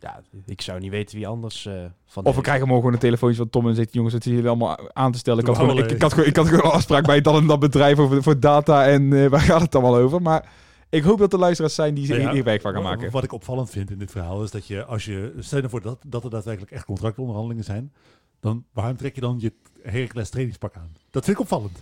Ja, 0.01 0.21
ik 0.45 0.61
zou 0.61 0.79
niet 0.79 0.91
weten 0.91 1.15
wie 1.17 1.27
anders 1.27 1.65
eh, 1.65 1.73
van 2.05 2.25
Of 2.25 2.35
we 2.35 2.41
krijgen 2.41 2.65
morgen 2.67 2.83
gewoon 2.83 2.93
een 2.93 3.07
telefoontje 3.07 3.37
van 3.37 3.49
Tom 3.49 3.67
en 3.67 3.75
zegt... 3.75 3.93
jongens, 3.93 4.13
wat 4.13 4.23
zitten 4.23 4.41
jullie 4.41 4.59
allemaal 4.59 4.93
aan 4.93 5.11
te 5.11 5.17
stellen? 5.17 5.39
Ik 5.39 5.47
had, 5.47 5.57
gewoon, 5.57 5.77
ik, 5.77 6.01
had 6.01 6.13
gewoon, 6.13 6.29
ik 6.29 6.35
had 6.35 6.47
gewoon 6.47 6.65
een 6.65 6.71
afspraak 6.71 7.05
bij 7.05 7.21
dat 7.21 7.35
en 7.35 7.47
dat 7.47 7.59
bedrijf 7.59 7.99
over, 7.99 8.23
voor 8.23 8.39
data 8.39 8.87
en 8.87 9.13
eh, 9.13 9.29
waar 9.29 9.39
gaat 9.39 9.61
het 9.61 9.75
allemaal 9.75 9.97
over? 9.97 10.21
Maar 10.21 10.49
ik 10.89 11.03
hoop 11.03 11.19
dat 11.19 11.33
er 11.33 11.39
luisteraars 11.39 11.75
zijn 11.75 11.93
die 11.93 12.07
Nou 12.07 12.19
hier 12.19 12.27
ja, 12.27 12.33
hier 12.33 12.43
werk 12.43 12.61
van 12.61 12.73
gaan 12.73 12.83
maken. 12.83 13.11
Wat 13.11 13.23
ik 13.23 13.33
opvallend 13.33 13.69
vind 13.69 13.91
in 13.91 13.99
dit 13.99 14.11
verhaal 14.11 14.43
is 14.43 14.51
dat 14.51 14.67
je, 14.67 14.85
als 14.85 15.05
je, 15.05 15.33
stel 15.39 15.61
je 15.61 15.69
voor 15.69 15.81
dat, 15.81 15.99
dat 16.07 16.23
er 16.23 16.29
daadwerkelijk 16.29 16.71
echt 16.71 16.85
contractonderhandelingen 16.85 17.63
zijn, 17.63 17.93
dan 18.39 18.65
waarom 18.73 18.97
trek 18.97 19.15
je 19.15 19.21
dan 19.21 19.35
je 19.39 19.53
Heracles 19.81 20.29
trainingspak 20.29 20.75
aan? 20.75 20.95
Dat 21.09 21.25
vind 21.25 21.37
ik 21.37 21.43
opvallend. 21.43 21.81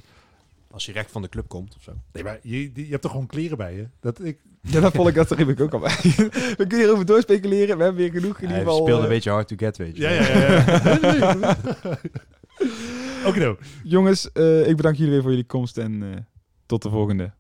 Als 0.72 0.86
hij 0.86 0.94
recht 0.94 1.12
van 1.12 1.22
de 1.22 1.30
club 1.30 1.48
komt 1.48 1.76
of 1.76 1.84
zo. 1.84 1.92
Nee, 2.12 2.24
maar 2.24 2.40
je, 2.42 2.72
je 2.74 2.90
hebt 2.90 3.02
toch 3.02 3.12
gewoon 3.12 3.28
kleren 3.28 3.58
bij 3.58 3.76
je? 3.76 3.88
Dat 4.00 4.24
ik, 4.24 4.40
Ja, 4.62 4.80
dat 4.80 4.94
vond 4.94 5.08
ik, 5.08 5.16
dat 5.16 5.40
ik 5.40 5.60
ook 5.60 5.74
al 5.74 5.80
bij. 5.80 5.96
we 6.02 6.56
kunnen 6.58 6.78
hierover 6.78 7.06
doorspeculeren. 7.06 7.78
We 7.78 7.84
hebben 7.84 8.02
weer 8.02 8.12
genoeg 8.12 8.38
in 8.38 8.48
ieder 8.48 8.58
geval... 8.58 8.78
speelde 8.78 8.94
een 8.94 9.08
eh, 9.08 9.10
beetje 9.10 9.30
hard 9.30 9.48
to 9.48 9.56
get, 9.56 9.78
weet 9.78 9.96
je. 9.98 10.02
ja, 10.02 10.10
ja, 10.10 10.28
ja. 10.28 11.36
ja. 11.40 11.58
Oké, 13.28 13.40
nou. 13.40 13.58
Jongens, 13.84 14.32
eh, 14.32 14.68
ik 14.68 14.76
bedank 14.76 14.96
jullie 14.96 15.12
weer 15.12 15.22
voor 15.22 15.30
jullie 15.30 15.46
komst 15.46 15.78
en 15.78 16.04
eh, 16.04 16.18
tot 16.66 16.82
de 16.82 16.90
volgende. 16.90 17.32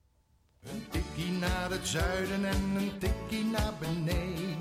Een 0.63 0.84
tikkie 0.89 1.32
naar 1.32 1.69
het 1.69 1.88
zuiden 1.88 2.45
en 2.45 2.75
een 2.78 2.91
tikkie 2.97 3.45
naar 3.45 3.73
beneden. 3.80 4.57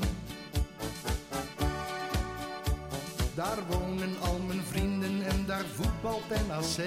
Daar 3.34 3.58
wonen 3.68 4.20
al 4.20 4.38
mijn 4.46 4.62
vrienden 4.62 5.22
en 5.22 5.46
daar 5.46 5.64
voetbalt 5.74 6.28
NAC. 6.48 6.86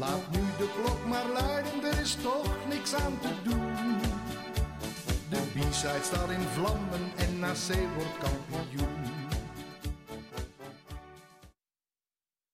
Laat 0.00 0.30
nu 0.30 0.40
de 0.58 0.68
klok 0.76 1.06
maar 1.06 1.26
luiden, 1.32 1.84
er 1.84 2.00
is 2.00 2.16
toch 2.22 2.56
niks 2.68 2.94
aan 2.94 3.18
te 3.20 3.28
doen. 3.42 3.98
De 5.28 5.40
B-side 5.52 6.02
staat 6.02 6.30
in 6.30 6.46
vlammen 6.54 7.12
en 7.16 7.38
NAC 7.38 7.76
wordt 7.94 8.18
kampioen. 8.18 8.89